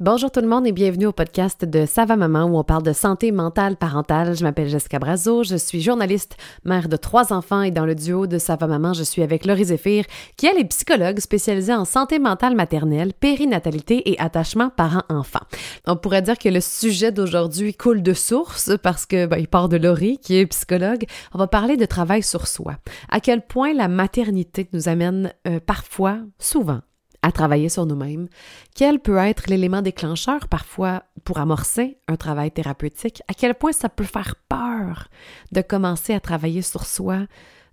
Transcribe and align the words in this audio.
Bonjour 0.00 0.30
tout 0.30 0.38
le 0.38 0.46
monde 0.46 0.64
et 0.64 0.70
bienvenue 0.70 1.06
au 1.06 1.12
podcast 1.12 1.64
de 1.64 1.84
Sava 1.84 2.14
Maman 2.14 2.44
où 2.44 2.56
on 2.56 2.62
parle 2.62 2.84
de 2.84 2.92
santé 2.92 3.32
mentale 3.32 3.76
parentale. 3.76 4.36
Je 4.36 4.44
m'appelle 4.44 4.68
Jessica 4.68 5.00
Brazo, 5.00 5.42
je 5.42 5.56
suis 5.56 5.80
journaliste, 5.80 6.36
mère 6.64 6.88
de 6.88 6.94
trois 6.96 7.32
enfants 7.32 7.62
et 7.62 7.72
dans 7.72 7.84
le 7.84 7.96
duo 7.96 8.28
de 8.28 8.38
Sava 8.38 8.68
Maman, 8.68 8.92
je 8.92 9.02
suis 9.02 9.24
avec 9.24 9.44
Laurie 9.44 9.64
Zéphir 9.64 10.04
qui 10.36 10.46
elle 10.46 10.56
est 10.56 10.66
psychologue 10.66 11.18
spécialisée 11.18 11.74
en 11.74 11.84
santé 11.84 12.20
mentale 12.20 12.54
maternelle, 12.54 13.12
périnatalité 13.12 14.08
et 14.12 14.20
attachement 14.20 14.70
parent-enfant. 14.70 15.42
On 15.84 15.96
pourrait 15.96 16.22
dire 16.22 16.38
que 16.38 16.48
le 16.48 16.60
sujet 16.60 17.10
d'aujourd'hui 17.10 17.74
coule 17.74 18.04
de 18.04 18.12
source 18.12 18.70
parce 18.80 19.04
que 19.04 19.26
ben, 19.26 19.38
il 19.38 19.48
part 19.48 19.68
de 19.68 19.78
Laurie 19.78 20.18
qui 20.18 20.36
est 20.36 20.46
psychologue. 20.46 21.06
On 21.34 21.38
va 21.38 21.48
parler 21.48 21.76
de 21.76 21.86
travail 21.86 22.22
sur 22.22 22.46
soi. 22.46 22.76
À 23.08 23.18
quel 23.18 23.44
point 23.44 23.74
la 23.74 23.88
maternité 23.88 24.68
nous 24.72 24.88
amène 24.88 25.32
euh, 25.48 25.58
parfois, 25.58 26.18
souvent, 26.38 26.82
à 27.22 27.32
travailler 27.32 27.68
sur 27.68 27.86
nous-mêmes, 27.86 28.28
quel 28.74 29.00
peut 29.00 29.16
être 29.16 29.48
l'élément 29.48 29.82
déclencheur 29.82 30.48
parfois 30.48 31.02
pour 31.24 31.38
amorcer 31.38 31.98
un 32.06 32.16
travail 32.16 32.50
thérapeutique, 32.50 33.22
à 33.28 33.34
quel 33.34 33.54
point 33.54 33.72
ça 33.72 33.88
peut 33.88 34.04
faire 34.04 34.36
peur 34.48 35.08
de 35.52 35.60
commencer 35.60 36.14
à 36.14 36.20
travailler 36.20 36.62
sur 36.62 36.86
soi? 36.86 37.26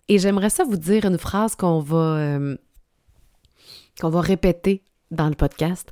Et 0.08 0.20
j'aimerais 0.20 0.50
ça 0.50 0.64
vous 0.64 0.78
dire 0.78 1.06
une 1.06 1.18
phrase 1.18 1.56
qu'on 1.56 1.80
va, 1.80 2.18
euh, 2.18 2.58
qu'on 4.00 4.10
va 4.10 4.22
répéter 4.22 4.84
dans 5.12 5.30
le 5.30 5.36
podcast. 5.36 5.90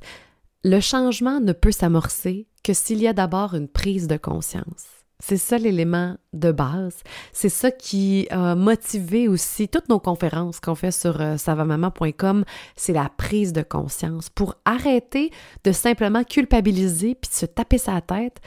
Le 0.64 0.80
changement 0.80 1.40
ne 1.40 1.52
peut 1.52 1.72
s'amorcer 1.72 2.48
que 2.62 2.72
s'il 2.72 3.00
y 3.00 3.08
a 3.08 3.12
d'abord 3.12 3.54
une 3.54 3.68
prise 3.68 4.08
de 4.08 4.16
conscience. 4.16 5.03
C'est 5.26 5.38
ça 5.38 5.56
l'élément 5.56 6.16
de 6.34 6.52
base. 6.52 6.98
C'est 7.32 7.48
ça 7.48 7.70
qui 7.70 8.26
a 8.30 8.54
motivé 8.54 9.26
aussi 9.26 9.68
toutes 9.68 9.88
nos 9.88 9.98
conférences 9.98 10.60
qu'on 10.60 10.74
fait 10.74 10.90
sur 10.90 11.18
euh, 11.18 11.38
savamaman.com. 11.38 12.44
C'est 12.76 12.92
la 12.92 13.08
prise 13.08 13.54
de 13.54 13.62
conscience 13.62 14.28
pour 14.28 14.56
arrêter 14.66 15.30
de 15.64 15.72
simplement 15.72 16.24
culpabiliser 16.24 17.14
puis 17.14 17.30
de 17.30 17.34
se 17.36 17.46
taper 17.46 17.78
sa 17.78 18.02
tête 18.02 18.42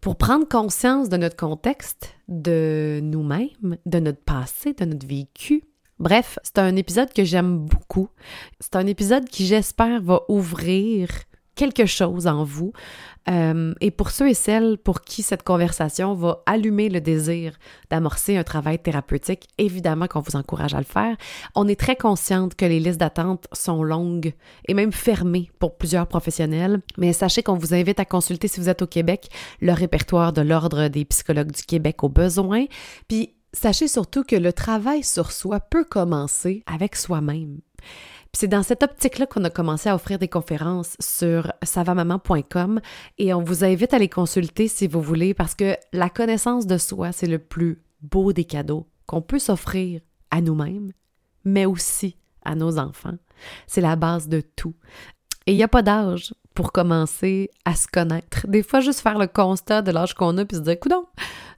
pour 0.00 0.16
prendre 0.16 0.48
conscience 0.48 1.10
de 1.10 1.18
notre 1.18 1.36
contexte, 1.36 2.14
de 2.28 3.00
nous-mêmes, 3.02 3.76
de 3.84 3.98
notre 3.98 4.22
passé, 4.22 4.72
de 4.72 4.86
notre 4.86 5.06
vécu. 5.06 5.64
Bref, 5.98 6.38
c'est 6.42 6.58
un 6.58 6.74
épisode 6.76 7.12
que 7.12 7.24
j'aime 7.24 7.58
beaucoup. 7.58 8.08
C'est 8.60 8.76
un 8.76 8.86
épisode 8.86 9.26
qui, 9.26 9.44
j'espère, 9.44 10.00
va 10.00 10.22
ouvrir 10.30 11.10
quelque 11.54 11.86
chose 11.86 12.26
en 12.26 12.44
vous. 12.44 12.72
Euh, 13.28 13.72
et 13.80 13.90
pour 13.90 14.10
ceux 14.10 14.28
et 14.28 14.34
celles 14.34 14.76
pour 14.76 15.00
qui 15.00 15.22
cette 15.22 15.42
conversation 15.42 16.14
va 16.14 16.42
allumer 16.44 16.90
le 16.90 17.00
désir 17.00 17.54
d'amorcer 17.90 18.36
un 18.36 18.44
travail 18.44 18.78
thérapeutique, 18.78 19.48
évidemment 19.56 20.06
qu'on 20.06 20.20
vous 20.20 20.36
encourage 20.36 20.74
à 20.74 20.78
le 20.78 20.84
faire. 20.84 21.16
On 21.54 21.66
est 21.66 21.78
très 21.78 21.96
consciente 21.96 22.54
que 22.54 22.66
les 22.66 22.80
listes 22.80 23.00
d'attente 23.00 23.46
sont 23.52 23.82
longues 23.82 24.34
et 24.68 24.74
même 24.74 24.92
fermées 24.92 25.50
pour 25.58 25.76
plusieurs 25.76 26.06
professionnels, 26.06 26.82
mais 26.98 27.12
sachez 27.12 27.42
qu'on 27.42 27.56
vous 27.56 27.72
invite 27.72 28.00
à 28.00 28.04
consulter 28.04 28.48
si 28.48 28.60
vous 28.60 28.68
êtes 28.68 28.82
au 28.82 28.86
Québec 28.86 29.28
le 29.60 29.72
répertoire 29.72 30.32
de 30.32 30.42
l'Ordre 30.42 30.88
des 30.88 31.04
psychologues 31.06 31.52
du 31.52 31.62
Québec 31.62 32.04
au 32.04 32.10
besoin. 32.10 32.66
Puis 33.08 33.34
sachez 33.54 33.88
surtout 33.88 34.24
que 34.24 34.36
le 34.36 34.52
travail 34.52 35.02
sur 35.02 35.32
soi 35.32 35.60
peut 35.60 35.84
commencer 35.84 36.62
avec 36.66 36.96
soi-même 36.96 37.60
c'est 38.34 38.48
dans 38.48 38.62
cette 38.62 38.82
optique-là 38.82 39.26
qu'on 39.26 39.44
a 39.44 39.50
commencé 39.50 39.88
à 39.88 39.94
offrir 39.94 40.18
des 40.18 40.28
conférences 40.28 40.96
sur 40.98 41.52
savamaman.com 41.62 42.80
et 43.18 43.32
on 43.32 43.42
vous 43.42 43.64
invite 43.64 43.94
à 43.94 43.98
les 43.98 44.08
consulter 44.08 44.66
si 44.68 44.88
vous 44.88 45.00
voulez 45.00 45.34
parce 45.34 45.54
que 45.54 45.76
la 45.92 46.10
connaissance 46.10 46.66
de 46.66 46.76
soi, 46.76 47.12
c'est 47.12 47.28
le 47.28 47.38
plus 47.38 47.82
beau 48.02 48.32
des 48.32 48.44
cadeaux 48.44 48.88
qu'on 49.06 49.22
peut 49.22 49.38
s'offrir 49.38 50.00
à 50.30 50.40
nous-mêmes, 50.40 50.92
mais 51.44 51.64
aussi 51.64 52.16
à 52.44 52.54
nos 52.54 52.78
enfants. 52.78 53.16
C'est 53.66 53.80
la 53.80 53.96
base 53.96 54.28
de 54.28 54.40
tout. 54.40 54.74
Et 55.46 55.52
il 55.52 55.56
n'y 55.56 55.62
a 55.62 55.68
pas 55.68 55.82
d'âge 55.82 56.34
pour 56.54 56.72
commencer 56.72 57.50
à 57.64 57.74
se 57.74 57.86
connaître. 57.86 58.46
Des 58.48 58.62
fois, 58.62 58.80
juste 58.80 59.00
faire 59.00 59.18
le 59.18 59.26
constat 59.26 59.82
de 59.82 59.92
l'âge 59.92 60.14
qu'on 60.14 60.38
a 60.38 60.44
puis 60.44 60.56
se 60.56 60.62
dire, 60.62 60.78
coudon, 60.80 61.06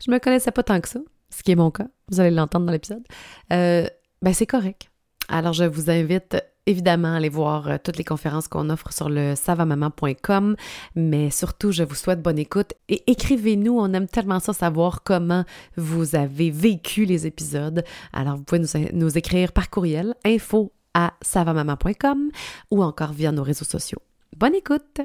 je 0.05 0.11
me 0.11 0.19
connaissais 0.19 0.51
pas 0.51 0.63
tant 0.63 0.81
que 0.81 0.89
ça, 0.89 1.01
ce 1.31 1.43
qui 1.43 1.53
est 1.53 1.57
mon 1.57 1.71
cas. 1.71 1.89
Vous 2.09 2.21
allez 2.21 2.31
l'entendre 2.31 2.67
dans 2.67 2.73
l'épisode. 2.73 3.05
Euh, 3.53 3.87
ben, 4.21 4.35
c'est 4.35 4.47
correct. 4.47 4.91
Alors, 5.29 5.53
je 5.53 5.65
vous 5.65 5.91
invite 5.91 6.37
évidemment 6.67 7.15
aller 7.15 7.29
voir 7.29 7.69
euh, 7.69 7.77
toutes 7.83 7.97
les 7.97 8.05
conférences 8.05 8.49
qu'on 8.49 8.71
offre 8.71 8.93
sur 8.93 9.09
le 9.09 9.35
savamaman.com, 9.35 10.57
mais 10.95 11.31
surtout, 11.31 11.73
je 11.73 11.83
vous 11.83 11.95
souhaite 11.95 12.23
bonne 12.23 12.39
écoute 12.39 12.75
et 12.89 13.03
écrivez-nous. 13.11 13.79
On 13.79 13.93
aime 13.93 14.09
tellement 14.09 14.41
ça 14.41 14.53
savoir 14.53 15.03
comment 15.03 15.45
vous 15.77 16.17
avez 16.17 16.51
vécu 16.51 17.05
les 17.05 17.27
épisodes. 17.27 17.85
Alors, 18.13 18.37
vous 18.37 18.45
pouvez 18.45 18.63
nous, 18.93 19.19
écrire 19.19 19.53
par 19.53 19.71
courriel 19.71 20.15
info 20.25 20.73
à 20.95 21.13
savamaman.com 21.23 22.31
ou 22.71 22.83
encore 22.83 23.13
via 23.13 23.33
nos 23.33 23.43
réseaux 23.43 23.65
sociaux. 23.65 24.01
Bonne 24.37 24.55
écoute! 24.55 25.01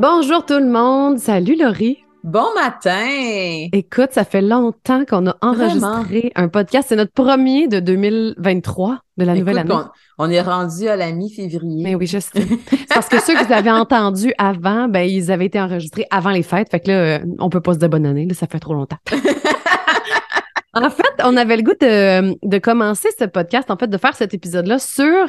Bonjour 0.00 0.46
tout 0.46 0.60
le 0.60 0.68
monde. 0.68 1.18
Salut 1.18 1.56
Laurie. 1.56 2.04
Bon 2.22 2.46
matin! 2.54 3.66
Écoute, 3.72 4.10
ça 4.12 4.22
fait 4.22 4.42
longtemps 4.42 5.04
qu'on 5.04 5.26
a 5.26 5.36
enregistré 5.42 6.30
un 6.36 6.46
podcast. 6.46 6.86
C'est 6.88 6.94
notre 6.94 7.10
premier 7.12 7.66
de 7.66 7.80
2023, 7.80 9.00
de 9.16 9.24
la 9.24 9.34
nouvelle 9.34 9.58
année. 9.58 9.74
On, 10.18 10.30
est 10.30 10.40
rendu 10.40 10.86
à 10.86 10.94
la 10.94 11.10
mi-février. 11.10 11.82
Mais 11.82 11.96
oui, 11.96 12.06
je 12.06 12.20
sais. 12.20 12.46
parce 12.94 13.08
que 13.08 13.20
ceux 13.20 13.34
que 13.34 13.44
vous 13.44 13.52
avez 13.52 13.72
entendus 13.72 14.32
avant, 14.38 14.86
ben, 14.86 15.00
ils 15.00 15.32
avaient 15.32 15.46
été 15.46 15.60
enregistrés 15.60 16.06
avant 16.12 16.30
les 16.30 16.44
fêtes. 16.44 16.70
Fait 16.70 16.78
que 16.78 16.92
là, 16.92 16.94
euh, 16.94 17.18
on 17.40 17.50
peut 17.50 17.60
pas 17.60 17.74
se 17.74 17.80
dire 17.80 17.88
bonne 17.88 18.06
année. 18.06 18.24
Là, 18.24 18.34
ça 18.34 18.46
fait 18.46 18.60
trop 18.60 18.74
longtemps. 18.74 18.98
en 20.74 20.90
fait, 20.90 21.24
on 21.24 21.36
avait 21.36 21.56
le 21.56 21.64
goût 21.64 21.74
de, 21.80 22.48
de 22.48 22.58
commencer 22.58 23.08
ce 23.18 23.24
podcast, 23.24 23.68
en 23.68 23.76
fait, 23.76 23.88
de 23.88 23.98
faire 23.98 24.14
cet 24.14 24.32
épisode-là 24.32 24.78
sur 24.78 25.26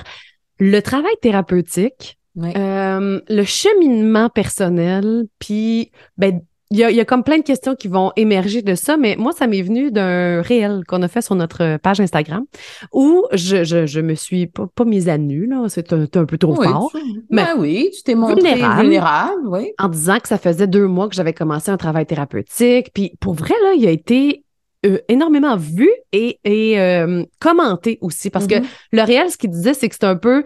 le 0.60 0.80
travail 0.82 1.16
thérapeutique 1.24 2.19
euh, 2.44 3.22
le 3.28 3.44
cheminement 3.44 4.30
personnel, 4.30 5.26
puis 5.40 5.92
ben 6.18 6.42
il 6.72 6.78
y 6.78 6.84
a, 6.84 6.92
y 6.92 7.00
a, 7.00 7.06
comme 7.06 7.24
plein 7.24 7.40
de 7.40 7.44
questions 7.44 7.76
qui 7.76 7.88
vont 7.88 8.12
émerger 8.16 8.62
de 8.62 8.76
ça, 8.76 8.96
mais 8.96 9.16
moi, 9.18 9.32
ça 9.32 9.48
m'est 9.48 9.64
venu 9.64 9.92
d'un 9.92 10.44
réel 10.44 10.84
qu'on 10.88 11.02
a 11.02 11.08
fait 11.08 11.24
sur 11.24 11.34
notre 11.34 11.78
page 11.78 12.00
Instagram 12.00 12.46
où 12.94 13.26
je, 13.34 13.64
je, 13.64 13.88
je 13.88 14.00
me 14.00 14.14
suis 14.14 14.46
pas, 14.46 14.68
pas 14.68 14.86
mise 14.86 15.10
à 15.10 15.18
nu, 15.18 15.48
là, 15.48 15.66
c'est 15.68 15.94
un, 15.94 16.04
un, 16.04 16.26
peu 16.26 16.38
trop 16.38 16.54
fort. 16.54 16.92
Mais 17.32 17.46
ben 17.46 17.56
oui, 17.58 17.90
tu 17.96 18.04
t'es 18.04 18.14
montré 18.14 18.54
vulnérable, 18.54 19.48
oui. 19.48 19.72
En 19.80 19.88
disant 19.88 20.20
que 20.20 20.28
ça 20.28 20.38
faisait 20.38 20.68
deux 20.68 20.88
mois 20.88 21.10
que 21.10 21.16
j'avais 21.16 21.34
commencé 21.34 21.72
un 21.72 21.78
travail 21.78 22.06
thérapeutique. 22.06 22.92
Puis 22.94 23.14
pour 23.20 23.34
vrai, 23.34 23.56
là, 23.64 23.74
il 23.76 23.88
a 23.88 23.92
été 23.92 24.44
euh, 24.86 25.00
énormément 25.08 25.58
vu 25.58 25.90
et, 26.14 26.40
et 26.44 26.80
euh, 26.80 27.24
commenté 27.40 27.98
aussi. 28.02 28.30
Parce 28.30 28.46
que 28.46 28.56
mm-hmm. 28.56 28.68
le 28.92 29.02
réel, 29.02 29.32
ce 29.32 29.38
qu'il 29.38 29.50
disait, 29.50 29.74
c'est 29.74 29.90
que 29.90 29.96
c'est 29.96 30.06
un 30.06 30.16
peu 30.16 30.44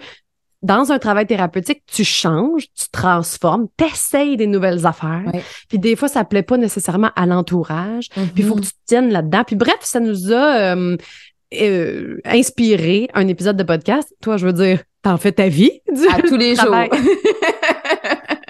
dans 0.63 0.91
un 0.91 0.97
travail 0.97 1.28
thérapeutique, 1.28 1.84
tu 1.85 2.03
changes, 2.03 2.63
tu 2.74 2.85
transformes, 2.91 3.68
t'essayes 3.78 4.38
des 4.38 4.47
nouvelles 4.47 4.85
affaires. 4.85 5.31
Puis 5.68 5.78
des 5.78 5.96
fois, 5.96 6.07
ça 6.07 6.24
plaît 6.24 6.41
pas 6.41 6.57
nécessairement 6.57 7.12
à 7.16 7.25
l'entourage. 7.25 8.09
Puis 8.09 8.31
il 8.38 8.46
faut 8.46 8.56
que 8.56 8.62
mm-hmm. 8.62 8.63
tu 8.63 8.72
te 8.72 8.85
tiennes 8.88 9.12
là-dedans. 9.12 9.44
Puis 9.46 9.57
bref, 9.57 9.78
ça 9.81 10.00
nous 10.00 10.31
a 10.31 10.75
euh, 10.75 10.97
euh, 11.62 12.18
inspiré 12.25 13.09
un 13.13 13.28
épisode 13.28 13.57
de 13.57 13.63
podcast. 13.63 14.13
Toi, 14.22 14.38
je 14.38 14.46
veux 14.46 14.53
dire, 14.53 14.81
t'en 15.01 15.18
fais 15.18 15.34
ta 15.34 15.50
vie. 15.50 15.81
Du 15.94 16.07
à 16.07 16.22
tous 16.22 16.38
les 16.38 16.56
jours. 16.56 16.74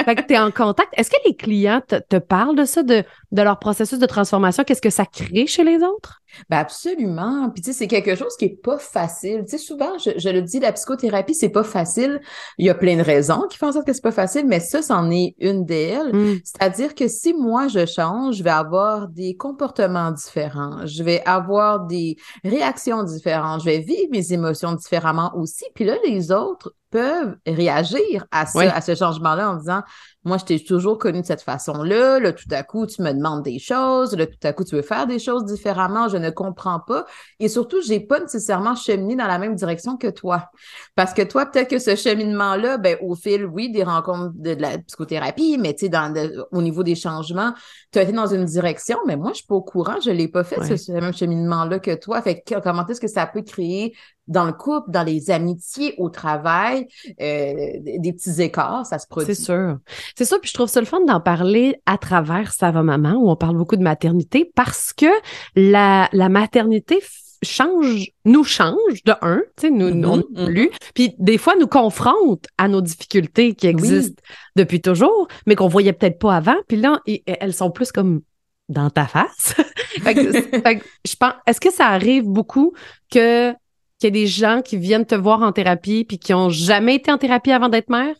fait 0.03 0.15
que 0.15 0.21
tu 0.21 0.33
es 0.33 0.39
en 0.39 0.51
contact. 0.51 0.89
Est-ce 0.97 1.09
que 1.09 1.17
les 1.25 1.35
clients 1.35 1.81
te, 1.85 1.95
te, 1.95 2.17
parlent 2.17 2.55
de 2.55 2.65
ça, 2.65 2.83
de, 2.83 3.03
de 3.31 3.41
leur 3.41 3.59
processus 3.59 3.99
de 3.99 4.05
transformation? 4.05 4.63
Qu'est-ce 4.63 4.81
que 4.81 4.89
ça 4.89 5.05
crée 5.05 5.47
chez 5.47 5.63
les 5.63 5.83
autres? 5.83 6.21
Ben 6.49 6.57
absolument. 6.57 7.49
Puis 7.49 7.61
tu 7.61 7.71
sais, 7.71 7.77
c'est 7.77 7.87
quelque 7.87 8.15
chose 8.15 8.35
qui 8.37 8.45
est 8.45 8.61
pas 8.61 8.77
facile. 8.77 9.43
Tu 9.45 9.51
sais, 9.51 9.57
souvent, 9.57 9.97
je, 9.97 10.29
le 10.29 10.41
dis, 10.41 10.59
la 10.59 10.71
psychothérapie, 10.71 11.35
c'est 11.35 11.49
pas 11.49 11.63
facile. 11.63 12.21
Il 12.57 12.65
y 12.65 12.69
a 12.69 12.75
plein 12.75 12.97
de 12.97 13.01
raisons 13.01 13.43
qui 13.49 13.57
font 13.57 13.67
en 13.67 13.71
sorte 13.71 13.85
que 13.85 13.93
c'est 13.93 14.01
pas 14.01 14.11
facile, 14.11 14.45
mais 14.47 14.59
ça, 14.59 14.81
c'en 14.81 15.11
est 15.11 15.35
une 15.39 15.65
d'elles. 15.65 16.13
Mm. 16.13 16.39
C'est-à-dire 16.43 16.95
que 16.95 17.07
si 17.07 17.33
moi, 17.33 17.67
je 17.67 17.85
change, 17.85 18.37
je 18.37 18.43
vais 18.43 18.49
avoir 18.49 19.07
des 19.07 19.35
comportements 19.35 20.11
différents. 20.11 20.85
Je 20.85 21.03
vais 21.03 21.21
avoir 21.25 21.85
des 21.85 22.17
réactions 22.43 23.03
différentes. 23.03 23.61
Je 23.61 23.65
vais 23.65 23.79
vivre 23.79 24.09
mes 24.11 24.33
émotions 24.33 24.73
différemment 24.73 25.31
aussi. 25.35 25.65
Puis 25.75 25.85
là, 25.85 25.95
les 26.07 26.31
autres 26.31 26.73
peuvent 26.93 27.35
réagir 27.47 28.25
à 28.31 28.45
ce, 28.45 28.63
à 28.63 28.81
ce 28.81 28.95
changement-là 28.95 29.51
en 29.51 29.55
disant 29.57 29.81
moi, 30.25 30.37
je 30.37 30.45
t'ai 30.45 30.63
toujours 30.63 30.97
connu 30.97 31.21
de 31.21 31.25
cette 31.25 31.41
façon-là. 31.41 32.19
Là, 32.19 32.31
tout 32.31 32.47
à 32.51 32.63
coup, 32.63 32.85
tu 32.85 33.01
me 33.01 33.11
demandes 33.11 33.43
des 33.43 33.59
choses. 33.59 34.15
Là, 34.15 34.25
tout 34.25 34.37
à 34.43 34.53
coup, 34.53 34.63
tu 34.63 34.75
veux 34.75 34.81
faire 34.81 35.05
des 35.05 35.19
choses 35.19 35.45
différemment. 35.45 36.07
Je 36.07 36.17
ne 36.17 36.29
comprends 36.29 36.79
pas. 36.79 37.05
Et 37.39 37.49
surtout, 37.49 37.81
j'ai 37.81 37.99
pas 37.99 38.19
nécessairement 38.19 38.75
cheminé 38.75 39.15
dans 39.15 39.27
la 39.27 39.37
même 39.37 39.55
direction 39.55 39.97
que 39.97 40.07
toi. 40.07 40.49
Parce 40.95 41.13
que 41.13 41.21
toi, 41.21 41.45
peut-être 41.45 41.69
que 41.69 41.79
ce 41.79 41.95
cheminement-là, 41.95 42.77
ben, 42.77 42.97
au 43.01 43.15
fil, 43.15 43.45
oui, 43.45 43.69
des 43.71 43.83
rencontres 43.83 44.33
de, 44.35 44.51
la 44.51 44.77
psychothérapie, 44.77 45.57
mais 45.59 45.73
tu 45.73 45.85
sais, 45.85 45.89
dans 45.89 46.13
au 46.51 46.61
niveau 46.61 46.83
des 46.83 46.95
changements, 46.95 47.53
tu 47.91 47.99
as 47.99 48.03
été 48.03 48.13
dans 48.13 48.27
une 48.27 48.45
direction, 48.45 48.97
mais 49.05 49.17
moi, 49.17 49.31
je 49.31 49.37
suis 49.37 49.47
pas 49.47 49.55
au 49.55 49.61
courant. 49.61 49.99
Je 50.03 50.11
l'ai 50.11 50.29
pas 50.29 50.43
fait, 50.43 50.77
ce, 50.77 50.91
même 50.93 51.13
cheminement-là 51.13 51.79
que 51.79 51.95
toi. 51.95 52.21
Fait 52.21 52.41
que, 52.41 52.59
comment 52.61 52.87
est-ce 52.87 53.01
que 53.01 53.07
ça 53.07 53.25
peut 53.27 53.41
créer 53.41 53.93
dans 54.27 54.45
le 54.45 54.53
couple, 54.53 54.89
dans 54.91 55.03
les 55.03 55.31
amitiés, 55.31 55.95
au 55.97 56.09
travail, 56.09 56.87
euh, 57.21 57.53
des 57.83 58.13
petits 58.13 58.41
écarts, 58.41 58.85
ça 58.85 58.97
se 58.99 59.07
produit. 59.07 59.35
C'est 59.35 59.43
sûr. 59.43 59.79
C'est 60.15 60.25
ça. 60.25 60.37
Puis 60.39 60.49
je 60.49 60.53
trouve 60.53 60.69
ça 60.69 60.79
le 60.79 60.85
fun 60.85 61.03
d'en 61.05 61.19
parler 61.19 61.75
à 61.85 61.97
travers 61.97 62.53
Ça 62.53 62.71
va 62.71 62.83
maman, 62.83 63.13
où 63.13 63.29
on 63.29 63.35
parle 63.35 63.57
beaucoup 63.57 63.75
de 63.75 63.83
maternité, 63.83 64.49
parce 64.55 64.93
que 64.93 65.07
la, 65.55 66.09
la 66.13 66.29
maternité 66.29 66.99
change, 67.43 68.11
nous 68.25 68.43
change 68.43 69.03
de 69.05 69.13
un, 69.21 69.41
tu 69.57 69.67
sais, 69.67 69.69
nous, 69.69 69.89
mm-hmm, 69.89 69.99
non 69.99 70.21
plus. 70.21 70.67
Mm-hmm. 70.67 70.91
Puis 70.93 71.15
des 71.19 71.37
fois, 71.37 71.55
nous 71.59 71.67
confronte 71.67 72.45
à 72.57 72.67
nos 72.67 72.81
difficultés 72.81 73.53
qui 73.53 73.67
existent 73.67 74.21
depuis 74.55 74.81
toujours, 74.81 75.27
mais 75.45 75.55
qu'on 75.55 75.67
voyait 75.67 75.93
peut-être 75.93 76.19
pas 76.19 76.35
avant. 76.35 76.55
Puis 76.67 76.77
là, 76.77 77.01
elles 77.25 77.53
sont 77.53 77.71
plus 77.71 77.91
comme 77.91 78.21
dans 78.69 78.89
ta 78.89 79.05
face. 79.05 79.55
je 79.97 81.15
pense, 81.15 81.33
est-ce 81.45 81.59
que 81.59 81.71
ça 81.71 81.87
arrive 81.87 82.23
beaucoup 82.23 82.73
que 83.11 83.51
qu'il 83.99 84.07
y 84.07 84.07
ait 84.07 84.23
des 84.23 84.27
gens 84.27 84.61
qui 84.61 84.77
viennent 84.77 85.05
te 85.05 85.15
voir 85.15 85.43
en 85.43 85.51
thérapie 85.51 86.03
puis 86.03 86.17
qui 86.17 86.33
ont 86.33 86.49
jamais 86.49 86.95
été 86.95 87.11
en 87.11 87.17
thérapie 87.17 87.51
avant 87.51 87.69
d'être 87.69 87.89
mère? 87.89 88.15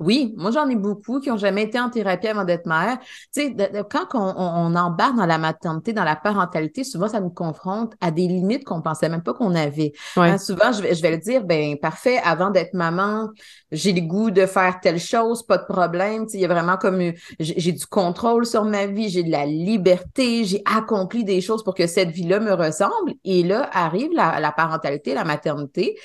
Oui, 0.00 0.32
moi 0.36 0.52
j'en 0.52 0.68
ai 0.68 0.76
beaucoup 0.76 1.18
qui 1.18 1.28
ont 1.28 1.36
jamais 1.36 1.64
été 1.64 1.80
en 1.80 1.90
thérapie 1.90 2.28
avant 2.28 2.44
d'être 2.44 2.66
mère. 2.66 2.98
Tu 3.34 3.42
sais, 3.42 3.56
quand 3.90 4.06
on, 4.14 4.76
embarque 4.76 5.16
dans 5.16 5.26
la 5.26 5.38
maternité, 5.38 5.92
dans 5.92 6.04
la 6.04 6.14
parentalité, 6.14 6.84
souvent 6.84 7.08
ça 7.08 7.18
nous 7.18 7.30
confronte 7.30 7.94
à 8.00 8.12
des 8.12 8.28
limites 8.28 8.64
qu'on 8.64 8.80
pensait 8.80 9.08
même 9.08 9.24
pas 9.24 9.34
qu'on 9.34 9.56
avait. 9.56 9.92
Hein, 10.16 10.38
souvent, 10.38 10.70
je 10.70 10.82
vais, 10.82 10.94
je 10.94 11.02
vais 11.02 11.10
le 11.10 11.18
dire, 11.18 11.42
ben 11.42 11.76
parfait, 11.78 12.18
avant 12.22 12.50
d'être 12.50 12.74
maman, 12.74 13.28
j'ai 13.72 13.92
le 13.92 14.02
goût 14.02 14.30
de 14.30 14.46
faire 14.46 14.78
telle 14.80 15.00
chose, 15.00 15.44
pas 15.44 15.58
de 15.58 15.64
problème. 15.64 16.26
Tu 16.26 16.32
sais, 16.32 16.38
il 16.38 16.42
y 16.42 16.44
a 16.44 16.48
vraiment 16.48 16.76
comme 16.76 17.12
j'ai 17.40 17.72
du 17.72 17.86
contrôle 17.86 18.46
sur 18.46 18.64
ma 18.64 18.86
vie, 18.86 19.08
j'ai 19.08 19.24
de 19.24 19.32
la 19.32 19.46
liberté, 19.46 20.44
j'ai 20.44 20.62
accompli 20.64 21.24
des 21.24 21.40
choses 21.40 21.64
pour 21.64 21.74
que 21.74 21.88
cette 21.88 22.10
vie-là 22.10 22.38
me 22.38 22.52
ressemble. 22.52 23.14
Et 23.24 23.42
là 23.42 23.68
arrive 23.72 24.10
la, 24.12 24.38
la 24.38 24.52
parentalité, 24.52 25.12
la 25.14 25.24
maternité. 25.24 25.96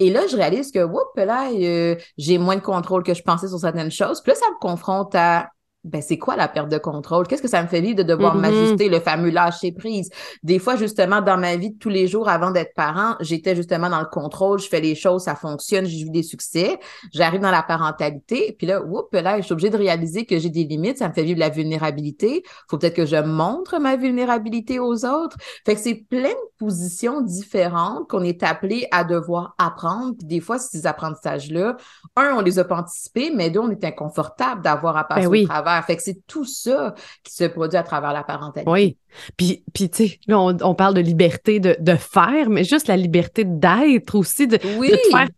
Et 0.00 0.10
là, 0.10 0.26
je 0.26 0.36
réalise 0.36 0.72
que, 0.72 0.82
whoop, 0.82 1.14
là, 1.16 1.50
euh, 1.52 1.94
j'ai 2.16 2.38
moins 2.38 2.56
de 2.56 2.62
contrôle 2.62 3.02
que 3.02 3.14
je 3.14 3.22
pensais 3.22 3.48
sur 3.48 3.58
certaines 3.58 3.90
choses. 3.90 4.22
Puis 4.22 4.32
là, 4.32 4.36
ça 4.36 4.46
me 4.50 4.58
confronte 4.58 5.14
à 5.14 5.50
ben 5.82 6.02
c'est 6.02 6.18
quoi 6.18 6.36
la 6.36 6.46
perte 6.46 6.68
de 6.68 6.76
contrôle? 6.76 7.26
Qu'est-ce 7.26 7.40
que 7.40 7.48
ça 7.48 7.62
me 7.62 7.68
fait 7.68 7.80
vivre 7.80 7.96
de 7.96 8.02
devoir 8.02 8.36
mm-hmm. 8.36 8.40
m'ajuster, 8.40 8.88
le 8.90 9.00
fameux 9.00 9.30
lâcher 9.30 9.72
prise? 9.72 10.10
Des 10.42 10.58
fois, 10.58 10.76
justement, 10.76 11.22
dans 11.22 11.38
ma 11.38 11.56
vie 11.56 11.70
de 11.70 11.78
tous 11.78 11.88
les 11.88 12.06
jours 12.06 12.28
avant 12.28 12.50
d'être 12.50 12.74
parent, 12.74 13.16
j'étais 13.20 13.56
justement 13.56 13.88
dans 13.88 14.00
le 14.00 14.06
contrôle, 14.06 14.58
je 14.58 14.68
fais 14.68 14.80
les 14.80 14.94
choses, 14.94 15.22
ça 15.22 15.34
fonctionne, 15.34 15.86
j'ai 15.86 16.04
vu 16.04 16.10
des 16.10 16.22
succès. 16.22 16.78
J'arrive 17.14 17.40
dans 17.40 17.50
la 17.50 17.62
parentalité, 17.62 18.54
puis 18.58 18.66
là, 18.66 18.82
oups, 18.82 19.08
là, 19.12 19.38
je 19.38 19.44
suis 19.44 19.52
obligée 19.52 19.70
de 19.70 19.78
réaliser 19.78 20.26
que 20.26 20.38
j'ai 20.38 20.50
des 20.50 20.64
limites, 20.64 20.98
ça 20.98 21.08
me 21.08 21.14
fait 21.14 21.22
vivre 21.22 21.40
la 21.40 21.48
vulnérabilité. 21.48 22.42
Faut 22.68 22.76
peut-être 22.76 22.96
que 22.96 23.06
je 23.06 23.16
montre 23.16 23.78
ma 23.78 23.96
vulnérabilité 23.96 24.78
aux 24.78 25.06
autres. 25.06 25.36
Fait 25.64 25.74
que 25.74 25.80
c'est 25.80 25.94
plein 25.94 26.28
de 26.28 26.58
positions 26.58 27.22
différentes 27.22 28.06
qu'on 28.08 28.22
est 28.22 28.42
appelé 28.42 28.86
à 28.90 29.04
devoir 29.04 29.54
apprendre. 29.56 30.14
Puis 30.18 30.26
des 30.26 30.40
fois, 30.40 30.58
ces 30.58 30.86
apprentissages-là, 30.86 31.76
un, 32.16 32.34
on 32.36 32.42
les 32.42 32.58
a 32.58 32.64
pas 32.64 32.76
anticipés, 32.76 33.32
mais 33.34 33.48
deux, 33.48 33.60
on 33.60 33.70
est 33.70 33.84
inconfortable 33.84 34.60
d'avoir 34.60 34.98
à 34.98 35.04
passer 35.04 35.26
ben 35.26 35.44
au 35.44 35.46
travail 35.46 35.69
fait 35.86 35.96
que 35.96 36.02
c'est 36.02 36.26
tout 36.26 36.44
ça 36.44 36.94
qui 37.22 37.32
se 37.32 37.44
produit 37.44 37.76
à 37.76 37.82
travers 37.82 38.12
la 38.12 38.22
parentalité. 38.22 38.70
Oui. 38.70 38.96
Puis, 39.36 39.64
puis 39.72 39.90
tu 39.90 40.08
sais, 40.08 40.20
là, 40.26 40.38
on, 40.40 40.74
parle 40.74 40.94
de 40.94 41.00
liberté 41.00 41.60
de, 41.60 41.76
de, 41.78 41.96
faire, 41.96 42.48
mais 42.48 42.64
juste 42.64 42.88
la 42.88 42.96
liberté 42.96 43.44
d'être 43.44 44.14
aussi, 44.14 44.46
de, 44.46 44.58
oui. 44.78 44.90
de 44.90 44.96
te 44.96 45.16
faire. 45.16 45.28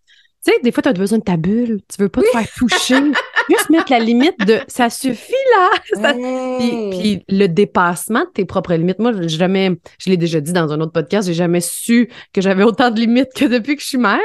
Tu 0.44 0.50
sais, 0.52 0.58
des 0.62 0.72
fois, 0.72 0.82
tu 0.82 0.88
as 0.88 0.92
besoin 0.92 1.18
de 1.18 1.22
ta 1.22 1.36
bulle. 1.36 1.80
Tu 1.88 2.02
veux 2.02 2.08
pas 2.08 2.20
te 2.20 2.26
faire 2.26 2.50
toucher. 2.56 2.96
Juste 3.48 3.70
mettre 3.70 3.90
la 3.90 3.98
limite 3.98 4.38
de 4.46 4.60
ça 4.68 4.88
suffit 4.88 5.32
là. 5.96 6.12
Puis, 6.90 7.24
le 7.28 7.46
dépassement 7.46 8.20
de 8.20 8.30
tes 8.30 8.44
propres 8.44 8.74
limites. 8.74 8.98
Moi, 8.98 9.12
jamais, 9.26 9.70
je 9.98 10.10
l'ai 10.10 10.16
déjà 10.16 10.40
dit 10.40 10.52
dans 10.52 10.72
un 10.72 10.80
autre 10.80 10.92
podcast, 10.92 11.26
j'ai 11.28 11.34
jamais 11.34 11.60
su 11.60 12.08
que 12.32 12.40
j'avais 12.40 12.62
autant 12.62 12.90
de 12.90 13.00
limites 13.00 13.32
que 13.34 13.44
depuis 13.44 13.76
que 13.76 13.82
je 13.82 13.88
suis 13.88 13.98
mère 13.98 14.18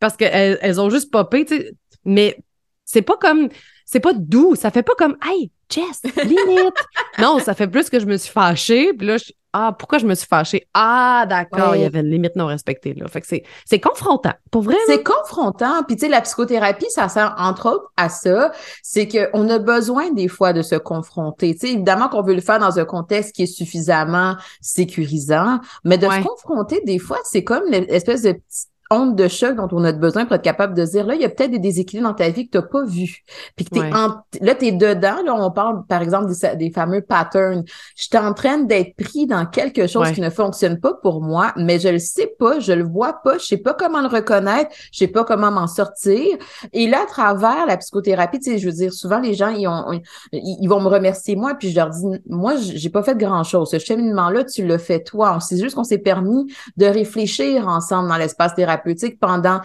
parce 0.00 0.16
qu'elles 0.16 0.58
elles 0.60 0.80
ont 0.80 0.90
juste 0.90 1.10
popé, 1.10 1.44
tu 1.44 1.56
sais. 1.56 1.70
Mais 2.04 2.36
c'est 2.84 3.02
pas 3.02 3.16
comme 3.16 3.48
c'est 3.90 4.00
pas 4.00 4.12
doux. 4.12 4.54
Ça 4.54 4.70
fait 4.70 4.82
pas 4.82 4.92
comme 4.98 5.16
Hey, 5.24 5.50
Jess, 5.70 6.02
limite. 6.24 6.74
non, 7.18 7.38
ça 7.38 7.54
fait 7.54 7.68
plus 7.68 7.88
que 7.88 7.98
je 7.98 8.04
me 8.04 8.18
suis 8.18 8.30
fâchée. 8.30 8.92
Puis 8.92 9.06
là, 9.06 9.16
je, 9.16 9.32
ah, 9.54 9.74
pourquoi 9.78 9.96
je 9.96 10.04
me 10.04 10.14
suis 10.14 10.26
fâchée? 10.26 10.68
Ah, 10.74 11.24
d'accord, 11.26 11.74
il 11.74 11.80
y 11.80 11.84
avait 11.86 12.00
une 12.00 12.10
limite 12.10 12.36
non 12.36 12.46
respectée. 12.46 12.92
Là. 12.92 13.08
Fait 13.08 13.22
que 13.22 13.26
c'est, 13.26 13.44
c'est 13.64 13.80
confrontant. 13.80 14.34
Pour 14.50 14.60
vrai. 14.60 14.76
C'est 14.86 15.02
confrontant. 15.02 15.84
Puis, 15.84 15.96
tu 15.96 16.04
sais, 16.04 16.08
la 16.10 16.20
psychothérapie, 16.20 16.90
ça 16.90 17.08
sert 17.08 17.34
entre 17.38 17.70
autres 17.70 17.90
à 17.96 18.10
ça. 18.10 18.52
C'est 18.82 19.08
qu'on 19.08 19.48
a 19.48 19.58
besoin 19.58 20.10
des 20.10 20.28
fois 20.28 20.52
de 20.52 20.60
se 20.60 20.74
confronter. 20.74 21.54
Tu 21.54 21.66
sais, 21.66 21.72
évidemment 21.72 22.10
qu'on 22.10 22.22
veut 22.22 22.34
le 22.34 22.42
faire 22.42 22.58
dans 22.58 22.78
un 22.78 22.84
contexte 22.84 23.34
qui 23.34 23.44
est 23.44 23.46
suffisamment 23.46 24.36
sécurisant, 24.60 25.60
mais 25.84 25.96
de 25.96 26.04
se 26.06 26.22
confronter, 26.22 26.82
des 26.84 26.98
fois, 26.98 27.18
c'est 27.24 27.42
comme 27.42 27.64
l'espèce 27.70 28.20
de 28.20 28.32
petite 28.32 28.68
honte 28.90 29.16
de 29.16 29.28
choc 29.28 29.56
dont 29.56 29.68
on 29.72 29.84
a 29.84 29.92
besoin 29.92 30.24
pour 30.24 30.36
être 30.36 30.42
capable 30.42 30.74
de 30.74 30.84
dire 30.84 31.06
là, 31.06 31.14
il 31.14 31.20
y 31.20 31.24
a 31.24 31.28
peut-être 31.28 31.50
des 31.50 31.58
déséquilibres 31.58 32.08
dans 32.08 32.14
ta 32.14 32.30
vie 32.30 32.48
que 32.48 32.52
tu 32.52 32.58
n'as 32.58 32.68
pas 32.68 32.84
vu. 32.84 33.24
Puis 33.56 33.64
que 33.64 33.70
t'es 33.70 33.80
en, 33.80 34.16
là, 34.40 34.54
tu 34.54 34.66
es 34.66 34.72
dedans. 34.72 35.22
Là, 35.24 35.34
on 35.34 35.50
parle, 35.50 35.84
par 35.86 36.02
exemple, 36.02 36.32
des, 36.56 36.70
fameux 36.70 37.02
patterns. 37.02 37.64
Je 37.96 38.04
suis 38.04 38.18
en 38.18 38.32
train 38.32 38.58
d'être 38.58 38.96
pris 38.96 39.26
dans 39.26 39.46
quelque 39.46 39.86
chose 39.86 40.12
qui 40.12 40.20
ne 40.20 40.30
fonctionne 40.30 40.80
pas 40.80 40.94
pour 40.94 41.20
moi, 41.20 41.52
mais 41.56 41.78
je 41.78 41.88
le 41.88 41.98
sais 41.98 42.32
pas, 42.38 42.60
je 42.60 42.72
le 42.72 42.84
vois 42.84 43.14
pas, 43.24 43.38
je 43.38 43.44
sais 43.44 43.56
pas 43.56 43.74
comment 43.74 44.00
le 44.00 44.08
reconnaître, 44.08 44.70
je 44.92 44.98
sais 44.98 45.08
pas 45.08 45.24
comment 45.24 45.50
m'en 45.50 45.66
sortir. 45.66 46.24
Et 46.72 46.88
là, 46.88 47.02
à 47.02 47.06
travers 47.06 47.66
la 47.66 47.76
psychothérapie, 47.76 48.38
tu 48.38 48.52
sais, 48.52 48.58
je 48.58 48.66
veux 48.66 48.74
dire, 48.74 48.92
souvent 48.92 49.18
les 49.18 49.34
gens, 49.34 49.48
ils, 49.48 49.68
ont, 49.68 50.00
ils 50.32 50.68
vont 50.68 50.80
me 50.80 50.88
remercier 50.88 51.36
moi, 51.36 51.54
puis 51.54 51.70
je 51.70 51.76
leur 51.76 51.90
dis, 51.90 52.04
moi, 52.28 52.54
j'ai 52.56 52.90
pas 52.90 53.02
fait 53.02 53.16
grand-chose. 53.16 53.70
Ce 53.70 53.78
cheminement-là, 53.78 54.44
tu 54.44 54.66
le 54.66 54.78
fais 54.78 55.02
toi. 55.02 55.38
C'est 55.40 55.58
juste 55.58 55.74
qu'on 55.74 55.84
s'est 55.84 55.98
permis 55.98 56.46
de 56.76 56.86
réfléchir 56.86 57.68
ensemble 57.68 58.08
dans 58.08 58.16
l'espace 58.16 58.54
thérapeutique 58.54 58.77
thérapeutique 58.78 59.18
pendant 59.18 59.60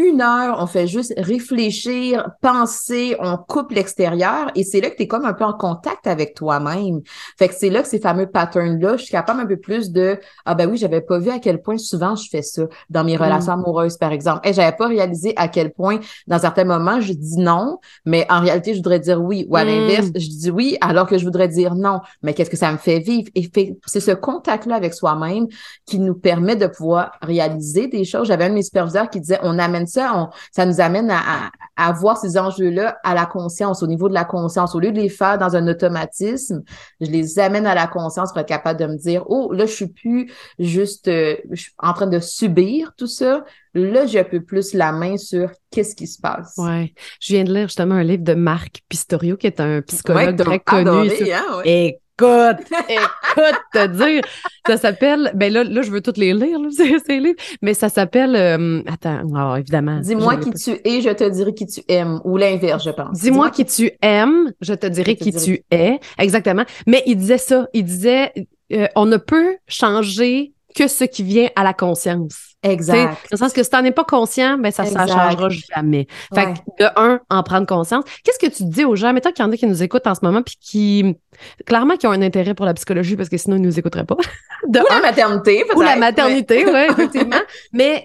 une 0.00 0.20
heure, 0.20 0.56
on 0.60 0.66
fait 0.66 0.86
juste 0.86 1.12
réfléchir, 1.16 2.30
penser, 2.40 3.16
on 3.20 3.36
coupe 3.36 3.72
l'extérieur 3.72 4.50
et 4.54 4.64
c'est 4.64 4.80
là 4.80 4.90
que 4.90 4.96
tu 4.96 5.02
es 5.02 5.06
comme 5.06 5.24
un 5.24 5.32
peu 5.32 5.44
en 5.44 5.52
contact 5.52 6.06
avec 6.06 6.34
toi-même. 6.34 7.00
Fait 7.38 7.48
que 7.48 7.54
c'est 7.54 7.70
là 7.70 7.82
que 7.82 7.88
ces 7.88 8.00
fameux 8.00 8.26
patterns-là, 8.26 8.96
je 8.96 9.04
suis 9.04 9.12
capable 9.12 9.40
un 9.40 9.46
peu 9.46 9.56
plus 9.56 9.90
de 9.90 10.18
Ah 10.44 10.54
ben 10.54 10.70
oui, 10.70 10.76
j'avais 10.76 11.00
pas 11.00 11.18
vu 11.18 11.30
à 11.30 11.38
quel 11.38 11.60
point 11.60 11.78
souvent 11.78 12.16
je 12.16 12.28
fais 12.28 12.42
ça 12.42 12.62
dans 12.88 13.04
mes 13.04 13.16
relations 13.16 13.56
mm. 13.56 13.60
amoureuses, 13.60 13.96
par 13.96 14.12
exemple. 14.12 14.48
Et 14.48 14.52
j'avais 14.52 14.76
pas 14.76 14.88
réalisé 14.88 15.34
à 15.36 15.48
quel 15.48 15.72
point, 15.72 16.00
dans 16.26 16.38
certains 16.38 16.64
moments, 16.64 17.00
je 17.00 17.12
dis 17.12 17.38
non, 17.38 17.78
mais 18.04 18.26
en 18.30 18.40
réalité, 18.40 18.72
je 18.72 18.78
voudrais 18.78 19.00
dire 19.00 19.22
oui. 19.22 19.46
Ou 19.48 19.56
à 19.56 19.64
l'inverse, 19.64 20.08
mm. 20.08 20.18
je 20.18 20.28
dis 20.28 20.50
oui 20.50 20.78
alors 20.80 21.06
que 21.06 21.18
je 21.18 21.24
voudrais 21.24 21.48
dire 21.48 21.74
non. 21.74 22.00
Mais 22.22 22.34
qu'est-ce 22.34 22.50
que 22.50 22.56
ça 22.56 22.72
me 22.72 22.78
fait 22.78 23.00
vivre? 23.00 23.28
Et 23.34 23.50
c'est 23.86 24.00
ce 24.00 24.12
contact-là 24.12 24.76
avec 24.76 24.94
soi-même 24.94 25.46
qui 25.86 25.98
nous 25.98 26.14
permet 26.14 26.56
de 26.56 26.66
pouvoir 26.66 27.12
réaliser 27.22 27.88
des 27.88 28.04
choses. 28.04 28.28
J'avais 28.28 28.44
un 28.44 28.50
de 28.50 28.54
mes 28.54 28.62
superviseurs 28.62 29.10
qui 29.10 29.20
disait 29.20 29.38
on 29.42 29.58
amène 29.58 29.86
ça, 29.90 30.30
ça 30.52 30.66
nous 30.66 30.80
amène 30.80 31.10
à, 31.10 31.50
à, 31.76 31.92
voir 31.92 32.16
ces 32.16 32.38
enjeux-là 32.38 32.98
à 33.04 33.14
la 33.14 33.26
conscience, 33.26 33.82
au 33.82 33.86
niveau 33.86 34.08
de 34.08 34.14
la 34.14 34.24
conscience. 34.24 34.74
Au 34.74 34.80
lieu 34.80 34.92
de 34.92 35.00
les 35.00 35.08
faire 35.08 35.38
dans 35.38 35.56
un 35.56 35.66
automatisme, 35.68 36.62
je 37.00 37.10
les 37.10 37.38
amène 37.38 37.66
à 37.66 37.74
la 37.74 37.86
conscience 37.86 38.32
pour 38.32 38.40
être 38.40 38.48
capable 38.48 38.80
de 38.80 38.86
me 38.86 38.96
dire, 38.96 39.24
oh, 39.28 39.52
là, 39.52 39.66
je 39.66 39.72
suis 39.72 39.88
plus 39.88 40.32
juste 40.58 41.08
euh, 41.08 41.36
en 41.78 41.92
train 41.92 42.06
de 42.06 42.18
subir 42.18 42.92
tout 42.96 43.06
ça. 43.06 43.44
Là, 43.74 44.06
j'ai 44.06 44.20
un 44.20 44.24
peu 44.24 44.40
plus 44.40 44.74
la 44.74 44.92
main 44.92 45.16
sur 45.16 45.50
qu'est-ce 45.70 45.94
qui 45.94 46.06
se 46.06 46.20
passe. 46.20 46.54
Ouais. 46.56 46.92
Je 47.20 47.34
viens 47.34 47.44
de 47.44 47.54
lire 47.54 47.68
justement 47.68 47.94
un 47.94 48.02
livre 48.02 48.24
de 48.24 48.34
Marc 48.34 48.82
Pistorio, 48.88 49.36
qui 49.36 49.46
est 49.46 49.60
un 49.60 49.80
psychologue 49.82 50.36
très 50.36 50.58
connu. 50.58 51.10
Hein, 51.32 51.99
écoute, 52.20 52.66
écoute, 52.88 53.60
te 53.72 53.86
dire. 53.86 54.22
Ça 54.66 54.76
s'appelle, 54.76 55.32
ben 55.34 55.52
là, 55.52 55.64
là, 55.64 55.82
je 55.82 55.90
veux 55.90 56.00
toutes 56.00 56.18
les 56.18 56.34
lire, 56.34 56.58
ces, 56.70 57.18
livres, 57.18 57.38
mais 57.62 57.74
ça 57.74 57.88
s'appelle, 57.88 58.36
euh, 58.36 58.82
attends, 58.86 59.22
oh, 59.34 59.56
évidemment. 59.56 60.00
Dis-moi 60.00 60.36
qui 60.36 60.50
tu 60.50 60.70
es, 60.84 61.00
je 61.00 61.10
te 61.10 61.28
dirai 61.28 61.54
qui 61.54 61.66
tu 61.66 61.80
aimes, 61.88 62.20
ou 62.24 62.36
l'inverse, 62.36 62.84
je 62.84 62.90
pense. 62.90 63.18
Dis-moi 63.18 63.50
qui 63.50 63.64
tu 63.64 63.90
aimes, 64.02 64.52
je 64.60 64.74
te 64.74 64.86
dirai 64.86 65.16
qui 65.16 65.32
tu 65.32 65.64
es. 65.70 65.98
Exactement. 66.18 66.64
Mais 66.86 67.02
il 67.06 67.16
disait 67.16 67.38
ça, 67.38 67.66
il 67.72 67.84
disait, 67.84 68.32
euh, 68.72 68.86
on 68.94 69.06
ne 69.06 69.16
peut 69.16 69.56
changer 69.66 70.52
que 70.74 70.88
ce 70.88 71.04
qui 71.04 71.22
vient 71.22 71.48
à 71.56 71.64
la 71.64 71.72
conscience. 71.72 72.50
Exact. 72.62 73.12
Dans 73.12 73.16
le 73.32 73.36
sens 73.38 73.52
que 73.52 73.62
si 73.62 73.70
t'en 73.70 73.82
es 73.84 73.90
pas 73.90 74.04
conscient, 74.04 74.58
ben 74.58 74.70
ça 74.70 74.84
ne 74.84 74.90
changera 74.90 75.48
jamais. 75.48 76.06
Fait 76.34 76.52
que 76.52 76.84
de 76.84 76.90
un, 76.96 77.20
en 77.30 77.42
prendre 77.42 77.66
conscience. 77.66 78.04
Qu'est-ce 78.22 78.38
que 78.38 78.54
tu 78.54 78.64
dis 78.64 78.84
aux 78.84 78.96
gens? 78.96 79.12
Mettons 79.12 79.32
qu'il 79.32 79.44
y 79.44 79.48
en 79.48 79.52
a 79.52 79.56
qui 79.56 79.66
nous 79.66 79.82
écoutent 79.82 80.06
en 80.06 80.14
ce 80.14 80.20
moment 80.22 80.42
puis 80.42 80.56
qui, 80.60 81.16
clairement, 81.64 81.96
qui 81.96 82.06
ont 82.06 82.12
un 82.12 82.22
intérêt 82.22 82.54
pour 82.54 82.66
la 82.66 82.74
psychologie 82.74 83.16
parce 83.16 83.30
que 83.30 83.38
sinon 83.38 83.56
ils 83.56 83.62
nous 83.62 83.78
écouteraient 83.78 84.04
pas. 84.04 84.16
De 84.68 84.78
ou 84.78 84.84
la 84.90 85.00
maternité, 85.00 85.64
Ou 85.74 85.80
la 85.80 85.96
maternité, 85.96 86.66
oui, 86.66 86.80
effectivement. 86.90 87.40
mais 87.72 88.04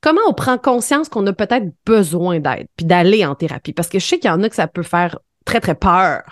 comment 0.00 0.20
on 0.28 0.34
prend 0.34 0.56
conscience 0.56 1.08
qu'on 1.08 1.26
a 1.26 1.32
peut-être 1.32 1.66
besoin 1.84 2.38
d'aide 2.38 2.68
puis 2.76 2.86
d'aller 2.86 3.26
en 3.26 3.34
thérapie? 3.34 3.72
Parce 3.72 3.88
que 3.88 3.98
je 3.98 4.06
sais 4.06 4.18
qu'il 4.20 4.30
y 4.30 4.32
en 4.32 4.42
a 4.44 4.48
que 4.48 4.54
ça 4.54 4.68
peut 4.68 4.84
faire 4.84 5.18
très, 5.44 5.60
très 5.60 5.74
peur 5.74 6.22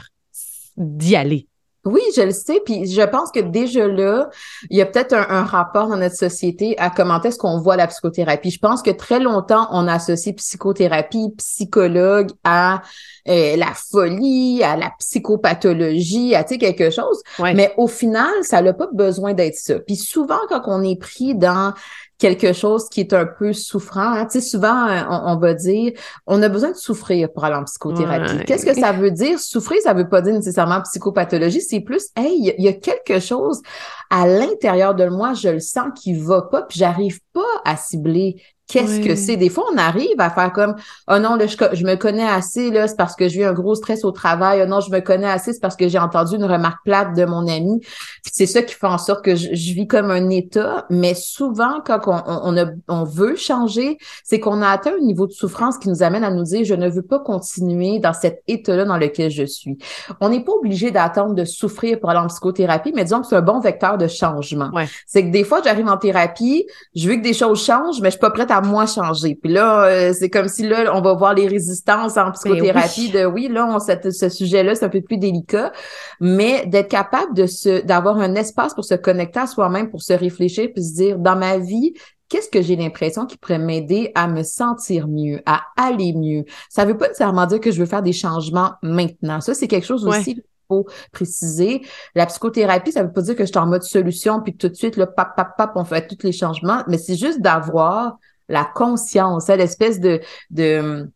d'y 0.77 1.17
aller. 1.17 1.49
Oui, 1.85 2.01
je 2.17 2.23
le 2.23 2.31
sais. 2.31 2.61
Puis 2.65 2.87
je 2.87 3.03
pense 3.03 3.33
que 3.33 3.41
déjà 3.41 3.89
là, 3.89 4.31
il 4.71 4.79
y 4.79 4.83
a 4.83 4.87
peut-être 4.87 5.15
un, 5.15 5.43
rapport 5.43 5.89
dans 5.89 5.97
notre 5.97 6.15
société 6.15 6.79
à 6.79 6.91
comment 6.91 7.21
est-ce 7.21 7.39
qu'on 7.39 7.59
voit 7.59 7.77
la 7.77 7.89
psychothérapie. 7.89 8.51
Je 8.51 8.61
pense 8.61 8.83
que 8.83 8.91
très 8.91 9.19
longtemps, 9.19 9.67
on 9.73 9.89
associe 9.89 10.35
psychothérapie, 10.37 11.35
psychologue 11.39 12.31
à 12.45 12.83
euh, 13.29 13.57
la 13.57 13.73
folie, 13.75 14.63
à 14.63 14.77
la 14.77 14.93
psychopathologie, 14.99 16.37
à 16.37 16.45
tu 16.45 16.55
sais, 16.55 16.59
quelque 16.59 16.91
chose. 16.91 17.21
Mais 17.41 17.75
au 17.77 17.89
final, 17.89 18.33
ça 18.43 18.63
n'a 18.63 18.73
pas 18.73 18.89
besoin 18.93 19.35
d'être 19.35 19.57
ça. 19.57 19.81
Puis 19.81 19.97
souvent, 19.97 20.39
quand 20.49 20.63
on 20.67 20.83
est 20.83 21.01
pris 21.01 21.35
dans 21.35 21.75
quelque 22.23 22.53
chose 22.53 22.89
qui 22.89 23.01
est 23.01 23.13
un 23.15 23.27
peu 23.27 23.53
souffrant. 23.53 24.13
Hein. 24.13 24.27
Tu 24.27 24.41
sais, 24.41 24.49
souvent, 24.49 24.87
euh, 24.87 25.03
on, 25.11 25.37
va 25.39 25.55
dire, 25.55 25.93
on 26.29 26.41
a 26.41 26.49
besoin 26.49 26.71
de 26.71 26.77
souffrir 26.77 27.33
pour 27.33 27.45
aller 27.45 27.57
en 27.57 27.65
psychothérapie. 27.65 28.45
Qu'est-ce 28.47 28.65
que 28.65 28.75
ça 28.75 28.93
veut 28.93 29.11
dire? 29.11 29.41
Souffrir, 29.41 29.81
ça 29.83 29.93
veut 29.93 30.09
pas 30.09 30.23
dire 30.23 30.33
nécessairement 30.33 30.81
psychopathologie, 30.83 31.61
c'est 31.61 31.81
plus, 31.81 32.11
hey, 32.15 32.55
il 32.57 32.65
y, 32.65 32.69
a 32.69 32.75
quelque 32.75 33.19
chose 33.19 33.61
à 34.09 34.29
l'intérieur 34.29 34.95
de 34.95 35.07
moi, 35.07 35.35
je 35.35 35.49
le 35.49 35.59
sens 35.59 35.89
qui 36.01 36.15
va 36.15 36.43
pas, 36.43 36.63
puis 36.63 36.79
j'arrive 36.79 37.19
pas 37.33 37.41
à 37.65 37.77
cibler 37.77 38.41
qu'est-ce 38.73 39.01
que 39.01 39.15
c'est? 39.15 39.37
Des 39.37 39.51
fois, 39.51 39.65
on 39.73 39.77
arrive 39.77 40.19
à 40.19 40.31
faire 40.31 40.53
comme 40.53 40.75
Oh 41.11 41.19
non, 41.19 41.37
là, 41.37 41.47
je, 41.47 41.85
me 41.85 41.95
connais 41.97 42.27
assez, 42.27 42.71
là, 42.71 42.89
c'est 42.89 42.97
parce 42.97 43.15
que 43.15 43.29
j'ai 43.29 43.43
eu 43.43 43.45
un 43.45 43.53
gros 43.53 43.75
stress 43.75 44.05
au 44.05 44.13
travail. 44.13 44.61
Oh 44.63 44.67
non, 44.67 44.81
je 44.81 44.91
me 44.91 45.01
connais 45.01 45.29
assez, 45.29 45.53
c'est 45.53 45.61
parce 45.61 45.77
que 45.77 45.89
j'ai 45.89 45.99
entendu 45.99 46.37
une 46.37 46.45
remarque 46.45 46.83
plate 46.85 47.15
de 47.15 47.25
mon 47.25 47.47
ami. 47.47 47.81
c'est 48.23 48.47
ça 48.47 48.63
qui 48.63 48.75
fait 48.75 48.87
en 48.87 48.99
sorte 48.99 49.25
que 49.25 49.37
je, 49.37 49.51
vis 49.53 49.87
comme 49.87 50.11
un 50.11 50.31
état. 50.31 50.87
Mais 50.91 51.15
souvent, 51.15 51.81
quand 51.85 52.01
on, 52.07 52.23
on, 52.27 52.73
on 52.89 53.05
veut 53.05 53.37
changer, 53.37 53.99
c'est 54.25 54.41
qu'on 54.41 54.63
a 54.63 54.69
atteint 54.69 54.93
un 54.99 55.05
niveau 55.05 55.27
de 55.27 55.33
souffrance 55.33 55.79
qui 55.79 55.89
nous 55.89 56.03
amène 56.03 56.25
à 56.25 56.31
nous 56.31 56.45
dire 56.45 56.65
je 56.65 56.75
ne 56.75 56.89
veux 56.89 57.03
pas 57.03 57.19
continuer 57.19 57.99
dans 57.99 58.15
cet 58.15 58.43
état-là 58.49 58.85
dans 58.85 58.97
lequel 58.97 59.31
je 59.31 59.45
suis. 59.45 59.79
On 60.21 60.31
n'est 60.31 60.45
pas 60.45 60.53
obligé 60.53 60.91
d'attendre 60.91 61.35
de 61.35 61.45
souffrir 61.45 62.01
pour 62.01 62.11
aller 62.11 62.21
en 62.21 62.29
psychothérapie, 62.29 62.93
mais 62.95 63.05
disons 63.05 63.21
que 63.21 63.27
c'est 63.27 63.37
un 63.37 63.43
bon 63.43 63.61
vecteur 63.61 63.99
de 63.99 64.07
changement. 64.07 64.71
C'est 65.07 65.25
que 65.27 65.31
des 65.31 65.45
fois, 65.45 65.61
j'arrive 65.63 65.89
en 65.89 65.99
thérapie, 65.99 66.67
je 66.95 67.09
veux 67.09 67.17
que 67.17 67.23
des 67.23 67.35
choses 67.35 67.63
changent, 67.65 68.01
mais 68.01 68.09
je 68.09 68.13
suis 68.13 68.21
pas 68.21 68.31
prête 68.31 68.51
à 68.51 68.62
moi 68.63 68.87
changer. 68.87 69.35
Puis 69.35 69.53
là, 69.53 69.85
euh, 69.85 70.13
c'est 70.13 70.31
comme 70.31 70.49
si 70.49 70.67
là, 70.67 70.93
on 70.95 71.01
va 71.01 71.15
voir 71.15 71.35
les 71.35 71.47
résistances 71.47 72.17
en 72.17 72.25
ben 72.25 72.33
psychothérapie 72.33 73.11
de 73.11 73.25
oui, 73.25 73.49
là, 73.49 73.67
on, 73.67 73.79
ce 73.79 74.29
sujet-là, 74.29 74.75
c'est 74.75 74.85
un 74.85 74.89
peu 74.89 75.01
plus 75.01 75.19
délicat, 75.19 75.73
mais 76.21 76.67
d'être 76.67 76.89
capable 76.89 77.35
de 77.35 77.47
se, 77.47 77.85
d'avoir 77.85 78.19
un 78.19 78.35
espace 78.35 78.75
pour 78.75 78.85
se 78.85 78.95
connecter 78.95 79.41
à 79.41 79.47
soi-même, 79.47 79.91
pour 79.91 80.03
se 80.03 80.13
réfléchir, 80.13 80.69
puis 80.75 80.85
se 80.85 80.95
dire, 80.95 81.19
dans 81.19 81.37
ma 81.37 81.59
vie, 81.59 81.95
qu'est-ce 82.29 82.49
que 82.49 82.63
j'ai 82.63 82.77
l'impression 82.77 83.27
qui 83.27 83.37
pourrait 83.37 83.59
m'aider 83.59 84.11
à 84.15 84.27
me 84.27 84.43
sentir 84.43 85.09
mieux, 85.09 85.41
à 85.47 85.63
aller 85.77 86.15
mieux? 86.15 86.45
Ça 86.71 86.85
veut 86.85 86.97
pas 86.97 87.09
nécessairement 87.09 87.47
dire 87.47 87.61
que 87.61 87.71
je 87.71 87.79
veux 87.79 87.87
faire 87.87 88.03
des 88.03 88.13
changements 88.13 88.73
maintenant. 88.83 89.41
Ça, 89.41 89.55
c'est 89.55 89.69
quelque 89.69 89.87
chose 89.87 90.07
aussi 90.07 90.43
faut 90.73 90.87
préciser. 91.13 91.83
La 92.15 92.27
psychothérapie, 92.27 92.93
ça 92.93 93.03
veut 93.03 93.13
pas 93.13 93.23
dire 93.23 93.37
que 93.37 93.45
je 93.45 93.51
suis 93.51 93.59
en 93.59 93.67
mode 93.67 93.83
solution, 93.83 94.41
puis 94.41 94.57
tout 94.57 94.69
de 94.69 94.75
suite, 94.75 94.97
le 94.97 95.07
pap, 95.07 95.37
pap, 95.37 95.57
pap, 95.57 95.73
on 95.75 95.85
fait 95.85 96.07
tous 96.07 96.25
les 96.25 96.33
changements, 96.33 96.83
mais 96.89 96.99
c'est 96.99 97.17
juste 97.17 97.41
d'avoir 97.41 98.17
la 98.53 98.65
conscience, 98.65 99.51
hein, 99.51 99.57
l'espèce 99.57 99.99
de, 99.99 100.21
de 100.51 101.11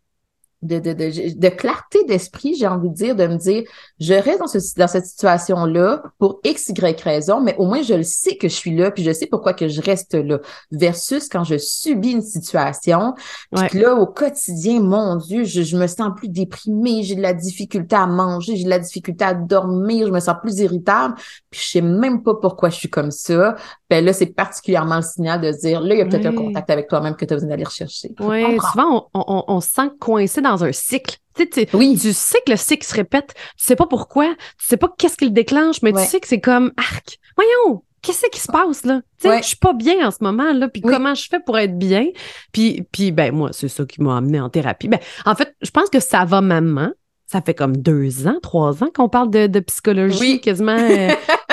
de, 0.63 0.79
de, 0.79 0.93
de, 1.39 1.49
clarté 1.49 2.05
d'esprit, 2.05 2.55
j'ai 2.55 2.67
envie 2.67 2.89
de 2.89 2.95
dire, 2.95 3.15
de 3.15 3.27
me 3.27 3.37
dire, 3.37 3.65
je 4.01 4.15
reste 4.15 4.41
dans, 4.41 4.47
ce, 4.47 4.59
dans 4.77 4.89
cette 4.89 5.07
situation-là 5.07 6.03
pour 6.19 6.41
X, 6.45 6.71
Y 6.71 7.01
raison, 7.03 7.41
mais 7.41 7.55
au 7.59 7.67
moins 7.67 7.83
je 7.83 7.95
le 7.95 8.03
sais 8.03 8.37
que 8.37 8.49
je 8.49 8.55
suis 8.55 8.75
là, 8.75 8.91
puis 8.91 9.05
je 9.05 9.13
sais 9.13 9.27
pourquoi 9.27 9.53
que 9.53 9.69
je 9.69 9.81
reste 9.81 10.15
là. 10.15 10.39
Versus 10.71 11.29
quand 11.29 11.45
je 11.45 11.59
subis 11.59 12.13
une 12.13 12.23
situation, 12.23 13.15
puis 13.53 13.79
là, 13.79 13.95
au 13.95 14.07
quotidien, 14.07 14.81
mon 14.81 15.17
Dieu, 15.17 15.45
je, 15.45 15.63
je 15.63 15.77
me 15.77 15.87
sens 15.87 16.11
plus 16.17 16.29
déprimée, 16.29 17.03
j'ai 17.03 17.17
de 17.17 17.23
la 17.23 17.35
difficulté 17.35 17.95
à 17.95 18.07
manger, 18.07 18.57
j'ai 18.57 18.65
de 18.65 18.71
la 18.71 18.79
difficulté 18.79 19.25
à 19.25 19.35
dormir, 19.35 20.07
je 20.07 20.13
me 20.13 20.21
sens 20.21 20.37
plus 20.41 20.59
irritable, 20.59 21.15
puis 21.51 21.61
je 21.63 21.69
sais 21.69 21.83
même 21.83 22.23
pas 22.23 22.35
pourquoi 22.35 22.71
je 22.71 22.77
suis 22.77 22.91
comme 22.91 23.11
ça. 23.11 23.57
Ben 23.89 24.05
là, 24.05 24.13
c'est 24.13 24.27
particulièrement 24.27 24.97
le 24.97 25.03
signal 25.03 25.41
de 25.41 25.51
dire, 25.53 25.81
là, 25.81 25.95
il 25.95 25.99
y 25.99 26.03
a 26.03 26.07
peut-être 26.07 26.27
un 26.27 26.35
contact 26.35 26.71
avec 26.71 26.89
toi-même 26.89 27.15
que 27.15 27.25
tu 27.25 27.33
as 27.33 27.37
besoin 27.37 27.51
d'aller 27.51 27.65
rechercher. 27.65 28.13
Oui, 28.21 28.59
souvent, 28.73 29.09
on, 29.15 29.25
on, 29.29 29.45
on, 29.49 29.61
se 29.61 29.69
sent 29.69 29.91
coincé 30.01 30.41
dans 30.41 30.56
un 30.65 30.73
cycle. 30.73 31.17
Tu, 31.37 31.47
sais, 31.53 31.69
oui. 31.75 31.99
tu 32.01 32.13
sais 32.13 32.39
que 32.47 32.51
le 32.51 32.57
cycle 32.57 32.87
se 32.87 32.95
répète, 32.95 33.35
tu 33.59 33.65
sais 33.67 33.77
pas 33.77 33.87
pourquoi, 33.87 34.35
tu 34.59 34.67
sais 34.67 34.79
pas 34.79 34.89
qu'est-ce 34.97 35.19
qui 35.19 35.27
le 35.27 35.33
déclenche, 35.33 35.83
mais 35.83 35.93
tu 35.93 36.01
sais 36.01 36.19
que 36.19 36.27
c'est 36.27 36.41
comme 36.41 36.73
arc. 36.79 37.19
Voyons, 37.37 37.83
qu'est-ce 38.01 38.27
qui 38.31 38.41
se 38.41 38.51
passe 38.51 38.85
là? 38.85 39.03
Tu 39.21 39.29
sais, 39.29 39.39
je 39.39 39.49
suis 39.49 39.57
pas 39.57 39.73
bien 39.75 40.07
en 40.07 40.11
ce 40.11 40.19
moment 40.23 40.53
là, 40.53 40.69
puis 40.69 40.81
comment 40.81 41.15
je 41.15 41.27
fais 41.29 41.41
pour 41.41 41.59
être 41.59 41.77
bien? 41.77 42.07
Puis 42.53 42.87
puis 42.91 43.13
ben 43.13 43.35
moi, 43.35 43.51
c'est 43.53 43.69
ça 43.69 43.85
qui 43.85 44.01
m'a 44.03 44.17
amené 44.17 44.41
en 44.41 44.49
thérapie. 44.49 44.89
Ben 44.89 45.01
en 45.25 45.35
fait, 45.35 45.55
je 45.61 45.71
pense 45.71 45.91
que 45.91 46.01
ça 46.01 46.25
va 46.25 46.41
maman. 46.41 46.91
Ça 47.27 47.43
fait 47.43 47.55
comme 47.55 47.77
deux 47.77 48.29
ans, 48.29 48.39
trois 48.41 48.85
ans 48.85 48.89
qu'on 48.95 49.09
parle 49.09 49.31
de, 49.31 49.49
de 49.49 49.59
psychologie, 49.59 50.41
quasiment. 50.41 50.79
Euh, 50.79 51.11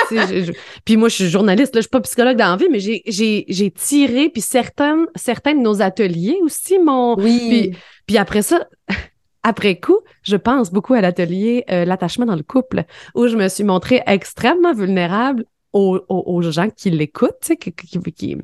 puis 0.85 0.97
moi, 0.97 1.09
je 1.09 1.15
suis 1.15 1.29
journaliste, 1.29 1.75
là, 1.75 1.79
je 1.79 1.83
suis 1.83 1.89
pas 1.89 2.01
psychologue 2.01 2.37
dans 2.37 2.51
la 2.51 2.55
vie, 2.55 2.67
mais 2.69 2.79
j'ai 2.79 3.71
tiré, 3.71 4.29
puis 4.29 4.41
certains, 4.41 5.05
certains 5.15 5.53
de 5.53 5.59
nos 5.59 5.81
ateliers 5.81 6.37
aussi 6.41 6.79
m'ont... 6.79 7.15
Oui. 7.15 7.71
Puis, 8.05 8.17
après 8.17 8.41
ça, 8.41 8.67
après 9.43 9.79
coup, 9.79 9.99
je 10.23 10.35
pense 10.35 10.71
beaucoup 10.71 10.93
à 10.93 11.01
l'atelier 11.01 11.63
euh, 11.69 11.85
L'attachement 11.85 12.25
dans 12.25 12.35
le 12.35 12.43
couple, 12.43 12.83
où 13.15 13.27
je 13.27 13.35
me 13.35 13.47
suis 13.47 13.63
montrée 13.63 14.01
extrêmement 14.05 14.73
vulnérable 14.73 15.45
aux, 15.71 15.99
aux, 16.07 16.41
gens 16.43 16.69
qui 16.69 16.91
l'écoutent, 16.91 17.37
sais, 17.41 17.57
qui, 17.57 17.73
qui, 17.73 18.37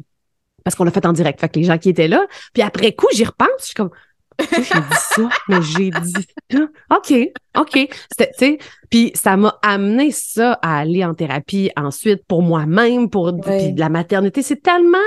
parce 0.63 0.75
qu'on 0.75 0.83
l'a 0.83 0.91
fait 0.91 1.05
en 1.05 1.13
direct, 1.13 1.39
fait 1.39 1.49
que 1.49 1.59
les 1.59 1.65
gens 1.65 1.77
qui 1.77 1.89
étaient 1.89 2.07
là. 2.07 2.25
Puis 2.53 2.63
après 2.63 2.91
coup, 2.93 3.07
j'y 3.13 3.23
repense, 3.23 3.49
je 3.59 3.65
suis 3.65 3.73
comme 3.73 3.91
j'ai 4.39 4.61
dit 4.61 4.97
ça, 5.09 5.29
mais 5.47 5.61
j'ai 5.61 5.89
dit 5.89 6.27
ça. 6.51 6.59
OK, 6.95 7.13
OK. 7.57 7.89
Puis 8.89 9.11
ça 9.15 9.37
m'a 9.37 9.57
amené 9.61 10.11
ça 10.11 10.53
à 10.61 10.79
aller 10.79 11.03
en 11.05 11.13
thérapie 11.13 11.71
ensuite 11.77 12.23
pour 12.27 12.41
moi-même, 12.41 13.09
pour 13.09 13.31
la 13.77 13.89
maternité. 13.89 14.41
C'est 14.41 14.61
tellement 14.61 14.97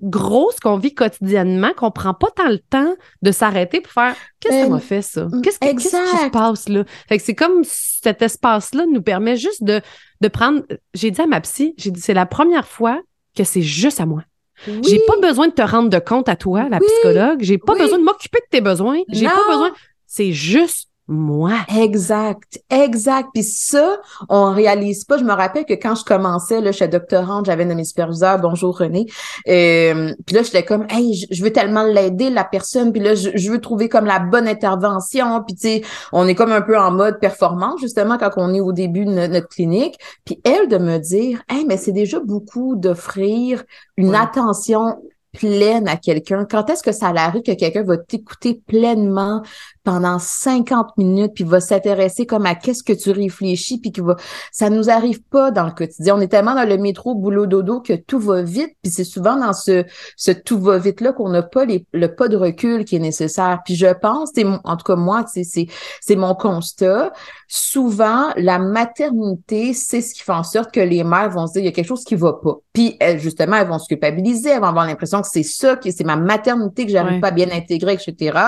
gros 0.00 0.50
ce 0.52 0.60
qu'on 0.60 0.76
vit 0.76 0.94
quotidiennement 0.94 1.70
qu'on 1.76 1.90
prend 1.90 2.14
pas 2.14 2.30
tant 2.30 2.48
le 2.48 2.58
temps 2.58 2.94
de 3.22 3.32
s'arrêter 3.32 3.80
pour 3.80 3.92
faire 3.92 4.14
qu'est-ce 4.38 4.54
que 4.54 4.62
ça 4.62 4.68
m'a 4.68 4.78
fait 4.78 5.02
ça? 5.02 5.24
mm, 5.24 5.42
qu'est-ce, 5.42 5.58
qui 5.58 5.88
se 5.88 6.30
passe 6.30 6.68
là? 6.68 6.84
Fait 7.08 7.18
que 7.18 7.24
c'est 7.24 7.34
comme 7.34 7.62
cet 7.64 8.22
espace 8.22 8.74
là 8.74 8.84
nous 8.86 9.02
permet 9.02 9.36
juste 9.36 9.64
de 9.64 9.80
de 10.20 10.28
prendre 10.28 10.62
j'ai 10.94 11.10
dit 11.10 11.20
à 11.20 11.26
ma 11.26 11.40
psy 11.40 11.74
j'ai 11.78 11.90
dit 11.90 12.00
c'est 12.00 12.14
la 12.14 12.26
première 12.26 12.66
fois 12.66 13.00
que 13.36 13.42
c'est 13.42 13.62
juste 13.62 14.00
à 14.00 14.06
moi 14.06 14.22
j'ai 14.66 15.00
pas 15.06 15.18
besoin 15.20 15.48
de 15.48 15.52
te 15.52 15.62
rendre 15.62 15.88
de 15.88 15.98
compte 15.98 16.28
à 16.28 16.36
toi, 16.36 16.68
la 16.68 16.78
psychologue. 16.80 17.38
J'ai 17.42 17.58
pas 17.58 17.74
besoin 17.74 17.98
de 17.98 18.04
m'occuper 18.04 18.38
de 18.40 18.48
tes 18.50 18.60
besoins. 18.60 19.00
J'ai 19.08 19.26
pas 19.26 19.46
besoin. 19.48 19.72
C'est 20.06 20.32
juste 20.32 20.88
moi? 21.08 21.54
Exact, 21.74 22.62
exact. 22.70 23.30
Puis 23.32 23.42
ça, 23.42 23.98
on 24.28 24.52
réalise 24.52 25.04
pas. 25.04 25.18
Je 25.18 25.24
me 25.24 25.32
rappelle 25.32 25.64
que 25.64 25.72
quand 25.72 25.94
je 25.94 26.04
commençais 26.04 26.60
là, 26.60 26.70
chez 26.70 26.86
Doctorante, 26.86 27.46
j'avais 27.46 27.64
un 27.64 27.68
de 27.68 27.74
mes 27.74 27.84
superviseurs, 27.84 28.38
bonjour 28.38 28.78
René. 28.78 29.06
Euh, 29.48 30.14
puis 30.26 30.36
là, 30.36 30.42
j'étais 30.42 30.64
comme, 30.64 30.86
hey, 30.90 31.26
je 31.30 31.42
veux 31.42 31.52
tellement 31.52 31.82
l'aider 31.82 32.30
la 32.30 32.44
personne. 32.44 32.92
Puis 32.92 33.00
là, 33.00 33.14
je, 33.14 33.50
veux 33.50 33.60
trouver 33.60 33.88
comme 33.88 34.04
la 34.04 34.18
bonne 34.18 34.46
intervention. 34.46 35.42
Puis 35.44 35.56
tu 35.56 35.60
sais, 35.62 35.82
on 36.12 36.28
est 36.28 36.34
comme 36.34 36.52
un 36.52 36.62
peu 36.62 36.78
en 36.78 36.90
mode 36.90 37.18
performance 37.18 37.80
justement 37.80 38.18
quand 38.18 38.30
on 38.36 38.52
est 38.52 38.60
au 38.60 38.72
début 38.72 39.04
de 39.04 39.10
notre, 39.10 39.48
clinique. 39.48 39.98
Puis 40.24 40.40
elle 40.44 40.68
de 40.68 40.76
me 40.76 40.98
dire, 40.98 41.42
hey, 41.48 41.64
mais 41.64 41.78
c'est 41.78 41.92
déjà 41.92 42.20
beaucoup 42.20 42.76
d'offrir 42.76 43.64
une 43.96 44.14
attention 44.14 44.96
pleine 45.32 45.88
à 45.88 45.96
quelqu'un? 45.96 46.44
Quand 46.44 46.68
est-ce 46.70 46.82
que 46.82 46.92
ça 46.92 47.08
arrive 47.08 47.42
que 47.42 47.54
quelqu'un 47.54 47.82
va 47.82 47.96
t'écouter 47.96 48.60
pleinement 48.66 49.42
pendant 49.88 50.18
50 50.18 50.98
minutes, 50.98 51.32
puis 51.34 51.44
va 51.44 51.60
s'intéresser 51.60 52.26
comme 52.26 52.44
à 52.44 52.54
qu'est-ce 52.54 52.82
que 52.82 52.92
tu 52.92 53.10
réfléchis, 53.10 53.78
puis 53.78 53.90
qui 53.90 54.02
va... 54.02 54.16
Ça 54.52 54.68
nous 54.68 54.90
arrive 54.90 55.22
pas 55.22 55.50
dans 55.50 55.64
le 55.64 55.70
quotidien. 55.70 56.14
On 56.14 56.20
est 56.20 56.28
tellement 56.28 56.54
dans 56.54 56.68
le 56.68 56.76
métro, 56.76 57.14
boulot, 57.14 57.46
dodo, 57.46 57.80
que 57.80 57.94
tout 57.94 58.18
va 58.18 58.42
vite, 58.42 58.76
puis 58.82 58.92
c'est 58.92 59.04
souvent 59.04 59.36
dans 59.36 59.54
ce, 59.54 59.86
ce 60.18 60.30
tout 60.30 60.60
va 60.60 60.76
vite-là 60.76 61.14
qu'on 61.14 61.30
n'a 61.30 61.42
pas 61.42 61.64
les, 61.64 61.86
le 61.94 62.14
pas 62.14 62.28
de 62.28 62.36
recul 62.36 62.84
qui 62.84 62.96
est 62.96 62.98
nécessaire. 62.98 63.60
Puis 63.64 63.76
je 63.76 63.86
pense, 63.86 64.32
c'est 64.34 64.44
en 64.44 64.76
tout 64.76 64.84
cas 64.84 64.96
moi, 64.96 65.24
c'est, 65.26 65.42
c'est 65.44 66.16
mon 66.16 66.34
constat, 66.34 67.10
souvent, 67.46 68.28
la 68.36 68.58
maternité, 68.58 69.72
c'est 69.72 70.02
ce 70.02 70.12
qui 70.12 70.20
fait 70.20 70.32
en 70.32 70.42
sorte 70.42 70.70
que 70.70 70.80
les 70.80 71.02
mères 71.02 71.30
vont 71.30 71.46
se 71.46 71.54
dire, 71.54 71.62
il 71.62 71.64
y 71.64 71.68
a 71.68 71.72
quelque 71.72 71.88
chose 71.88 72.04
qui 72.04 72.14
va 72.14 72.34
pas. 72.34 72.56
Puis, 72.74 72.98
justement, 73.16 73.56
elles 73.56 73.66
vont 73.66 73.78
se 73.78 73.88
culpabiliser, 73.88 74.50
elles 74.50 74.60
vont 74.60 74.66
avoir 74.66 74.86
l'impression 74.86 75.22
que 75.22 75.28
c'est 75.28 75.42
ça, 75.42 75.76
que 75.76 75.90
c'est 75.90 76.04
ma 76.04 76.16
maternité 76.16 76.84
que 76.84 76.92
j'arrive 76.92 77.20
pas 77.20 77.28
à 77.28 77.30
bien 77.30 77.50
intégrer, 77.50 77.94
etc. 77.94 78.38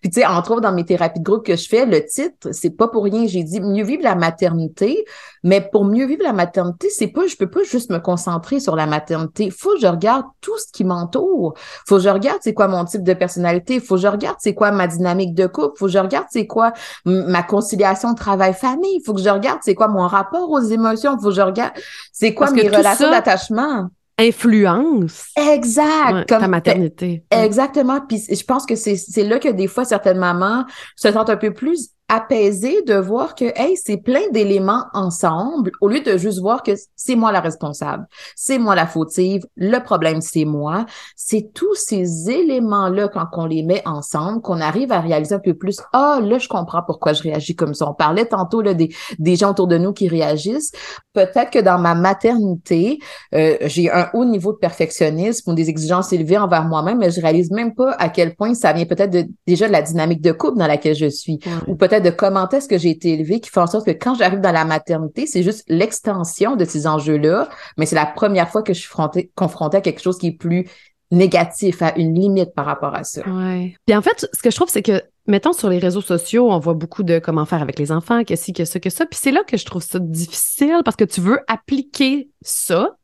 Puis, 0.00 0.10
tu 0.10 0.20
sais, 0.20 0.26
entre 0.26 0.52
autres, 0.52 0.62
dans 0.62 0.72
mes 0.78 0.84
thérapies 0.84 1.20
de 1.20 1.24
groupe 1.24 1.44
que 1.44 1.56
je 1.56 1.68
fais, 1.68 1.84
le 1.84 2.04
titre, 2.04 2.50
c'est 2.52 2.70
pas 2.70 2.88
pour 2.88 3.04
rien. 3.04 3.26
J'ai 3.26 3.42
dit 3.42 3.60
mieux 3.60 3.84
vivre 3.84 4.02
la 4.02 4.14
maternité, 4.14 5.04
mais 5.42 5.60
pour 5.60 5.84
mieux 5.84 6.06
vivre 6.06 6.22
la 6.22 6.32
maternité, 6.32 6.88
c'est 6.90 7.08
pas, 7.08 7.26
je 7.26 7.36
peux 7.36 7.50
pas 7.50 7.62
juste 7.64 7.90
me 7.90 7.98
concentrer 7.98 8.60
sur 8.60 8.76
la 8.76 8.86
maternité. 8.86 9.50
Faut 9.50 9.74
que 9.74 9.80
je 9.80 9.86
regarde 9.86 10.24
tout 10.40 10.56
ce 10.58 10.72
qui 10.72 10.84
m'entoure. 10.84 11.54
Faut 11.86 11.96
que 11.96 12.02
je 12.02 12.08
regarde 12.08 12.38
c'est 12.42 12.54
quoi 12.54 12.68
mon 12.68 12.84
type 12.84 13.02
de 13.02 13.14
personnalité. 13.14 13.80
Faut 13.80 13.96
que 13.96 14.02
je 14.02 14.08
regarde 14.08 14.36
c'est 14.40 14.54
quoi 14.54 14.70
ma 14.70 14.86
dynamique 14.86 15.34
de 15.34 15.46
couple. 15.46 15.76
Faut 15.78 15.86
que 15.86 15.92
je 15.92 15.98
regarde 15.98 16.26
c'est 16.30 16.46
quoi 16.46 16.72
ma 17.04 17.42
conciliation 17.42 18.14
travail-famille. 18.14 19.02
Faut 19.04 19.14
que 19.14 19.22
je 19.22 19.30
regarde 19.30 19.58
c'est 19.62 19.74
quoi 19.74 19.88
mon 19.88 20.06
rapport 20.06 20.50
aux 20.50 20.60
émotions. 20.60 21.18
Faut 21.18 21.28
que 21.28 21.34
je 21.34 21.42
regarde 21.42 21.72
c'est 22.12 22.34
quoi 22.34 22.50
mes 22.50 22.68
relations 22.68 23.10
d'attachement 23.10 23.88
influence. 24.18 25.26
Exact. 25.36 26.28
comme 26.28 26.40
ta 26.40 26.48
maternité. 26.48 27.22
Exactement. 27.30 28.00
Puis 28.06 28.24
je 28.28 28.44
pense 28.44 28.66
que 28.66 28.74
c'est 28.74 29.24
là 29.24 29.38
que 29.38 29.48
des 29.48 29.66
fois, 29.66 29.84
certaines 29.84 30.18
mamans 30.18 30.64
se 30.96 31.10
sentent 31.10 31.30
un 31.30 31.36
peu 31.36 31.52
plus 31.52 31.90
apaisé 32.08 32.82
de 32.82 32.94
voir 32.94 33.34
que, 33.34 33.44
hey, 33.54 33.76
c'est 33.76 33.98
plein 33.98 34.28
d'éléments 34.32 34.84
ensemble, 34.94 35.72
au 35.80 35.88
lieu 35.88 36.00
de 36.00 36.16
juste 36.16 36.40
voir 36.40 36.62
que 36.62 36.72
c'est 36.96 37.16
moi 37.16 37.32
la 37.32 37.40
responsable, 37.40 38.06
c'est 38.34 38.58
moi 38.58 38.74
la 38.74 38.86
fautive, 38.86 39.42
le 39.56 39.78
problème, 39.78 40.20
c'est 40.22 40.46
moi. 40.46 40.86
C'est 41.16 41.52
tous 41.52 41.74
ces 41.74 42.30
éléments-là, 42.30 43.08
quand 43.08 43.26
on 43.32 43.46
les 43.46 43.62
met 43.62 43.82
ensemble, 43.86 44.40
qu'on 44.40 44.60
arrive 44.60 44.90
à 44.90 45.00
réaliser 45.00 45.34
un 45.34 45.38
peu 45.38 45.54
plus, 45.54 45.80
ah, 45.92 46.20
là, 46.22 46.38
je 46.38 46.48
comprends 46.48 46.82
pourquoi 46.82 47.12
je 47.12 47.22
réagis 47.22 47.54
comme 47.54 47.74
ça. 47.74 47.88
On 47.88 47.94
parlait 47.94 48.26
tantôt 48.26 48.62
là, 48.62 48.72
des, 48.72 48.88
des 49.18 49.36
gens 49.36 49.50
autour 49.50 49.66
de 49.66 49.76
nous 49.76 49.92
qui 49.92 50.08
réagissent. 50.08 50.72
Peut-être 51.12 51.50
que 51.50 51.58
dans 51.58 51.78
ma 51.78 51.94
maternité, 51.94 52.98
euh, 53.34 53.56
j'ai 53.62 53.90
un 53.90 54.08
haut 54.14 54.24
niveau 54.24 54.52
de 54.52 54.58
perfectionnisme 54.58 55.50
ou 55.50 55.54
des 55.54 55.68
exigences 55.68 56.12
élevées 56.12 56.38
envers 56.38 56.64
moi-même, 56.64 56.98
mais 56.98 57.10
je 57.10 57.20
réalise 57.20 57.50
même 57.50 57.74
pas 57.74 57.92
à 57.98 58.08
quel 58.08 58.34
point 58.34 58.54
ça 58.54 58.72
vient 58.72 58.86
peut-être 58.86 59.10
de, 59.10 59.26
déjà 59.46 59.66
de 59.66 59.72
la 59.72 59.82
dynamique 59.82 60.22
de 60.22 60.32
couple 60.32 60.58
dans 60.58 60.66
laquelle 60.66 60.94
je 60.94 61.08
suis, 61.08 61.38
ou 61.66 61.76
peut-être 61.76 61.97
de 62.00 62.10
comment 62.10 62.48
est-ce 62.48 62.68
que 62.68 62.78
j'ai 62.78 62.90
été 62.90 63.12
élevée 63.12 63.40
qui 63.40 63.50
fait 63.50 63.60
en 63.60 63.66
sorte 63.66 63.86
que 63.86 63.92
quand 63.92 64.14
j'arrive 64.14 64.40
dans 64.40 64.52
la 64.52 64.64
maternité, 64.64 65.26
c'est 65.26 65.42
juste 65.42 65.64
l'extension 65.68 66.56
de 66.56 66.64
ces 66.64 66.86
enjeux-là, 66.86 67.48
mais 67.76 67.86
c'est 67.86 67.96
la 67.96 68.06
première 68.06 68.48
fois 68.48 68.62
que 68.62 68.72
je 68.72 68.80
suis 68.80 68.90
confrontée 69.34 69.76
à 69.76 69.80
quelque 69.80 70.00
chose 70.00 70.18
qui 70.18 70.28
est 70.28 70.38
plus 70.38 70.68
négatif, 71.10 71.82
à 71.82 71.96
une 71.96 72.14
limite 72.14 72.54
par 72.54 72.66
rapport 72.66 72.94
à 72.94 73.04
ça. 73.04 73.26
Ouais. 73.28 73.74
Puis 73.86 73.96
en 73.96 74.02
fait, 74.02 74.28
ce 74.32 74.42
que 74.42 74.50
je 74.50 74.56
trouve, 74.56 74.68
c'est 74.68 74.82
que, 74.82 75.02
mettons, 75.26 75.52
sur 75.52 75.70
les 75.70 75.78
réseaux 75.78 76.02
sociaux, 76.02 76.50
on 76.50 76.58
voit 76.58 76.74
beaucoup 76.74 77.02
de 77.02 77.18
comment 77.18 77.46
faire 77.46 77.62
avec 77.62 77.78
les 77.78 77.92
enfants, 77.92 78.24
que 78.24 78.36
ci, 78.36 78.52
que 78.52 78.64
ça, 78.64 78.78
que 78.78 78.90
ça. 78.90 79.06
Puis 79.06 79.18
c'est 79.22 79.32
là 79.32 79.42
que 79.44 79.56
je 79.56 79.64
trouve 79.64 79.82
ça 79.82 79.98
difficile 79.98 80.82
parce 80.84 80.96
que 80.96 81.04
tu 81.04 81.20
veux 81.20 81.40
appliquer 81.48 82.28
ça 82.42 82.96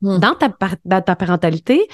hmm. 0.00 0.18
dans, 0.18 0.34
ta, 0.34 0.52
dans 0.84 1.02
ta 1.02 1.14
parentalité. 1.14 1.86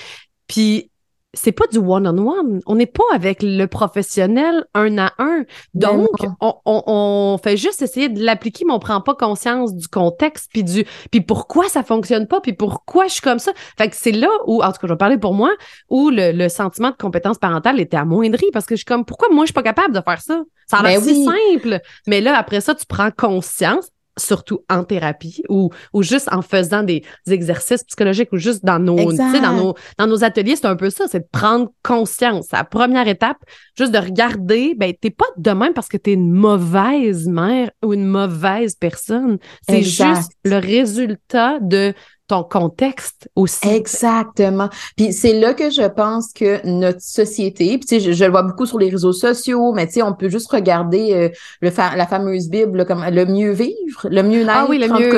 Puis 0.46 0.90
c'est 1.34 1.52
pas 1.52 1.66
du 1.66 1.78
one-on-one. 1.78 2.60
On 2.66 2.76
n'est 2.76 2.86
pas 2.86 3.04
avec 3.12 3.42
le 3.42 3.66
professionnel 3.66 4.64
un 4.74 4.96
à 4.96 5.12
un. 5.18 5.44
Ben 5.74 5.98
Donc, 5.98 6.08
on, 6.40 7.38
fait 7.42 7.56
juste 7.58 7.82
essayer 7.82 8.08
de 8.08 8.24
l'appliquer, 8.24 8.64
mais 8.64 8.72
on 8.72 8.78
prend 8.78 9.00
pas 9.02 9.14
conscience 9.14 9.74
du 9.74 9.88
contexte, 9.88 10.48
puis 10.52 10.64
du 10.64 10.86
puis 11.10 11.20
pourquoi 11.20 11.68
ça 11.68 11.82
fonctionne 11.82 12.26
pas, 12.26 12.40
puis 12.40 12.54
pourquoi 12.54 13.08
je 13.08 13.14
suis 13.14 13.20
comme 13.20 13.38
ça. 13.38 13.52
Fait 13.76 13.88
que 13.88 13.96
c'est 13.96 14.12
là 14.12 14.30
où, 14.46 14.62
en 14.62 14.72
tout 14.72 14.78
cas, 14.78 14.86
je 14.86 14.92
vais 14.92 14.96
parler 14.96 15.18
pour 15.18 15.34
moi, 15.34 15.50
où 15.90 16.10
le, 16.10 16.48
sentiment 16.48 16.90
de 16.90 16.96
compétence 16.96 17.36
parentale 17.36 17.78
était 17.78 17.98
amoindri 17.98 18.46
parce 18.52 18.64
que 18.64 18.74
je 18.74 18.78
suis 18.78 18.86
comme, 18.86 19.04
pourquoi 19.04 19.28
moi 19.28 19.44
je 19.44 19.48
suis 19.48 19.54
pas 19.54 19.62
capable 19.62 19.94
de 19.94 20.00
faire 20.00 20.22
ça? 20.22 20.42
Ça 20.66 20.78
a 20.78 20.82
l'air 20.82 21.00
ben 21.00 21.06
si 21.06 21.24
simple. 21.24 21.80
Mais 22.06 22.22
là, 22.22 22.38
après 22.38 22.62
ça, 22.62 22.74
tu 22.74 22.86
prends 22.86 23.10
conscience 23.10 23.90
surtout 24.18 24.60
en 24.68 24.84
thérapie 24.84 25.42
ou, 25.48 25.70
ou 25.92 26.02
juste 26.02 26.28
en 26.32 26.42
faisant 26.42 26.82
des, 26.82 27.02
exercices 27.28 27.84
psychologiques 27.84 28.32
ou 28.32 28.38
juste 28.38 28.64
dans 28.64 28.78
nos, 28.78 29.12
dans 29.12 29.52
nos, 29.52 29.74
dans 29.98 30.06
nos 30.06 30.24
ateliers, 30.24 30.56
c'est 30.56 30.66
un 30.66 30.76
peu 30.76 30.90
ça, 30.90 31.06
c'est 31.08 31.20
de 31.20 31.28
prendre 31.30 31.70
conscience. 31.82 32.46
La 32.52 32.64
première 32.64 33.06
étape, 33.06 33.38
juste 33.76 33.92
de 33.92 33.98
regarder, 33.98 34.74
ben, 34.76 34.92
t'es 34.98 35.10
pas 35.10 35.26
de 35.36 35.50
même 35.50 35.74
parce 35.74 35.88
que 35.88 35.96
t'es 35.96 36.14
une 36.14 36.32
mauvaise 36.32 37.28
mère 37.28 37.70
ou 37.84 37.92
une 37.92 38.06
mauvaise 38.06 38.74
personne. 38.74 39.38
C'est 39.68 39.82
juste 39.82 40.32
le 40.44 40.56
résultat 40.56 41.58
de 41.60 41.94
ton 42.28 42.44
contexte 42.44 43.28
aussi. 43.34 43.68
Exactement. 43.68 44.68
Puis 44.96 45.12
c'est 45.12 45.32
là 45.32 45.54
que 45.54 45.70
je 45.70 45.86
pense 45.88 46.32
que 46.32 46.64
notre 46.66 47.00
société, 47.00 47.78
puis 47.78 47.86
tu 47.86 48.00
sais, 48.00 48.12
je, 48.12 48.24
le 48.24 48.30
vois 48.30 48.42
beaucoup 48.42 48.66
sur 48.66 48.78
les 48.78 48.90
réseaux 48.90 49.12
sociaux, 49.12 49.72
mais 49.72 49.86
tu 49.86 49.94
sais, 49.94 50.02
on 50.02 50.12
peut 50.12 50.28
juste 50.28 50.50
regarder 50.50 51.14
euh, 51.14 51.28
le 51.60 51.70
la 51.96 52.06
fameuse 52.06 52.48
Bible 52.48 52.84
comme 52.86 53.04
le 53.04 53.24
mieux 53.24 53.52
vivre, 53.52 54.08
le 54.10 54.22
mieux 54.22 54.44
naître. 54.44 54.52
Ah 54.54 54.66
oui, 54.68 54.78
le 54.78 54.88
mieux 54.88 55.10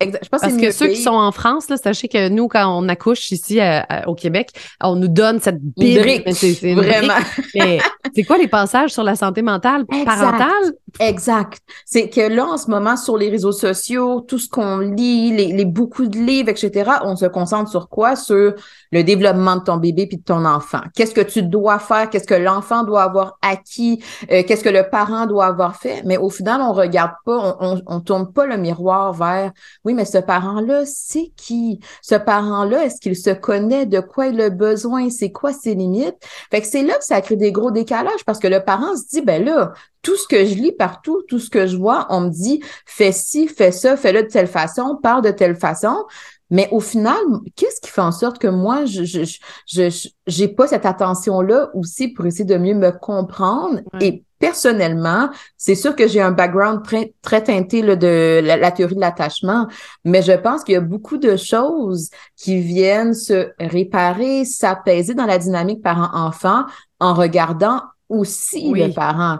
naître. 0.00 0.18
Je 0.22 0.28
pense 0.28 0.40
Parce 0.40 0.56
que 0.56 0.70
ceux 0.70 0.88
qui 0.88 1.02
sont 1.02 1.10
en 1.10 1.32
France, 1.32 1.68
là, 1.68 1.76
sachez 1.76 2.08
que 2.08 2.28
nous, 2.28 2.48
quand 2.48 2.66
on 2.68 2.88
accouche 2.88 3.30
ici 3.32 3.60
au 4.06 4.14
Québec, 4.14 4.50
on 4.82 4.96
nous 4.96 5.08
donne 5.08 5.40
cette 5.40 5.60
bible. 5.60 6.22
C'est 6.32 6.74
vraiment. 6.74 7.14
c'est 8.14 8.24
quoi 8.24 8.38
les 8.38 8.48
passages 8.48 8.90
sur 8.90 9.02
la 9.02 9.16
santé 9.16 9.42
mentale 9.42 9.84
parentale? 9.86 10.72
Exact. 10.98 11.60
C'est 11.84 12.08
que 12.08 12.20
là, 12.20 12.46
en 12.46 12.56
ce 12.56 12.68
moment, 12.68 12.96
sur 12.96 13.16
les 13.16 13.30
réseaux 13.30 13.52
sociaux, 13.52 14.20
tout 14.20 14.38
ce 14.38 14.48
qu'on 14.48 14.78
lit, 14.78 15.32
les, 15.32 15.52
les, 15.52 15.64
beaucoup 15.64 16.06
de 16.06 16.18
livres, 16.18 16.48
etc., 16.48 16.90
on 17.04 17.14
se 17.14 17.26
concentre 17.26 17.70
sur 17.70 17.88
quoi? 17.88 18.16
Sur 18.16 18.54
le 18.90 19.04
développement 19.04 19.56
de 19.56 19.62
ton 19.62 19.76
bébé 19.76 20.06
puis 20.06 20.16
de 20.16 20.24
ton 20.24 20.44
enfant. 20.44 20.80
Qu'est-ce 20.96 21.14
que 21.14 21.20
tu 21.20 21.42
dois 21.42 21.78
faire? 21.78 22.10
Qu'est-ce 22.10 22.26
que 22.26 22.34
l'enfant 22.34 22.82
doit 22.82 23.02
avoir 23.02 23.38
acquis? 23.42 24.02
Euh, 24.32 24.42
qu'est-ce 24.46 24.64
que 24.64 24.68
le 24.68 24.88
parent 24.90 25.26
doit 25.26 25.46
avoir 25.46 25.76
fait? 25.76 26.02
Mais 26.04 26.16
au 26.16 26.30
final, 26.30 26.60
on 26.60 26.72
regarde 26.72 27.12
pas, 27.24 27.56
on, 27.60 27.74
on, 27.74 27.82
on 27.86 28.00
tourne 28.00 28.32
pas 28.32 28.46
le 28.46 28.56
miroir 28.56 29.12
vers 29.12 29.52
oui, 29.84 29.89
mais 29.94 30.04
ce 30.04 30.18
parent-là, 30.18 30.84
c'est 30.86 31.32
qui? 31.36 31.80
Ce 32.02 32.14
parent-là, 32.14 32.84
est-ce 32.84 33.00
qu'il 33.00 33.16
se 33.16 33.30
connaît? 33.30 33.86
De 33.86 34.00
quoi 34.00 34.28
il 34.28 34.40
a 34.40 34.50
besoin? 34.50 35.10
C'est 35.10 35.32
quoi 35.32 35.52
ses 35.52 35.74
limites? 35.74 36.16
Fait 36.50 36.60
que 36.60 36.66
c'est 36.66 36.82
là 36.82 36.96
que 36.96 37.04
ça 37.04 37.20
crée 37.20 37.36
des 37.36 37.52
gros 37.52 37.70
décalages 37.70 38.24
parce 38.24 38.38
que 38.38 38.48
le 38.48 38.64
parent 38.64 38.96
se 38.96 39.06
dit, 39.08 39.22
ben 39.22 39.44
là, 39.44 39.72
tout 40.02 40.16
ce 40.16 40.26
que 40.26 40.44
je 40.44 40.54
lis 40.54 40.72
partout, 40.72 41.22
tout 41.28 41.38
ce 41.38 41.50
que 41.50 41.66
je 41.66 41.76
vois, 41.76 42.06
on 42.10 42.22
me 42.22 42.30
dit, 42.30 42.62
fais 42.86 43.12
ci, 43.12 43.48
fais 43.48 43.72
ça, 43.72 43.96
fais-le 43.96 44.22
de 44.22 44.28
telle 44.28 44.46
façon, 44.46 44.98
parle 45.02 45.22
de 45.22 45.30
telle 45.30 45.56
façon. 45.56 46.04
Mais 46.50 46.68
au 46.72 46.80
final, 46.80 47.20
qu'est-ce 47.56 47.80
qui 47.80 47.90
fait 47.90 48.00
en 48.00 48.12
sorte 48.12 48.38
que 48.38 48.48
moi, 48.48 48.84
je 48.84 49.04
je, 49.04 49.22
je, 49.66 50.08
j'ai 50.26 50.48
pas 50.48 50.66
cette 50.66 50.86
attention-là 50.86 51.70
aussi 51.74 52.08
pour 52.08 52.26
essayer 52.26 52.44
de 52.44 52.56
mieux 52.56 52.74
me 52.74 52.90
comprendre? 52.90 53.80
Et 54.00 54.24
personnellement, 54.40 55.28
c'est 55.56 55.76
sûr 55.76 55.94
que 55.94 56.08
j'ai 56.08 56.20
un 56.20 56.32
background 56.32 56.82
très, 56.82 57.14
très 57.22 57.44
teinté 57.44 57.82
de 57.82 58.40
la, 58.42 58.70
théorie 58.72 58.96
de 58.96 59.00
l'attachement, 59.00 59.68
mais 60.04 60.22
je 60.22 60.32
pense 60.32 60.64
qu'il 60.64 60.74
y 60.74 60.78
a 60.78 60.80
beaucoup 60.80 61.18
de 61.18 61.36
choses 61.36 62.10
qui 62.36 62.60
viennent 62.60 63.14
se 63.14 63.52
réparer, 63.60 64.44
s'apaiser 64.44 65.14
dans 65.14 65.26
la 65.26 65.38
dynamique 65.38 65.82
parent-enfant 65.82 66.64
en 66.98 67.14
regardant 67.14 67.82
aussi 68.08 68.72
le 68.72 68.92
parent 68.92 69.38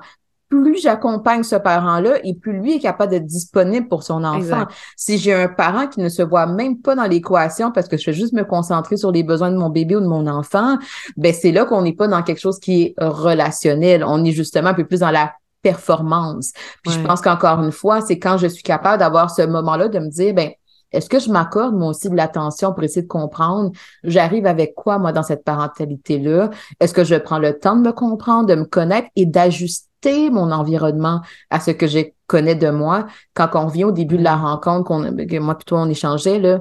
plus 0.50 0.82
j'accompagne 0.82 1.44
ce 1.44 1.54
parent-là 1.54 2.18
et 2.24 2.34
plus 2.34 2.52
lui 2.52 2.74
est 2.74 2.80
capable 2.80 3.12
d'être 3.12 3.24
disponible 3.24 3.88
pour 3.88 4.02
son 4.02 4.24
enfant. 4.24 4.66
Si 4.96 5.16
j'ai 5.16 5.32
un 5.32 5.48
parent 5.48 5.86
qui 5.86 6.00
ne 6.00 6.08
se 6.08 6.22
voit 6.22 6.46
même 6.46 6.78
pas 6.78 6.96
dans 6.96 7.04
l'équation 7.04 7.70
parce 7.70 7.88
que 7.88 7.96
je 7.96 8.06
vais 8.06 8.12
juste 8.12 8.32
me 8.32 8.42
concentrer 8.42 8.96
sur 8.96 9.12
les 9.12 9.22
besoins 9.22 9.52
de 9.52 9.56
mon 9.56 9.70
bébé 9.70 9.96
ou 9.96 10.00
de 10.00 10.06
mon 10.06 10.26
enfant, 10.26 10.76
ben 11.16 11.32
c'est 11.32 11.52
là 11.52 11.64
qu'on 11.64 11.82
n'est 11.82 11.94
pas 11.94 12.08
dans 12.08 12.22
quelque 12.22 12.40
chose 12.40 12.58
qui 12.58 12.82
est 12.82 12.94
relationnel. 12.98 14.04
On 14.04 14.22
est 14.24 14.32
justement 14.32 14.70
un 14.70 14.74
peu 14.74 14.84
plus 14.84 15.00
dans 15.00 15.12
la 15.12 15.32
performance. 15.62 16.52
Puis 16.82 16.94
je 16.94 17.00
pense 17.00 17.20
qu'encore 17.20 17.62
une 17.62 17.72
fois, 17.72 18.00
c'est 18.00 18.18
quand 18.18 18.36
je 18.36 18.48
suis 18.48 18.62
capable 18.62 18.98
d'avoir 18.98 19.30
ce 19.30 19.42
moment-là 19.42 19.88
de 19.88 19.98
me 20.00 20.08
dire, 20.08 20.34
ben 20.34 20.50
est-ce 20.92 21.08
que 21.08 21.18
je 21.18 21.30
m'accorde 21.30 21.74
moi 21.74 21.88
aussi 21.88 22.08
de 22.10 22.16
l'attention 22.16 22.72
pour 22.72 22.82
essayer 22.82 23.02
de 23.02 23.08
comprendre 23.08 23.70
j'arrive 24.04 24.46
avec 24.46 24.74
quoi 24.74 24.98
moi 24.98 25.12
dans 25.12 25.22
cette 25.22 25.44
parentalité-là? 25.44 26.50
Est-ce 26.80 26.94
que 26.94 27.04
je 27.04 27.16
prends 27.16 27.38
le 27.38 27.58
temps 27.58 27.76
de 27.76 27.82
me 27.82 27.92
comprendre, 27.92 28.46
de 28.46 28.54
me 28.54 28.64
connaître 28.64 29.08
et 29.16 29.26
d'ajuster 29.26 30.30
mon 30.30 30.50
environnement 30.50 31.20
à 31.50 31.60
ce 31.60 31.70
que 31.72 31.86
je 31.86 32.00
connais 32.26 32.54
de 32.54 32.70
moi. 32.70 33.06
Quand 33.34 33.50
on 33.54 33.66
vient 33.66 33.88
au 33.88 33.92
début 33.92 34.16
de 34.16 34.22
la 34.22 34.36
rencontre, 34.36 34.84
qu'on, 34.84 35.02
que 35.02 35.38
moi 35.38 35.56
plutôt 35.56 35.76
on 35.76 35.88
échangeait, 35.88 36.38
là, 36.38 36.60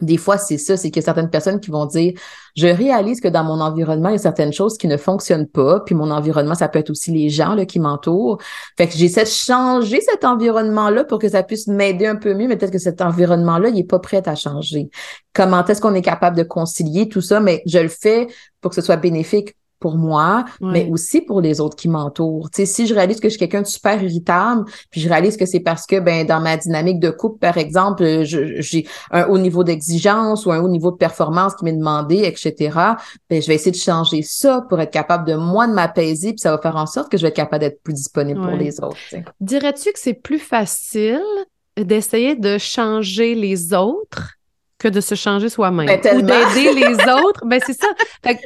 des 0.00 0.16
fois, 0.16 0.38
c'est 0.38 0.58
ça, 0.58 0.76
c'est 0.76 0.90
qu'il 0.90 1.00
y 1.00 1.04
a 1.04 1.06
certaines 1.06 1.30
personnes 1.30 1.60
qui 1.60 1.70
vont 1.70 1.86
dire, 1.86 2.14
je 2.56 2.66
réalise 2.66 3.20
que 3.20 3.28
dans 3.28 3.44
mon 3.44 3.60
environnement, 3.60 4.08
il 4.08 4.12
y 4.12 4.16
a 4.16 4.18
certaines 4.18 4.52
choses 4.52 4.76
qui 4.78 4.88
ne 4.88 4.96
fonctionnent 4.96 5.46
pas, 5.46 5.80
puis 5.80 5.94
mon 5.94 6.10
environnement, 6.10 6.54
ça 6.54 6.68
peut 6.68 6.78
être 6.78 6.90
aussi 6.90 7.10
les 7.12 7.28
gens 7.28 7.54
là, 7.54 7.66
qui 7.66 7.80
m'entourent. 7.80 8.38
Fait 8.76 8.86
que 8.86 8.94
j'essaie 8.94 9.24
de 9.24 9.28
changer 9.28 10.00
cet 10.00 10.24
environnement-là 10.24 11.04
pour 11.04 11.18
que 11.18 11.28
ça 11.28 11.42
puisse 11.42 11.66
m'aider 11.66 12.06
un 12.06 12.16
peu 12.16 12.34
mieux, 12.34 12.48
mais 12.48 12.56
peut-être 12.56 12.72
que 12.72 12.78
cet 12.78 13.00
environnement-là, 13.00 13.68
il 13.68 13.78
est 13.78 13.84
pas 13.84 13.98
prêt 13.98 14.26
à 14.26 14.34
changer. 14.34 14.90
Comment 15.32 15.64
est-ce 15.64 15.80
qu'on 15.80 15.94
est 15.94 16.02
capable 16.02 16.36
de 16.36 16.42
concilier 16.42 17.08
tout 17.08 17.20
ça? 17.20 17.40
Mais 17.40 17.62
je 17.66 17.78
le 17.78 17.88
fais 17.88 18.26
pour 18.60 18.70
que 18.70 18.74
ce 18.74 18.82
soit 18.82 18.96
bénéfique 18.96 19.54
pour 19.80 19.96
moi, 19.96 20.44
mais 20.60 20.88
aussi 20.90 21.22
pour 21.22 21.40
les 21.40 21.60
autres 21.60 21.76
qui 21.76 21.88
m'entourent. 21.88 22.50
Tu 22.50 22.58
sais, 22.58 22.66
si 22.66 22.86
je 22.86 22.94
réalise 22.94 23.18
que 23.18 23.28
je 23.28 23.30
suis 23.30 23.38
quelqu'un 23.38 23.62
de 23.62 23.66
super 23.66 24.00
irritable, 24.02 24.64
puis 24.90 25.00
je 25.00 25.08
réalise 25.08 25.36
que 25.36 25.46
c'est 25.46 25.60
parce 25.60 25.86
que 25.86 25.98
ben 25.98 26.26
dans 26.26 26.40
ma 26.40 26.56
dynamique 26.56 27.00
de 27.00 27.10
couple, 27.10 27.38
par 27.38 27.56
exemple, 27.56 28.22
j'ai 28.24 28.86
un 29.10 29.24
haut 29.26 29.38
niveau 29.38 29.64
d'exigence 29.64 30.46
ou 30.46 30.52
un 30.52 30.60
haut 30.60 30.68
niveau 30.68 30.90
de 30.90 30.96
performance 30.96 31.54
qui 31.54 31.64
m'est 31.64 31.72
demandé, 31.72 32.18
etc. 32.24 32.76
Ben 33.28 33.40
je 33.42 33.46
vais 33.48 33.54
essayer 33.54 33.72
de 33.72 33.76
changer 33.76 34.22
ça 34.22 34.64
pour 34.68 34.80
être 34.80 34.92
capable 34.92 35.26
de 35.26 35.34
moi 35.34 35.66
de 35.66 35.72
m'apaiser, 35.72 36.32
puis 36.32 36.40
ça 36.40 36.50
va 36.50 36.58
faire 36.60 36.76
en 36.76 36.86
sorte 36.86 37.10
que 37.10 37.16
je 37.16 37.22
vais 37.22 37.28
être 37.28 37.36
capable 37.36 37.60
d'être 37.60 37.82
plus 37.82 37.94
disponible 37.94 38.40
pour 38.40 38.52
les 38.52 38.80
autres. 38.80 38.96
Dirais-tu 39.40 39.92
que 39.92 39.98
c'est 39.98 40.14
plus 40.14 40.38
facile 40.38 41.22
d'essayer 41.76 42.34
de 42.34 42.58
changer 42.58 43.34
les 43.34 43.72
autres 43.72 44.39
que 44.80 44.88
de 44.88 45.00
se 45.00 45.14
changer 45.14 45.48
soi-même 45.48 45.86
ben, 45.86 46.16
ou 46.16 46.22
d'aider 46.22 46.72
les 46.74 46.94
autres. 47.12 47.44
Ben 47.46 47.60
c'est 47.64 47.78
ça. 47.78 47.88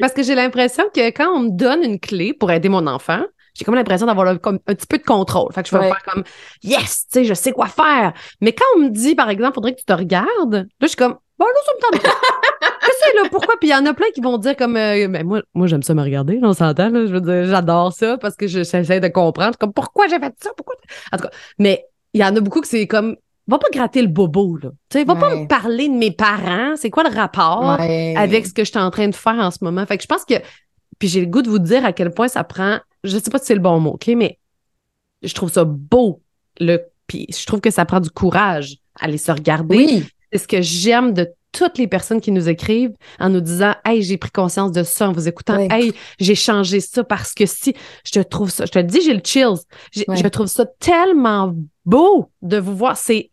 parce 0.01 0.13
que 0.13 0.23
j'ai 0.23 0.35
l'impression 0.35 0.85
que 0.95 1.09
quand 1.09 1.31
on 1.35 1.41
me 1.41 1.51
donne 1.51 1.83
une 1.83 2.01
clé 2.01 2.35
pour 2.35 2.51
aider 2.51 2.69
mon 2.69 2.87
enfant, 2.87 3.23
j'ai 3.55 3.65
comme 3.65 3.77
l'impression 3.77 4.07
d'avoir 4.07 4.27
un 4.27 4.37
petit 4.37 4.87
peu 4.87 4.99
de 4.99 5.05
contrôle. 5.05 5.53
Fait 5.53 5.63
que 5.63 5.69
je 5.69 5.77
vais 5.77 5.85
faire 5.85 6.03
comme 6.03 6.25
yes, 6.63 7.07
tu 7.11 7.21
sais, 7.21 7.25
je 7.25 7.35
sais 7.35 7.53
quoi 7.53 7.67
faire. 7.67 8.13
Mais 8.41 8.53
quand 8.53 8.65
on 8.77 8.81
me 8.81 8.89
dit 8.89 9.15
par 9.15 9.31
exemple, 9.31 9.55
faudrait 9.55 9.75
que 9.75 9.79
tu 9.79 9.87
te 9.87 9.93
regardes, 9.93 10.55
là 10.55 10.65
je 10.83 10.87
suis 10.89 10.97
comme 10.97 11.17
bon 11.39 11.47
là 11.47 11.53
ça 11.65 11.73
me 11.77 11.81
tente. 11.81 12.03
Qu'est-ce 12.03 13.17
là 13.23 13.29
pourquoi? 13.31 13.55
Puis 13.61 13.69
il 13.69 13.73
y 13.73 13.75
en 13.75 13.87
a 13.87 13.95
plein 13.95 14.11
qui 14.13 14.21
vont 14.21 14.39
dire 14.39 14.57
comme 14.57 14.77
euh, 14.77 15.07
ben, 15.09 15.25
moi 15.25 15.43
moi 15.55 15.69
j'aime 15.69 15.85
ça 15.85 15.95
me 15.95 16.03
regarder, 16.03 16.41
on 16.43 16.53
s'entend 16.53 16.91
là, 16.91 17.07
je 17.07 17.13
veux 17.13 17.21
dire 17.21 17.47
j'adore 17.47 17.93
ça 17.93 18.19
parce 18.19 18.35
que 18.35 18.49
j'essaie 18.49 19.01
de 19.01 19.09
comprendre 19.09 19.57
comme 19.57 19.73
pourquoi 19.73 20.09
j'ai 20.09 20.19
fait 20.19 20.35
ça, 20.43 20.51
pourquoi? 20.57 20.75
En 21.13 21.17
tout 21.17 21.25
cas, 21.25 21.31
mais 21.59 21.87
il 22.13 22.21
y 22.21 22.25
en 22.25 22.35
a 22.35 22.41
beaucoup 22.41 22.61
que 22.61 22.69
c'est 22.69 22.87
comme 22.89 23.17
va 23.47 23.59
pas 23.59 23.69
gratter 23.73 24.03
le 24.03 24.09
bobo, 24.09 24.57
là. 24.57 24.71
Tu 24.89 24.99
sais, 24.99 25.05
va 25.05 25.17
pas 25.17 25.35
me 25.35 25.47
parler 25.47 25.89
de 25.89 25.95
mes 25.95 26.11
parents. 26.11 26.75
C'est 26.77 26.91
quoi 26.91 27.03
le 27.03 27.15
rapport 27.15 27.79
avec 27.79 28.47
ce 28.47 28.53
que 28.53 28.65
je 28.65 28.71
suis 28.71 28.79
en 28.79 28.91
train 28.91 29.09
de 29.09 29.15
faire 29.15 29.35
en 29.35 29.51
ce 29.51 29.59
moment? 29.63 29.85
Fait 29.87 29.97
que 29.97 30.03
je 30.03 30.09
pense 30.09 30.25
que. 30.25 30.35
Puis 30.99 31.09
j'ai 31.09 31.21
le 31.21 31.27
goût 31.27 31.43
de 31.43 31.51
vous 31.51 31.59
dire 31.59 31.85
à 31.85 31.93
quel 31.93 32.13
point 32.13 32.29
ça 32.29 32.45
prend. 32.45 32.79
Je 33.03 33.19
sais 33.19 33.31
pas 33.31 33.39
si 33.39 33.47
c'est 33.47 33.55
le 33.55 33.61
bon 33.61 33.81
mot, 33.81 33.91
OK? 33.91 34.07
Mais 34.17 34.39
je 35.23 35.35
trouve 35.35 35.51
ça 35.51 35.65
beau. 35.65 36.23
Le, 36.61 36.79
puis 37.07 37.27
je 37.37 37.45
trouve 37.47 37.61
que 37.61 37.71
ça 37.71 37.85
prend 37.85 38.01
du 38.01 38.11
courage 38.11 38.77
aller 39.01 39.19
se 39.19 39.33
regarder. 39.33 39.77
Oui. 39.77 40.05
C'est 40.33 40.39
ce 40.39 40.49
que 40.49 40.63
j'aime 40.63 41.13
de 41.13 41.29
toutes 41.53 41.79
les 41.79 41.87
personnes 41.87 42.21
qui 42.21 42.33
nous 42.33 42.49
écrivent 42.49 42.95
en 43.19 43.31
nous 43.31 43.41
disant 43.41 43.75
Hey, 43.85 44.03
j'ai 44.03 44.19
pris 44.19 44.31
conscience 44.31 44.73
de 44.73 44.83
ça 44.83 45.09
en 45.09 45.13
vous 45.13 45.29
écoutant. 45.29 45.59
Hey, 45.71 45.93
j'ai 46.19 46.35
changé 46.35 46.81
ça 46.81 47.05
parce 47.05 47.33
que 47.33 47.47
si 47.47 47.75
je 48.05 48.13
te 48.13 48.21
trouve 48.21 48.51
ça, 48.51 48.67
je 48.67 48.73
te 48.73 48.79
dis, 48.81 49.01
j'ai 49.03 49.15
le 49.15 49.23
chills. 49.23 49.61
Je 49.93 50.29
trouve 50.29 50.47
ça 50.47 50.67
tellement 50.79 51.55
beau 51.85 52.31
de 52.43 52.59
vous 52.59 52.77
voir. 52.77 52.97
C'est 52.97 53.31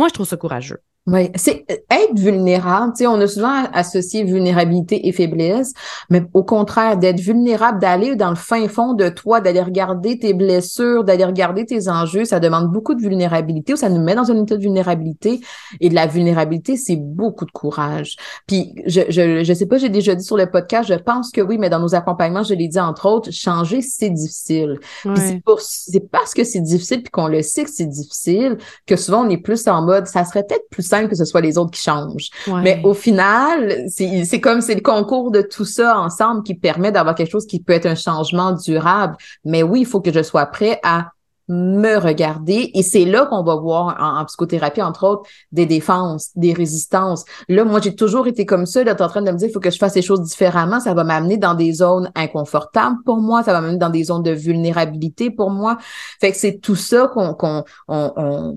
moi, 0.00 0.08
je 0.08 0.14
trouve 0.14 0.26
ça 0.26 0.38
courageux. 0.38 0.82
Oui, 1.06 1.30
c'est 1.34 1.64
euh, 1.70 1.76
être 1.90 2.18
vulnérable. 2.18 2.92
Tu 2.92 2.98
sais, 2.98 3.06
on 3.06 3.18
a 3.20 3.26
souvent 3.26 3.64
associé 3.72 4.22
vulnérabilité 4.22 5.08
et 5.08 5.12
faiblesse, 5.12 5.72
mais 6.10 6.22
au 6.34 6.44
contraire, 6.44 6.98
d'être 6.98 7.20
vulnérable, 7.20 7.80
d'aller 7.80 8.16
dans 8.16 8.28
le 8.28 8.36
fin 8.36 8.68
fond 8.68 8.92
de 8.92 9.08
toi, 9.08 9.40
d'aller 9.40 9.62
regarder 9.62 10.18
tes 10.18 10.34
blessures, 10.34 11.02
d'aller 11.02 11.24
regarder 11.24 11.64
tes 11.64 11.88
enjeux, 11.88 12.26
ça 12.26 12.38
demande 12.38 12.70
beaucoup 12.70 12.94
de 12.94 13.00
vulnérabilité 13.00 13.72
ou 13.72 13.76
ça 13.76 13.88
nous 13.88 14.02
met 14.02 14.14
dans 14.14 14.30
un 14.30 14.42
état 14.42 14.56
de 14.56 14.62
vulnérabilité. 14.62 15.40
Et 15.80 15.88
de 15.88 15.94
la 15.94 16.06
vulnérabilité, 16.06 16.76
c'est 16.76 16.96
beaucoup 16.96 17.46
de 17.46 17.50
courage. 17.50 18.16
Puis, 18.46 18.74
je, 18.86 19.00
je, 19.08 19.42
je 19.42 19.54
sais 19.54 19.66
pas, 19.66 19.78
j'ai 19.78 19.88
déjà 19.88 20.14
dit 20.14 20.24
sur 20.24 20.36
le 20.36 20.50
podcast, 20.50 20.86
je 20.86 20.98
pense 20.98 21.30
que 21.30 21.40
oui, 21.40 21.56
mais 21.56 21.70
dans 21.70 21.80
nos 21.80 21.94
accompagnements, 21.94 22.42
je 22.42 22.52
l'ai 22.52 22.68
dit 22.68 22.78
entre 22.78 23.08
autres, 23.08 23.30
changer, 23.30 23.80
c'est 23.80 24.10
difficile. 24.10 24.78
c'est 25.16 25.42
pour, 25.42 25.60
c'est 25.62 26.10
parce 26.10 26.34
que 26.34 26.44
c'est 26.44 26.60
difficile 26.60 27.02
puis 27.02 27.10
qu'on 27.10 27.26
le 27.26 27.40
sait 27.40 27.64
que 27.64 27.70
c'est 27.70 27.86
difficile 27.86 28.58
que 28.86 28.96
souvent 28.96 29.24
on 29.24 29.30
est 29.30 29.38
plus 29.38 29.66
en 29.66 29.82
mode, 29.82 30.06
ça 30.06 30.24
serait 30.26 30.44
peut-être 30.44 30.68
plus 30.70 30.89
simple 30.90 31.08
que 31.08 31.16
ce 31.16 31.24
soit 31.24 31.40
les 31.40 31.56
autres 31.58 31.70
qui 31.70 31.82
changent. 31.82 32.30
Mais 32.62 32.80
au 32.84 32.94
final, 32.94 33.84
c'est 33.88 34.40
comme 34.40 34.60
c'est 34.60 34.74
le 34.74 34.80
concours 34.80 35.30
de 35.30 35.42
tout 35.42 35.64
ça 35.64 35.98
ensemble 35.98 36.42
qui 36.42 36.54
permet 36.54 36.92
d'avoir 36.92 37.14
quelque 37.14 37.30
chose 37.30 37.46
qui 37.46 37.60
peut 37.60 37.72
être 37.72 37.86
un 37.86 37.94
changement 37.94 38.52
durable. 38.52 39.16
Mais 39.44 39.62
oui, 39.62 39.80
il 39.80 39.86
faut 39.86 40.00
que 40.00 40.12
je 40.12 40.22
sois 40.22 40.46
prêt 40.46 40.80
à 40.82 41.10
me 41.50 41.96
regarder. 41.98 42.70
Et 42.74 42.82
c'est 42.82 43.04
là 43.04 43.26
qu'on 43.26 43.42
va 43.42 43.56
voir 43.56 43.96
en, 44.00 44.24
psychothérapie, 44.24 44.82
entre 44.82 45.04
autres, 45.04 45.28
des 45.50 45.66
défenses, 45.66 46.30
des 46.36 46.52
résistances. 46.52 47.24
Là, 47.48 47.64
moi, 47.64 47.80
j'ai 47.80 47.94
toujours 47.94 48.28
été 48.28 48.46
comme 48.46 48.66
ça, 48.66 48.84
d'être 48.84 49.00
en 49.00 49.08
train 49.08 49.22
de 49.22 49.30
me 49.30 49.36
dire, 49.36 49.48
il 49.48 49.52
faut 49.52 49.60
que 49.60 49.70
je 49.70 49.78
fasse 49.78 49.96
les 49.96 50.02
choses 50.02 50.22
différemment. 50.22 50.78
Ça 50.78 50.94
va 50.94 51.02
m'amener 51.02 51.36
dans 51.36 51.54
des 51.54 51.72
zones 51.72 52.10
inconfortables 52.14 52.96
pour 53.04 53.18
moi. 53.18 53.42
Ça 53.42 53.52
va 53.52 53.60
m'amener 53.60 53.78
dans 53.78 53.90
des 53.90 54.04
zones 54.04 54.22
de 54.22 54.30
vulnérabilité 54.30 55.30
pour 55.30 55.50
moi. 55.50 55.76
Fait 56.20 56.30
que 56.30 56.36
c'est 56.36 56.60
tout 56.60 56.76
ça 56.76 57.08
qu'on 57.08 57.34
qu'on 57.34 57.64
on, 57.88 58.56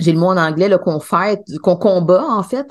j'ai 0.00 0.12
le 0.12 0.18
mot 0.18 0.28
en 0.28 0.36
anglais, 0.36 0.70
qu'on 0.82 1.00
fait, 1.00 1.42
qu'on 1.62 1.76
combat, 1.76 2.24
en 2.24 2.42
fait, 2.42 2.66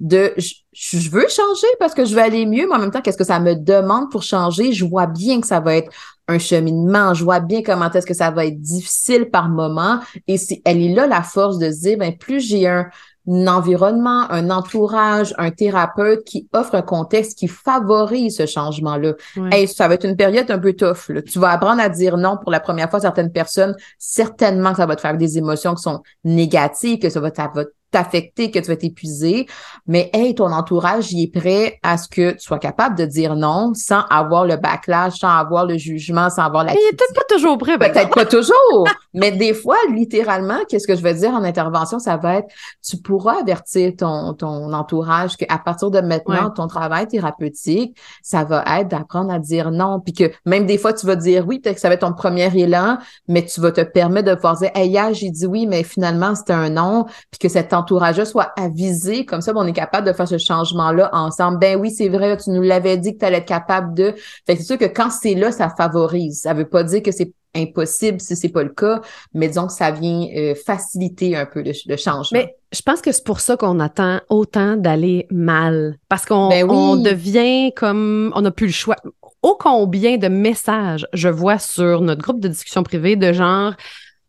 de 0.00 0.34
je, 0.72 1.10
veux 1.10 1.28
changer 1.28 1.66
parce 1.78 1.94
que 1.94 2.04
je 2.04 2.14
veux 2.14 2.22
aller 2.22 2.46
mieux, 2.46 2.66
mais 2.68 2.74
en 2.74 2.78
même 2.78 2.90
temps, 2.90 3.00
qu'est-ce 3.00 3.18
que 3.18 3.24
ça 3.24 3.40
me 3.40 3.54
demande 3.54 4.10
pour 4.10 4.22
changer? 4.22 4.72
Je 4.72 4.84
vois 4.84 5.06
bien 5.06 5.40
que 5.40 5.46
ça 5.46 5.60
va 5.60 5.76
être 5.76 5.90
un 6.28 6.38
cheminement, 6.38 7.12
je 7.12 7.24
vois 7.24 7.40
bien 7.40 7.62
comment 7.62 7.90
est-ce 7.90 8.06
que 8.06 8.14
ça 8.14 8.30
va 8.30 8.46
être 8.46 8.60
difficile 8.60 9.30
par 9.30 9.48
moment. 9.48 10.00
Et 10.26 10.38
c'est, 10.38 10.62
elle 10.64 10.80
est 10.80 10.94
là 10.94 11.06
la 11.06 11.22
force 11.22 11.58
de 11.58 11.70
se 11.70 11.80
dire, 11.80 11.98
ben, 11.98 12.16
plus 12.16 12.40
j'ai 12.40 12.68
un 12.68 12.86
environnement, 13.30 14.30
un 14.30 14.50
entourage, 14.50 15.34
un 15.38 15.50
thérapeute 15.50 16.24
qui 16.24 16.48
offre 16.52 16.74
un 16.74 16.82
contexte 16.82 17.38
qui 17.38 17.48
favorise 17.48 18.36
ce 18.36 18.46
changement-là. 18.46 19.14
et 19.52 19.66
ça 19.66 19.88
va 19.88 19.94
être 19.94 20.06
une 20.06 20.16
période 20.16 20.50
un 20.50 20.58
peu 20.58 20.72
tough. 20.72 21.08
Là. 21.08 21.22
Tu 21.22 21.38
vas 21.38 21.50
apprendre 21.50 21.80
à 21.80 21.88
dire 21.88 22.16
non 22.16 22.36
pour 22.36 22.50
la 22.50 22.60
première 22.60 22.90
fois 22.90 23.00
certaines 23.00 23.32
personnes. 23.32 23.74
Certainement 23.98 24.70
que 24.70 24.78
ça 24.78 24.86
va 24.86 24.96
te 24.96 25.00
faire 25.00 25.16
des 25.16 25.38
émotions 25.38 25.74
qui 25.74 25.82
sont 25.82 26.02
négatives, 26.24 26.98
que 26.98 27.08
ça 27.08 27.20
va, 27.20 27.32
ça 27.34 27.50
va 27.54 27.64
t'affecter, 27.90 28.50
que 28.50 28.58
tu 28.58 28.68
vas 28.68 28.76
t'épuiser, 28.76 29.46
mais 29.86 30.10
hey, 30.12 30.34
ton 30.34 30.52
entourage 30.52 31.12
il 31.12 31.24
est 31.24 31.32
prêt 31.32 31.78
à 31.82 31.96
ce 31.96 32.08
que 32.08 32.32
tu 32.32 32.40
sois 32.40 32.58
capable 32.58 32.96
de 32.96 33.04
dire 33.04 33.36
non 33.36 33.72
sans 33.74 34.02
avoir 34.10 34.44
le 34.44 34.56
backlash, 34.56 35.18
sans 35.18 35.30
avoir 35.30 35.66
le 35.66 35.76
jugement, 35.76 36.30
sans 36.30 36.42
avoir 36.42 36.64
la. 36.64 36.72
Il 36.72 36.78
est 36.78 36.96
peut-être 36.96 37.14
pas 37.14 37.34
toujours 37.34 37.58
prêt. 37.58 37.78
Peut-être 37.78 38.14
pas 38.14 38.24
toujours, 38.24 38.88
mais 39.14 39.32
des 39.32 39.54
fois, 39.54 39.76
littéralement, 39.92 40.58
qu'est-ce 40.68 40.86
que 40.86 40.96
je 40.96 41.02
veux 41.02 41.14
dire 41.14 41.30
en 41.30 41.44
intervention, 41.44 41.98
ça 41.98 42.16
va 42.16 42.36
être, 42.36 42.48
tu 42.82 42.96
pourras 42.98 43.40
avertir 43.40 43.92
ton, 43.96 44.34
ton 44.34 44.72
entourage 44.72 45.36
qu'à 45.36 45.58
partir 45.58 45.90
de 45.90 46.00
maintenant, 46.00 46.50
ton 46.50 46.66
travail 46.66 47.06
thérapeutique, 47.06 47.96
ça 48.22 48.44
va 48.44 48.64
être 48.80 48.88
d'apprendre 48.88 49.32
à 49.32 49.38
dire 49.38 49.70
non, 49.70 50.00
puis 50.00 50.12
que 50.12 50.30
même 50.46 50.66
des 50.66 50.78
fois, 50.78 50.92
tu 50.92 51.06
vas 51.06 51.16
dire 51.16 51.46
oui, 51.46 51.58
peut-être 51.58 51.76
que 51.76 51.80
ça 51.80 51.88
va 51.88 51.94
être 51.94 52.06
ton 52.06 52.12
premier 52.12 52.50
élan, 52.56 52.98
mais 53.28 53.44
tu 53.44 53.60
vas 53.60 53.72
te 53.72 53.80
permettre 53.80 54.30
de 54.30 54.34
pouvoir 54.34 54.56
dire, 54.56 54.70
hey, 54.74 54.88
hier, 54.88 55.12
j'ai 55.14 55.30
dit 55.30 55.46
oui, 55.46 55.66
mais 55.66 55.82
finalement, 55.82 56.34
c'était 56.34 56.52
un 56.52 56.70
non, 56.70 57.06
puis 57.30 57.38
que 57.40 57.48
cet 57.48 57.72
entourage 57.80 58.22
soit 58.24 58.52
avisé, 58.56 59.24
comme 59.24 59.40
ça, 59.40 59.52
on 59.54 59.66
est 59.66 59.72
capable 59.72 60.06
de 60.06 60.12
faire 60.12 60.28
ce 60.28 60.38
changement-là 60.38 61.10
ensemble. 61.12 61.58
Ben 61.58 61.78
oui, 61.78 61.90
c'est 61.90 62.08
vrai, 62.08 62.36
tu 62.36 62.50
nous 62.50 62.62
l'avais 62.62 62.96
dit 62.96 63.14
que 63.14 63.18
tu 63.18 63.24
allais 63.24 63.38
être 63.38 63.48
capable 63.48 63.94
de. 63.94 64.14
Fait 64.46 64.56
c'est 64.56 64.62
sûr 64.62 64.78
que 64.78 64.84
quand 64.84 65.10
c'est 65.10 65.34
là, 65.34 65.52
ça 65.52 65.70
favorise. 65.70 66.40
Ça 66.42 66.54
veut 66.54 66.68
pas 66.68 66.82
dire 66.82 67.02
que 67.02 67.12
c'est 67.12 67.32
impossible 67.54 68.20
si 68.20 68.36
c'est 68.36 68.48
pas 68.48 68.62
le 68.62 68.70
cas, 68.70 69.00
mais 69.34 69.48
disons 69.48 69.66
que 69.66 69.72
ça 69.72 69.90
vient 69.90 70.28
euh, 70.36 70.54
faciliter 70.54 71.36
un 71.36 71.46
peu 71.46 71.62
le, 71.62 71.96
changement. 71.96 72.26
Mais 72.32 72.54
je 72.72 72.82
pense 72.82 73.00
que 73.00 73.12
c'est 73.12 73.24
pour 73.24 73.40
ça 73.40 73.56
qu'on 73.56 73.80
attend 73.80 74.20
autant 74.28 74.76
d'aller 74.76 75.26
mal, 75.30 75.96
parce 76.08 76.26
qu'on 76.26 76.48
ben 76.48 76.66
devient 77.02 77.72
comme 77.74 78.32
on 78.34 78.42
n'a 78.42 78.50
plus 78.50 78.66
le 78.66 78.72
choix. 78.72 78.96
Ô 79.42 79.56
combien 79.58 80.18
de 80.18 80.28
messages 80.28 81.06
je 81.12 81.28
vois 81.28 81.58
sur 81.58 82.02
notre 82.02 82.22
groupe 82.22 82.40
de 82.40 82.48
discussion 82.48 82.82
privée 82.82 83.16
de 83.16 83.32
genre 83.32 83.72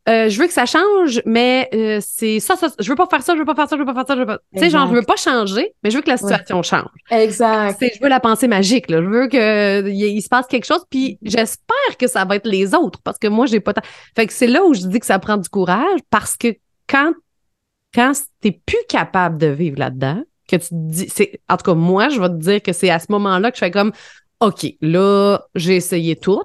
euh, 0.09 0.29
je 0.29 0.39
veux 0.39 0.47
que 0.47 0.53
ça 0.53 0.65
change, 0.65 1.21
mais 1.25 1.69
euh, 1.75 1.99
c'est 2.01 2.39
ça, 2.39 2.55
ça, 2.55 2.69
je 2.79 2.89
veux 2.89 2.95
pas 2.95 3.05
faire 3.05 3.21
ça, 3.21 3.33
je 3.33 3.39
veux 3.39 3.45
pas 3.45 3.53
faire 3.53 3.69
ça, 3.69 3.75
je 3.75 3.81
veux 3.81 3.85
pas 3.85 3.93
faire 3.93 4.07
ça, 4.07 4.15
je 4.15 4.21
veux 4.21 4.25
pas. 4.25 4.39
Tu 4.53 4.59
sais, 4.59 4.69
genre, 4.71 4.87
je 4.87 4.95
veux 4.95 5.03
pas 5.03 5.15
changer, 5.15 5.75
mais 5.83 5.91
je 5.91 5.97
veux 5.97 6.01
que 6.01 6.09
la 6.09 6.17
situation 6.17 6.63
change. 6.63 6.89
Exact. 7.11 7.77
C'est, 7.79 7.93
je 7.95 8.01
veux 8.01 8.09
la 8.09 8.19
pensée 8.19 8.47
magique, 8.47 8.89
là. 8.89 9.01
Je 9.01 9.07
veux 9.07 9.27
que 9.27 9.87
il, 9.87 10.21
se 10.21 10.29
passe 10.29 10.47
quelque 10.47 10.65
chose, 10.65 10.83
puis 10.89 11.19
j'espère 11.21 11.97
que 11.99 12.07
ça 12.07 12.25
va 12.25 12.35
être 12.35 12.47
les 12.47 12.73
autres, 12.73 12.99
parce 13.03 13.19
que 13.19 13.27
moi, 13.27 13.45
j'ai 13.45 13.59
pas 13.59 13.73
tant. 13.73 13.83
Fait 14.15 14.25
que 14.25 14.33
c'est 14.33 14.47
là 14.47 14.63
où 14.63 14.73
je 14.73 14.87
dis 14.87 14.99
que 14.99 15.05
ça 15.05 15.19
prend 15.19 15.37
du 15.37 15.49
courage, 15.49 15.99
parce 16.09 16.35
que 16.35 16.55
quand, 16.87 17.13
quand 17.93 18.13
t'es 18.39 18.59
plus 18.65 18.83
capable 18.89 19.37
de 19.37 19.47
vivre 19.47 19.77
là-dedans, 19.77 20.23
que 20.49 20.55
tu 20.55 20.69
te 20.69 20.75
dis, 20.75 21.09
c'est, 21.09 21.39
en 21.49 21.57
tout 21.57 21.63
cas, 21.63 21.75
moi, 21.75 22.09
je 22.09 22.19
vais 22.19 22.29
te 22.29 22.35
dire 22.35 22.61
que 22.61 22.73
c'est 22.73 22.89
à 22.89 22.99
ce 22.99 23.07
moment-là 23.09 23.51
que 23.51 23.57
je 23.57 23.63
fais 23.63 23.71
comme, 23.71 23.91
OK, 24.41 24.65
là, 24.81 25.39
j'ai 25.53 25.75
essayé 25.75 26.15
tout, 26.15 26.43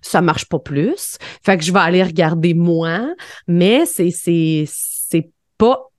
ça 0.00 0.20
marche 0.20 0.48
pas 0.48 0.60
plus. 0.60 1.18
Fait 1.44 1.58
que 1.58 1.64
je 1.64 1.72
vais 1.72 1.80
aller 1.80 2.02
regarder 2.02 2.54
moi, 2.54 3.00
mais 3.48 3.84
c'est 3.84 4.10
c'est 4.10 4.64
c'est 4.66 5.28
pas 5.58 5.90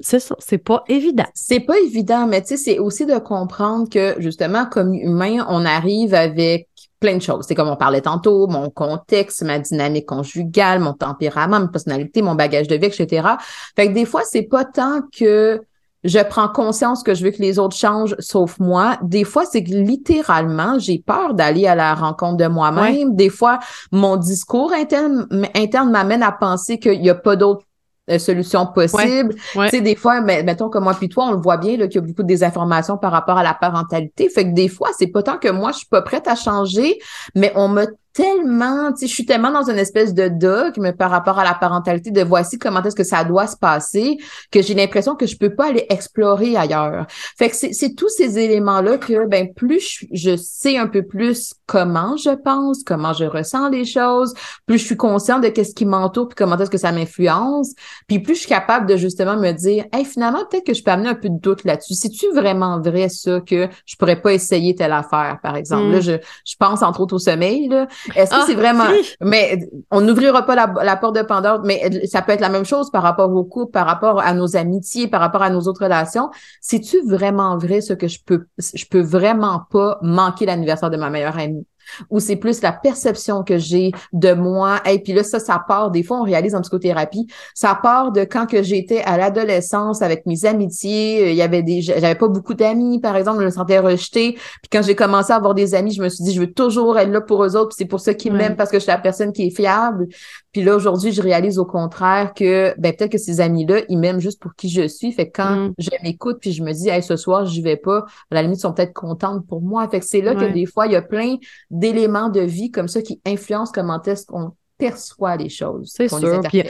c'est 0.00 0.20
ça, 0.20 0.34
c'est 0.38 0.58
pas 0.58 0.84
évident. 0.88 1.26
C'est 1.34 1.60
pas 1.60 1.78
évident, 1.78 2.26
mais 2.26 2.42
tu 2.42 2.48
sais, 2.48 2.56
c'est 2.56 2.78
aussi 2.78 3.06
de 3.06 3.18
comprendre 3.18 3.88
que 3.88 4.16
justement, 4.18 4.66
comme 4.66 4.94
humain, 4.94 5.46
on 5.48 5.64
arrive 5.64 6.14
avec 6.14 6.68
plein 7.00 7.16
de 7.16 7.22
choses. 7.22 7.46
C'est 7.46 7.54
comme 7.54 7.68
on 7.68 7.76
parlait 7.76 8.00
tantôt, 8.00 8.46
mon 8.46 8.70
contexte, 8.70 9.42
ma 9.42 9.58
dynamique 9.58 10.06
conjugale, 10.06 10.80
mon 10.80 10.92
tempérament, 10.92 11.60
ma 11.60 11.68
personnalité, 11.68 12.22
mon 12.22 12.34
bagage 12.34 12.68
de 12.68 12.76
vie, 12.76 12.86
etc. 12.86 13.28
Fait 13.76 13.88
que 13.88 13.92
des 13.92 14.04
fois, 14.04 14.22
c'est 14.24 14.42
pas 14.42 14.64
tant 14.64 15.00
que 15.16 15.62
je 16.04 16.18
prends 16.18 16.48
conscience 16.48 17.02
que 17.02 17.14
je 17.14 17.24
veux 17.24 17.30
que 17.30 17.42
les 17.42 17.58
autres 17.58 17.76
changent, 17.76 18.16
sauf 18.18 18.58
moi. 18.58 18.98
Des 19.02 19.24
fois, 19.24 19.44
c'est 19.44 19.62
que 19.62 19.70
littéralement, 19.70 20.78
j'ai 20.78 20.98
peur 20.98 21.34
d'aller 21.34 21.66
à 21.66 21.74
la 21.74 21.94
rencontre 21.94 22.36
de 22.38 22.46
moi-même. 22.46 23.14
Des 23.14 23.30
fois, 23.30 23.60
mon 23.92 24.16
discours 24.16 24.72
interne, 24.72 25.26
interne 25.54 25.90
m'amène 25.90 26.22
à 26.22 26.32
penser 26.32 26.78
qu'il 26.78 27.00
n'y 27.00 27.10
a 27.10 27.14
pas 27.14 27.36
d'autres 27.36 27.64
euh, 28.10 28.18
solutions 28.18 28.66
possibles. 28.66 29.34
Tu 29.52 29.68
sais, 29.68 29.80
des 29.80 29.94
fois, 29.94 30.20
mais, 30.20 30.42
mettons 30.42 30.68
que 30.68 30.78
moi 30.78 30.94
puis 30.94 31.08
toi, 31.08 31.26
on 31.28 31.32
le 31.32 31.40
voit 31.40 31.56
bien 31.56 31.76
qu'il 31.76 31.94
y 31.94 31.98
a 31.98 32.00
beaucoup 32.00 32.22
de 32.22 32.28
désinformations 32.28 32.98
par 32.98 33.12
rapport 33.12 33.38
à 33.38 33.44
la 33.44 33.54
parentalité. 33.54 34.28
Fait 34.28 34.44
que 34.44 34.54
des 34.54 34.68
fois, 34.68 34.88
c'est 34.98 35.06
pas 35.06 35.22
tant 35.22 35.38
que 35.38 35.48
moi, 35.48 35.70
je 35.70 35.78
suis 35.78 35.86
pas 35.86 36.02
prête 36.02 36.26
à 36.26 36.34
changer, 36.34 36.98
mais 37.36 37.52
on 37.54 37.68
me 37.68 37.86
tellement, 38.12 38.92
tu 38.92 39.00
sais, 39.00 39.06
je 39.06 39.14
suis 39.14 39.26
tellement 39.26 39.50
dans 39.50 39.70
une 39.70 39.78
espèce 39.78 40.12
de 40.12 40.28
dogme 40.28 40.92
par 40.92 41.10
rapport 41.10 41.38
à 41.38 41.44
la 41.44 41.54
parentalité 41.54 42.10
de 42.10 42.22
voici 42.22 42.58
comment 42.58 42.82
est-ce 42.82 42.96
que 42.96 43.04
ça 43.04 43.24
doit 43.24 43.46
se 43.46 43.56
passer 43.56 44.18
que 44.50 44.60
j'ai 44.60 44.74
l'impression 44.74 45.14
que 45.14 45.26
je 45.26 45.36
peux 45.36 45.54
pas 45.54 45.68
aller 45.68 45.86
explorer 45.88 46.56
ailleurs. 46.56 47.06
Fait 47.38 47.48
que 47.48 47.56
c'est 47.56 47.94
tous 47.94 48.08
ces 48.10 48.38
éléments-là 48.38 48.98
que, 48.98 49.26
ben, 49.26 49.52
plus 49.54 50.04
je, 50.12 50.36
sais 50.36 50.76
un 50.76 50.86
peu 50.86 51.02
plus 51.02 51.54
comment 51.66 52.16
je 52.16 52.30
pense, 52.30 52.82
comment 52.84 53.12
je 53.12 53.24
ressens 53.24 53.70
les 53.70 53.84
choses, 53.84 54.34
plus 54.66 54.78
je 54.78 54.84
suis 54.84 54.96
consciente 54.96 55.42
de 55.42 55.48
qu'est-ce 55.48 55.74
qui 55.74 55.86
m'entoure 55.86 56.28
puis 56.28 56.36
comment 56.36 56.58
est-ce 56.58 56.70
que 56.70 56.78
ça 56.78 56.92
m'influence, 56.92 57.72
puis 58.06 58.18
plus 58.18 58.34
je 58.34 58.40
suis 58.40 58.48
capable 58.48 58.86
de 58.86 58.96
justement 58.96 59.36
me 59.36 59.52
dire, 59.52 59.84
hey, 59.92 60.04
finalement, 60.04 60.44
peut-être 60.50 60.66
que 60.66 60.74
je 60.74 60.82
peux 60.82 60.90
amener 60.90 61.08
un 61.08 61.14
peu 61.14 61.30
de 61.30 61.38
doute 61.38 61.64
là-dessus. 61.64 61.94
C'est-tu 61.94 62.26
vraiment 62.34 62.80
vrai 62.80 63.08
ça 63.08 63.40
que 63.40 63.68
je 63.86 63.96
pourrais 63.96 64.20
pas 64.20 64.32
essayer 64.32 64.74
telle 64.74 64.92
affaire, 64.92 65.38
par 65.42 65.56
exemple? 65.56 65.90
Là, 65.90 65.98
mm. 65.98 66.02
je, 66.02 66.12
je 66.44 66.56
pense 66.58 66.82
entre 66.82 67.00
autres 67.00 67.14
au 67.14 67.18
sommeil, 67.18 67.68
là. 67.68 67.86
Est-ce 68.14 68.30
que 68.30 68.36
ah, 68.40 68.44
c'est 68.46 68.54
vraiment. 68.54 68.86
Mais 69.20 69.68
on 69.90 70.00
n'ouvrira 70.00 70.44
pas 70.44 70.54
la, 70.54 70.96
porte 70.96 71.16
de 71.16 71.22
Pandore, 71.22 71.60
mais 71.64 72.06
ça 72.06 72.22
peut 72.22 72.32
être 72.32 72.40
la 72.40 72.48
même 72.48 72.64
chose 72.64 72.90
par 72.90 73.02
rapport 73.02 73.32
au 73.32 73.44
couple, 73.44 73.72
par 73.72 73.86
rapport 73.86 74.20
à 74.20 74.34
nos 74.34 74.56
amitiés, 74.56 75.08
par 75.08 75.20
rapport 75.20 75.42
à 75.42 75.50
nos 75.50 75.60
autres 75.62 75.84
relations. 75.84 76.30
C'est-tu 76.60 77.00
vraiment 77.06 77.56
vrai 77.56 77.80
ce 77.80 77.92
que 77.92 78.08
je 78.08 78.18
peux, 78.24 78.46
je 78.58 78.84
peux 78.86 79.02
vraiment 79.02 79.62
pas 79.70 79.98
manquer 80.02 80.46
l'anniversaire 80.46 80.90
de 80.90 80.96
ma 80.96 81.10
meilleure 81.10 81.38
amie? 81.38 81.66
Ou 82.10 82.20
c'est 82.20 82.36
plus 82.36 82.62
la 82.62 82.72
perception 82.72 83.42
que 83.42 83.58
j'ai 83.58 83.92
de 84.12 84.32
moi. 84.32 84.80
Et 84.88 84.98
puis 84.98 85.12
là, 85.12 85.22
ça, 85.22 85.38
ça 85.38 85.62
part, 85.66 85.90
des 85.90 86.02
fois, 86.02 86.20
on 86.20 86.24
réalise 86.24 86.54
en 86.54 86.60
psychothérapie, 86.60 87.26
ça 87.54 87.78
part 87.80 88.12
de 88.12 88.22
quand 88.24 88.46
que 88.46 88.62
j'étais 88.62 89.02
à 89.02 89.16
l'adolescence 89.16 90.02
avec 90.02 90.26
mes 90.26 90.44
amitiés, 90.44 91.30
il 91.30 91.36
y 91.36 91.42
avait 91.42 91.62
des, 91.62 91.82
j'avais 91.82 92.14
pas 92.14 92.28
beaucoup 92.28 92.54
d'amis, 92.54 93.00
par 93.00 93.16
exemple, 93.16 93.40
je 93.40 93.44
me 93.46 93.50
sentais 93.50 93.78
rejetée. 93.78 94.32
Puis 94.34 94.68
quand 94.70 94.82
j'ai 94.82 94.94
commencé 94.94 95.32
à 95.32 95.36
avoir 95.36 95.54
des 95.54 95.74
amis, 95.74 95.92
je 95.92 96.02
me 96.02 96.08
suis 96.08 96.24
dit, 96.24 96.32
je 96.32 96.40
veux 96.40 96.52
toujours 96.52 96.98
être 96.98 97.10
là 97.10 97.20
pour 97.20 97.44
eux 97.44 97.56
autres, 97.56 97.68
puis 97.68 97.76
c'est 97.78 97.86
pour 97.86 98.00
ça 98.00 98.14
qu'ils 98.14 98.32
m'aiment 98.32 98.56
parce 98.56 98.70
que 98.70 98.78
je 98.78 98.82
suis 98.82 98.90
la 98.90 98.98
personne 98.98 99.32
qui 99.32 99.46
est 99.46 99.50
fiable. 99.50 100.08
Puis 100.52 100.62
là, 100.62 100.76
aujourd'hui, 100.76 101.12
je 101.12 101.22
réalise 101.22 101.58
au 101.58 101.64
contraire 101.64 102.34
que 102.34 102.74
ben, 102.78 102.94
peut-être 102.94 103.12
que 103.12 103.18
ces 103.18 103.40
amis-là, 103.40 103.80
ils 103.88 103.98
m'aiment 103.98 104.20
juste 104.20 104.40
pour 104.40 104.54
qui 104.54 104.68
je 104.68 104.86
suis. 104.86 105.10
Fait 105.12 105.30
que 105.30 105.42
quand 105.42 105.56
mm. 105.56 105.74
je 105.78 105.90
m'écoute, 106.02 106.38
puis 106.40 106.52
je 106.52 106.62
me 106.62 106.72
dis, 106.72 106.90
hey, 106.90 107.02
ce 107.02 107.16
soir, 107.16 107.46
j'y 107.46 107.62
vais 107.62 107.76
pas, 107.76 108.04
à 108.30 108.34
la 108.34 108.42
limite, 108.42 108.58
ils 108.58 108.60
sont 108.60 108.74
peut-être 108.74 108.92
contentes 108.92 109.46
pour 109.46 109.62
moi. 109.62 109.88
Fait 109.88 110.00
que 110.00 110.06
c'est 110.06 110.20
là 110.20 110.34
que 110.34 110.52
des 110.52 110.66
fois, 110.66 110.86
il 110.86 110.92
y 110.92 110.96
a 110.96 111.02
plein 111.02 111.36
d'éléments 111.70 112.28
de 112.28 112.40
vie 112.40 112.70
comme 112.70 112.88
ça 112.88 113.00
qui 113.00 113.20
influencent 113.24 113.72
comment 113.74 114.02
est-ce 114.02 114.26
qu'on 114.26 114.52
perçoit 114.76 115.36
les 115.36 115.48
choses. 115.48 115.90
C'est 115.94 116.08
sûr. 116.08 116.40
Puis 116.48 116.64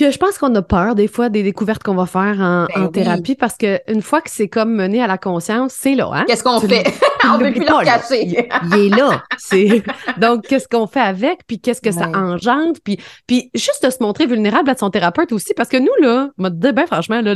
euh, 0.00 0.10
je 0.10 0.18
pense 0.18 0.38
qu'on 0.38 0.54
a 0.54 0.62
peur 0.62 0.94
des 0.94 1.08
fois 1.08 1.28
des 1.28 1.42
découvertes 1.42 1.82
qu'on 1.82 1.94
va 1.94 2.06
faire 2.06 2.40
en, 2.40 2.66
ben 2.74 2.90
thérapie 2.90 3.34
parce 3.34 3.56
qu'une 3.56 4.02
fois 4.02 4.20
que 4.20 4.30
c'est 4.30 4.48
comme 4.48 4.74
mené 4.74 5.02
à 5.02 5.06
la 5.06 5.18
conscience, 5.18 5.74
c'est 5.78 5.94
là. 5.94 6.10
Hein? 6.12 6.24
Qu'est-ce 6.26 6.44
qu'on 6.44 6.60
fait? 6.60 6.84
On 7.24 7.38
ne 7.38 7.44
peut 7.44 7.52
plus 7.52 7.60
le 7.60 7.84
cacher. 7.84 8.24
Il, 8.24 8.36
est 8.36 8.88
là. 8.88 9.22
Donc, 10.18 10.46
qu'est-ce 10.46 10.68
qu'on 10.68 10.86
fait 10.86 11.00
avec? 11.00 11.46
Puis 11.46 11.60
qu'est-ce 11.60 11.80
que 11.80 11.90
ça 11.90 12.08
engendre? 12.08 12.78
Puis, 12.84 12.98
puis 13.26 13.50
juste 13.54 13.84
de 13.84 13.90
se 13.90 13.98
montrer 14.00 14.26
vulnérable 14.26 14.70
à 14.70 14.76
son 14.76 14.90
thérapeute 14.90 15.32
aussi 15.32 15.54
parce 15.54 15.68
que 15.68 15.76
nous, 15.76 15.94
là, 16.00 16.30
moi, 16.36 16.50
ben, 16.50 16.86
franchement, 16.86 17.20
là, 17.20 17.34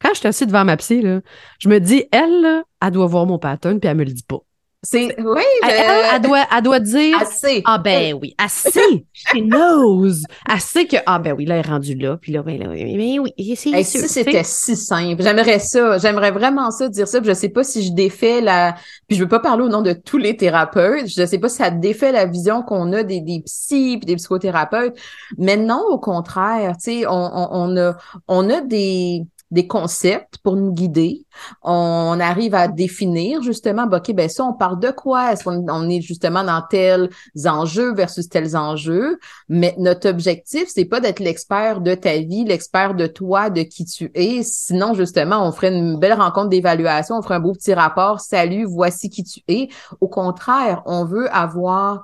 quand 0.00 0.10
je 0.12 0.18
suis 0.18 0.28
assise 0.28 0.46
devant 0.46 0.64
ma 0.64 0.76
psy, 0.76 1.02
là, 1.02 1.20
je 1.58 1.68
me 1.68 1.78
dis, 1.80 2.04
elle, 2.12 2.62
elle 2.80 2.90
doit 2.90 3.06
voir 3.06 3.26
mon 3.26 3.38
pattern 3.38 3.80
puis 3.80 3.88
elle 3.88 3.96
me 3.96 4.04
le 4.04 4.12
dit 4.12 4.24
pas. 4.24 4.38
C'est 4.84 5.18
oui, 5.18 5.42
elle, 5.62 6.20
doit, 6.20 6.44
elle 6.54 6.62
doit 6.62 6.78
dire 6.78 7.18
assez. 7.18 7.62
Ah 7.64 7.78
ben 7.78 8.14
oui, 8.20 8.34
assez. 8.36 9.06
She 9.12 9.40
knows. 9.40 10.22
Assez 10.46 10.86
que 10.86 10.96
ah 11.06 11.18
ben 11.18 11.32
oui, 11.32 11.46
là 11.46 11.56
elle 11.56 11.66
est 11.66 11.68
rendue 11.68 11.94
là, 11.94 12.18
puis 12.20 12.32
là 12.32 12.42
ben, 12.42 12.58
là, 12.58 12.68
mais 12.68 13.18
oui, 13.18 13.32
c'est 13.56 13.70
hey, 13.70 13.84
Si 13.84 14.06
c'était 14.08 14.44
si 14.44 14.76
simple, 14.76 15.22
j'aimerais 15.22 15.58
ça, 15.58 15.96
j'aimerais 15.96 16.30
vraiment 16.32 16.70
ça 16.70 16.88
dire 16.88 17.08
ça. 17.08 17.20
Puis 17.20 17.30
je 17.30 17.34
sais 17.34 17.48
pas 17.48 17.64
si 17.64 17.82
je 17.82 17.92
défais 17.92 18.42
la, 18.42 18.74
puis 19.08 19.16
je 19.16 19.22
veux 19.22 19.28
pas 19.28 19.40
parler 19.40 19.64
au 19.64 19.68
nom 19.68 19.80
de 19.80 19.94
tous 19.94 20.18
les 20.18 20.36
thérapeutes. 20.36 21.08
Je 21.08 21.24
sais 21.24 21.38
pas 21.38 21.48
si 21.48 21.56
ça 21.56 21.70
défait 21.70 22.12
la 22.12 22.26
vision 22.26 22.62
qu'on 22.62 22.92
a 22.92 23.02
des 23.02 23.22
des 23.22 23.40
psys 23.40 23.96
puis 23.96 24.06
des 24.06 24.16
psychothérapeutes. 24.16 24.94
Mais 25.38 25.56
non, 25.56 25.82
au 25.88 25.98
contraire, 25.98 26.76
tu 26.76 27.00
sais, 27.00 27.06
on, 27.06 27.12
on, 27.12 27.48
on 27.52 27.76
a 27.78 27.96
on 28.28 28.50
a 28.50 28.60
des 28.60 29.24
des 29.54 29.68
concepts 29.68 30.38
pour 30.38 30.56
nous 30.56 30.72
guider. 30.72 31.24
On 31.62 32.18
arrive 32.20 32.54
à 32.54 32.66
définir 32.68 33.40
justement, 33.40 33.86
ben, 33.86 33.98
OK, 33.98 34.12
ben 34.12 34.28
ça, 34.28 34.44
on 34.44 34.52
parle 34.52 34.80
de 34.80 34.90
quoi? 34.90 35.32
Est-ce 35.32 35.44
qu'on 35.44 35.88
est 35.88 36.00
justement 36.00 36.42
dans 36.42 36.60
tels 36.68 37.08
enjeux 37.46 37.94
versus 37.94 38.28
tels 38.28 38.56
enjeux? 38.56 39.18
Mais 39.48 39.74
notre 39.78 40.08
objectif, 40.10 40.64
c'est 40.66 40.84
pas 40.84 40.98
d'être 40.98 41.20
l'expert 41.20 41.80
de 41.80 41.94
ta 41.94 42.18
vie, 42.18 42.44
l'expert 42.44 42.94
de 42.94 43.06
toi, 43.06 43.48
de 43.48 43.62
qui 43.62 43.84
tu 43.84 44.10
es. 44.14 44.42
Sinon, 44.42 44.92
justement, 44.94 45.46
on 45.46 45.52
ferait 45.52 45.72
une 45.74 45.98
belle 45.98 46.14
rencontre 46.14 46.48
d'évaluation, 46.48 47.16
on 47.16 47.22
ferait 47.22 47.36
un 47.36 47.40
beau 47.40 47.52
petit 47.52 47.74
rapport. 47.74 48.20
Salut, 48.20 48.64
voici 48.64 49.08
qui 49.08 49.22
tu 49.22 49.40
es. 49.46 49.68
Au 50.00 50.08
contraire, 50.08 50.82
on 50.84 51.04
veut 51.04 51.32
avoir 51.32 52.02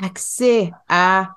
accès 0.00 0.70
à 0.88 1.30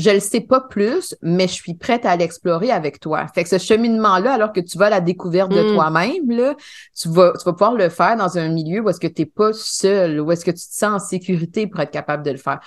je 0.00 0.10
le 0.10 0.20
sais 0.20 0.40
pas 0.40 0.60
plus, 0.60 1.14
mais 1.22 1.46
je 1.46 1.52
suis 1.52 1.74
prête 1.74 2.06
à 2.06 2.16
l'explorer 2.16 2.70
avec 2.70 3.00
toi. 3.00 3.26
Fait 3.34 3.42
que 3.42 3.48
ce 3.48 3.58
cheminement-là, 3.58 4.32
alors 4.32 4.52
que 4.52 4.60
tu 4.60 4.78
vas 4.78 4.86
à 4.86 4.90
la 4.90 5.00
découverte 5.00 5.50
de 5.50 5.62
mm. 5.62 5.74
toi-même, 5.74 6.30
là, 6.30 6.54
tu 6.98 7.08
vas, 7.08 7.32
tu 7.38 7.44
vas 7.44 7.52
pouvoir 7.52 7.74
le 7.74 7.88
faire 7.88 8.16
dans 8.16 8.38
un 8.38 8.48
milieu 8.48 8.80
où 8.80 8.88
est-ce 8.88 9.00
que 9.00 9.06
tu 9.06 9.22
n'es 9.22 9.26
pas 9.26 9.52
seul, 9.52 10.20
où 10.20 10.32
est-ce 10.32 10.44
que 10.44 10.50
tu 10.50 10.66
te 10.66 10.74
sens 10.74 10.94
en 10.94 10.98
sécurité 10.98 11.66
pour 11.66 11.80
être 11.80 11.90
capable 11.90 12.24
de 12.24 12.30
le 12.30 12.36
faire. 12.36 12.60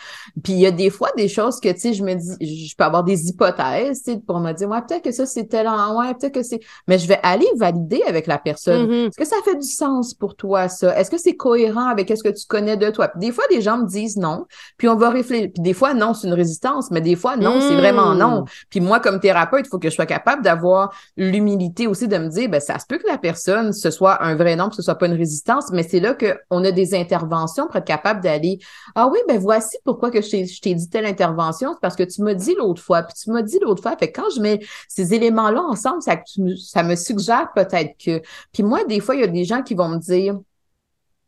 Puis 0.43 0.54
il 0.54 0.60
y 0.60 0.65
a 0.65 0.72
des 0.72 0.89
fois 0.89 1.10
des 1.17 1.28
choses 1.28 1.60
que, 1.60 1.69
tu 1.69 1.80
sais, 1.80 1.93
je 1.93 2.04
me 2.04 2.13
dis, 2.13 2.67
je 2.69 2.76
peux 2.76 2.84
avoir 2.84 3.04
des 3.04 3.30
hypothèses, 3.30 4.04
tu 4.04 4.13
sais, 4.13 4.19
pour 4.19 4.39
me 4.39 4.54
dire, 4.54 4.69
ouais, 4.69 4.82
peut-être 4.88 5.04
que 5.04 5.12
ça, 5.12 5.26
c'est 5.26 5.46
tel, 5.46 5.67
ouais, 5.67 6.13
peut-être 6.13 6.34
que 6.34 6.43
c'est, 6.43 6.60
mais 6.88 7.00
je 7.00 7.08
vais 7.08 7.19
aller 7.24 7.48
valider 7.58 8.04
avec 8.08 8.28
la 8.28 8.38
personne. 8.38 8.88
Mm-hmm. 8.88 9.08
Est-ce 9.08 9.17
que 9.17 9.26
ça 9.26 9.38
fait 9.43 9.56
du 9.56 9.67
sens 9.67 10.13
pour 10.13 10.36
toi, 10.36 10.67
ça? 10.69 10.98
Est-ce 11.00 11.10
que 11.10 11.17
c'est 11.17 11.36
cohérent 11.36 11.88
avec 11.88 12.10
ce 12.15 12.24
que 12.24 12.30
tu 12.30 12.46
connais 12.48 12.78
de 12.78 12.89
toi? 12.89 13.08
Puis 13.08 13.19
des 13.19 13.32
fois, 13.32 13.46
des 13.50 13.62
gens 13.62 13.78
me 13.78 13.88
disent 13.88 14.17
non, 14.17 14.46
puis 14.78 14.88
on 14.88 14.96
va 14.96 15.10
réfléchir. 15.10 15.50
Puis 15.54 15.63
des 15.63 15.74
fois, 15.74 15.93
non, 15.93 16.13
c'est 16.13 16.28
une 16.28 16.34
résistance, 16.34 16.91
mais 16.91 17.02
des 17.02 17.15
fois, 17.15 17.22
non, 17.38 17.59
c'est 17.62 17.75
vraiment 17.75 18.13
non. 18.13 18.41
Hmm. 18.41 18.45
Puis 18.69 18.79
moi, 18.79 18.99
comme 18.99 19.19
thérapeute, 19.19 19.65
il 19.65 19.69
faut 19.69 19.79
que 19.79 19.89
je 19.89 19.95
sois 19.95 20.05
capable 20.05 20.43
d'avoir 20.43 20.93
l'humilité 21.17 21.88
aussi 21.88 22.07
de 22.07 22.17
me 22.17 22.29
dire, 22.29 22.49
ben, 22.49 22.59
ça 22.59 22.79
se 22.79 22.86
peut 22.86 22.97
que 22.97 23.07
la 23.07 23.17
personne, 23.17 23.73
ce 23.73 23.91
soit 23.91 24.23
un 24.23 24.36
vrai 24.36 24.55
nom, 24.55 24.69
que 24.69 24.75
ce 24.75 24.81
soit 24.81 24.95
pas 24.95 25.07
une 25.07 25.17
résistance, 25.17 25.71
mais 25.71 25.83
c'est 25.83 25.99
là 25.99 26.15
qu'on 26.15 26.63
a 26.63 26.71
des 26.71 26.95
interventions 26.95 27.67
pour 27.67 27.75
être 27.77 27.86
capable 27.86 28.21
d'aller, 28.21 28.59
ah 28.95 29.07
oui, 29.12 29.19
ben 29.27 29.38
voici 29.38 29.77
pourquoi 29.83 30.12
que 30.12 30.21
je 30.21 30.62
t'ai 30.62 30.75
dit 30.75 30.89
telle 30.89 31.05
intervention, 31.05 31.73
c'est 31.73 31.81
parce 31.81 31.95
que 31.95 32.03
tu 32.03 32.21
m'as 32.21 32.33
dit 32.33 32.55
l'autre 32.57 32.81
fois, 32.81 33.03
puis 33.03 33.13
tu 33.15 33.31
m'as 33.31 33.41
dit 33.41 33.59
l'autre 33.62 33.81
fois. 33.81 33.95
Fait 33.97 34.12
que 34.12 34.21
quand 34.21 34.29
je 34.36 34.41
mets 34.41 34.59
ces 34.88 35.13
éléments-là 35.13 35.62
ensemble, 35.62 36.01
ça, 36.01 36.17
ça 36.57 36.83
me 36.83 36.95
suggère 36.95 37.49
peut-être 37.55 37.91
que. 38.03 38.21
Puis 38.51 38.63
moi, 38.63 38.83
des 38.86 38.99
fois, 38.99 39.15
il 39.15 39.21
y 39.21 39.23
a 39.23 39.27
des 39.27 39.45
gens 39.45 39.62
qui 39.62 39.75
vont 39.75 39.89
me 39.89 39.97
dire, 39.97 40.38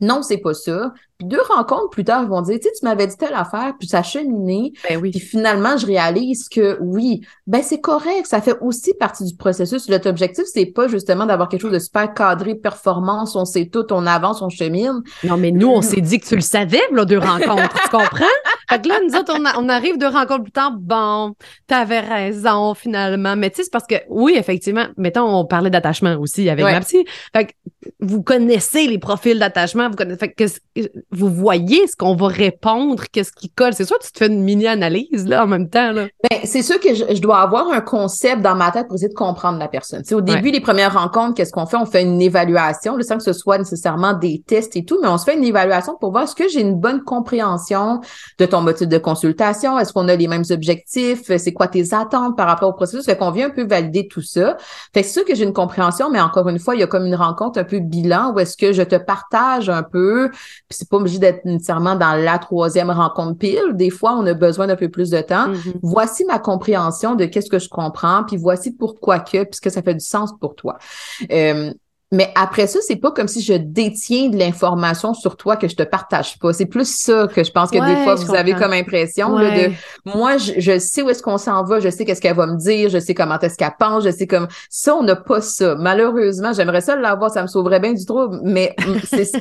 non, 0.02 0.22
c'est 0.22 0.38
pas 0.38 0.54
ça. 0.54 0.94
Puis 1.18 1.28
deux 1.28 1.42
rencontres 1.50 1.92
plus 1.92 2.04
tard, 2.04 2.24
ils 2.24 2.30
vont 2.30 2.42
dire, 2.42 2.58
tu 2.60 2.64
sais, 2.64 2.74
tu 2.78 2.86
m'avais 2.86 3.08
dit 3.08 3.16
telle 3.16 3.34
affaire, 3.34 3.74
puis 3.80 3.88
ça 3.88 4.00
a 4.00 4.04
cheminé. 4.04 4.74
Ben 4.90 5.00
oui. 5.02 5.12
Puis 5.12 5.22
finalement, 5.22 5.78
je 5.78 5.86
réalise 5.86 6.50
que 6.50 6.78
oui, 6.82 7.22
ben 7.48 7.62
c'est 7.64 7.80
correct, 7.80 8.26
ça 8.26 8.42
fait 8.42 8.58
aussi 8.60 8.94
partie 8.94 9.24
du 9.24 9.36
processus. 9.36 9.88
Notre 9.88 10.10
objectif, 10.10 10.44
c'est 10.46 10.66
pas 10.66 10.90
justement 10.90 11.26
d'avoir 11.26 11.48
quelque 11.48 11.62
chose 11.62 11.72
de 11.72 11.80
super 11.80 12.14
cadré, 12.14 12.56
performance, 12.56 13.36
on 13.36 13.46
sait 13.46 13.68
tout, 13.68 13.86
on 13.92 14.06
avance, 14.06 14.42
on 14.42 14.50
chemine. 14.50 15.02
Non, 15.24 15.38
mais 15.38 15.52
nous, 15.52 15.70
on 15.70 15.82
s'est 15.82 16.02
dit 16.02 16.20
que 16.20 16.28
tu 16.28 16.36
le 16.36 16.42
savais, 16.42 16.82
là, 16.92 17.06
deux 17.06 17.20
rencontres, 17.20 17.82
tu 17.84 17.90
comprends? 17.90 18.26
Fait 18.70 18.82
que 18.82 18.90
là, 18.90 19.00
nous 19.08 19.16
autres, 19.16 19.34
on, 19.58 19.70
arrive 19.70 19.98
deux 19.98 20.08
rencontres 20.08 20.44
plus 20.44 20.52
tard, 20.52 20.72
bon, 20.78 21.36
t'avais 21.68 22.00
raison, 22.00 22.74
finalement. 22.74 23.36
Mais 23.36 23.52
tu 23.52 23.58
sais, 23.58 23.64
c'est 23.64 23.72
parce 23.72 23.86
que, 23.86 23.96
oui, 24.10 24.34
effectivement, 24.38 24.88
mettons, 24.98 25.24
on 25.24 25.46
parlait 25.46 25.70
d'attachement 25.70 26.16
aussi 26.20 26.50
avec 26.50 26.66
ma 26.66 26.80
psy. 26.82 27.06
Fait 27.32 27.46
que 27.46 27.52
vous 28.00 28.24
connaissez 28.24 28.88
les 28.88 28.98
profils 28.98 29.38
d'attachement, 29.38 29.90
vous 29.90 29.96
connaissez, 29.96 30.18
fait 30.18 30.32
que 30.32 30.46
vous 31.12 31.30
voyez 31.30 31.88
ce 31.88 31.96
qu'on 31.96 32.16
va 32.16 32.28
répondre, 32.28 33.04
qu'est-ce 33.12 33.32
qui 33.32 33.50
colle. 33.50 33.74
C'est 33.74 33.86
sûr 33.86 33.98
que 34.00 34.06
tu 34.06 34.12
te 34.12 34.18
fais 34.18 34.28
une 34.28 34.44
mini-analyse 34.44 35.28
là, 35.28 35.44
en 35.44 35.48
même 35.48 35.70
temps. 35.70 35.92
Là. 35.92 36.08
Ben, 36.30 36.40
c'est 36.44 36.62
sûr 36.62 36.80
que 36.80 36.94
je, 36.94 37.22
dois 37.22 37.40
avoir 37.40 37.70
un 37.72 37.82
concept 37.82 38.42
dans 38.42 38.56
ma 38.56 38.72
tête 38.72 38.88
pour 38.88 38.96
essayer 38.96 39.10
de 39.10 39.14
comprendre 39.14 39.58
la 39.58 39.68
personne. 39.68 40.04
au 40.12 40.22
début, 40.22 40.52
les 40.52 40.60
premières 40.60 40.94
rencontres, 40.94 41.36
qu'est-ce 41.36 41.52
qu'on 41.52 41.66
fait? 41.66 41.78
On 41.78 41.86
fait 41.86 42.04
une 42.04 42.22
évaluation, 42.22 42.98
sans 43.02 43.18
que 43.18 43.24
ce 43.24 43.34
soit 43.34 43.58
nécessairement 43.58 44.14
des 44.14 44.44
tests 44.46 44.76
et 44.76 44.84
tout, 44.84 45.00
mais 45.02 45.08
on 45.08 45.18
se 45.18 45.26
fait 45.26 45.38
une 45.38 45.44
évaluation 45.44 45.96
pour 46.00 46.12
voir 46.12 46.24
est-ce 46.24 46.36
que 46.36 46.50
j'ai 46.50 46.62
une 46.62 46.76
bonne 46.76 47.04
compréhension 47.04 48.02
de 48.38 48.46
ton 48.46 48.62
motif 48.62 48.88
de 48.88 48.98
consultation? 48.98 49.80
Est-ce 49.80 49.94
qu'on 49.94 50.08
a 50.08 50.16
les 50.16 50.28
mêmes 50.28 50.46
objectifs? 50.50 51.24
C'est 51.38 51.54
quoi 51.54 51.68
tes 51.68 51.94
attentes 51.94 52.36
par 52.36 52.48
rapport 52.48 52.70
au 52.70 52.74
processus? 52.74 53.06
Fait 53.06 53.18
qu'on 53.18 53.32
vient 53.32 53.48
un 53.48 53.52
peu 53.52 53.66
valider 53.66 54.08
tout 54.08 54.22
ça. 54.22 54.58
Fait 54.94 55.02
que 55.02 55.08
c'est 55.08 55.14
sûr 55.14 55.26
que 55.26 55.36
j'ai 55.36 55.44
une 55.44 55.54
compréhension, 55.54 56.10
mais 56.10 56.20
encore 56.20 56.50
une 56.50 56.60
fois, 56.60 56.76
il 56.76 56.82
y 56.82 56.84
a 56.84 56.88
comme 56.88 57.06
une 57.06 57.16
rencontre 57.16 57.60
un 57.60 57.64
peu 57.64 57.80
bilan 57.80 58.34
où 58.34 58.40
est-ce 58.40 58.58
que 58.58 58.74
je 58.74 58.84
te 58.84 58.96
partage 58.96 59.70
un 59.70 59.84
peu, 59.84 60.30
puis 60.32 60.78
c'est 60.78 60.90
pas 60.96 61.02
obligé 61.02 61.20
d'être 61.20 61.46
nécessairement 61.46 61.96
dans 61.96 62.14
la 62.14 62.38
troisième 62.38 62.90
rencontre 62.90 63.38
pile. 63.38 63.74
Des 63.74 63.90
fois, 63.90 64.16
on 64.18 64.26
a 64.26 64.34
besoin 64.34 64.68
d'un 64.68 64.76
peu 64.76 64.90
plus 64.90 65.10
de 65.10 65.20
temps. 65.22 65.50
Mm-hmm. 65.50 65.74
Voici 65.82 66.26
ma 66.26 66.40
compréhension 66.40 67.16
de 67.16 67.26
qu'est-ce 67.26 67.50
que 67.50 67.60
je 67.60 67.70
comprends, 67.70 68.24
puis 68.24 68.38
voici 68.38 68.72
pourquoi 68.72 69.20
que, 69.20 69.44
puisque 69.44 69.70
ça 69.70 69.82
fait 69.82 69.94
du 69.94 70.06
sens 70.06 70.32
pour 70.40 70.56
toi. 70.56 70.78
Euh, 71.32 71.74
mais 72.12 72.32
après 72.36 72.68
ça, 72.68 72.80
c'est 72.82 72.96
pas 72.98 73.12
comme 73.12 73.28
si 73.28 73.42
je 73.42 73.54
détiens 73.54 74.30
de 74.30 74.38
l'information 74.38 75.14
sur 75.14 75.36
toi 75.38 75.58
que 75.58 75.68
je 75.68 75.76
te 75.76 75.84
partage 75.84 76.38
pas. 76.38 76.54
C'est 76.54 76.68
plus 76.68 76.88
ça 76.88 77.28
que 77.28 77.44
je 77.44 77.52
pense 77.52 77.72
que 77.72 77.78
des 77.78 78.04
fois 78.04 78.16
vous 78.16 78.36
avez 78.36 78.54
comme 78.54 78.74
impression 78.74 79.38
de 79.38 79.72
moi, 80.06 80.38
je, 80.38 80.78
sais 80.78 81.02
où 81.02 81.10
est-ce 81.10 81.24
qu'on 81.24 81.38
s'en 81.38 81.64
va, 81.64 81.80
je 81.80 81.90
sais 81.90 82.06
qu'est-ce 82.06 82.22
qu'elle 82.22 82.36
va 82.36 82.46
me 82.46 82.58
dire, 82.58 82.90
je 82.90 83.00
sais 83.00 83.14
comment 83.16 83.40
est-ce 83.40 83.58
qu'elle 83.58 83.74
pense, 83.80 84.04
je 84.04 84.12
sais 84.12 84.28
comme 84.28 84.48
ça, 84.70 84.96
on 84.96 85.04
n'a 85.04 85.16
pas 85.16 85.42
ça. 85.42 85.76
Malheureusement, 85.76 86.54
j'aimerais 86.54 86.82
ça 86.82 86.96
l'avoir, 86.96 87.32
ça 87.32 87.42
me 87.42 87.48
sauverait 87.48 87.80
bien 87.80 87.94
du 87.94 88.06
trouble, 88.06 88.40
mais 88.44 88.76
c'est 89.04 89.32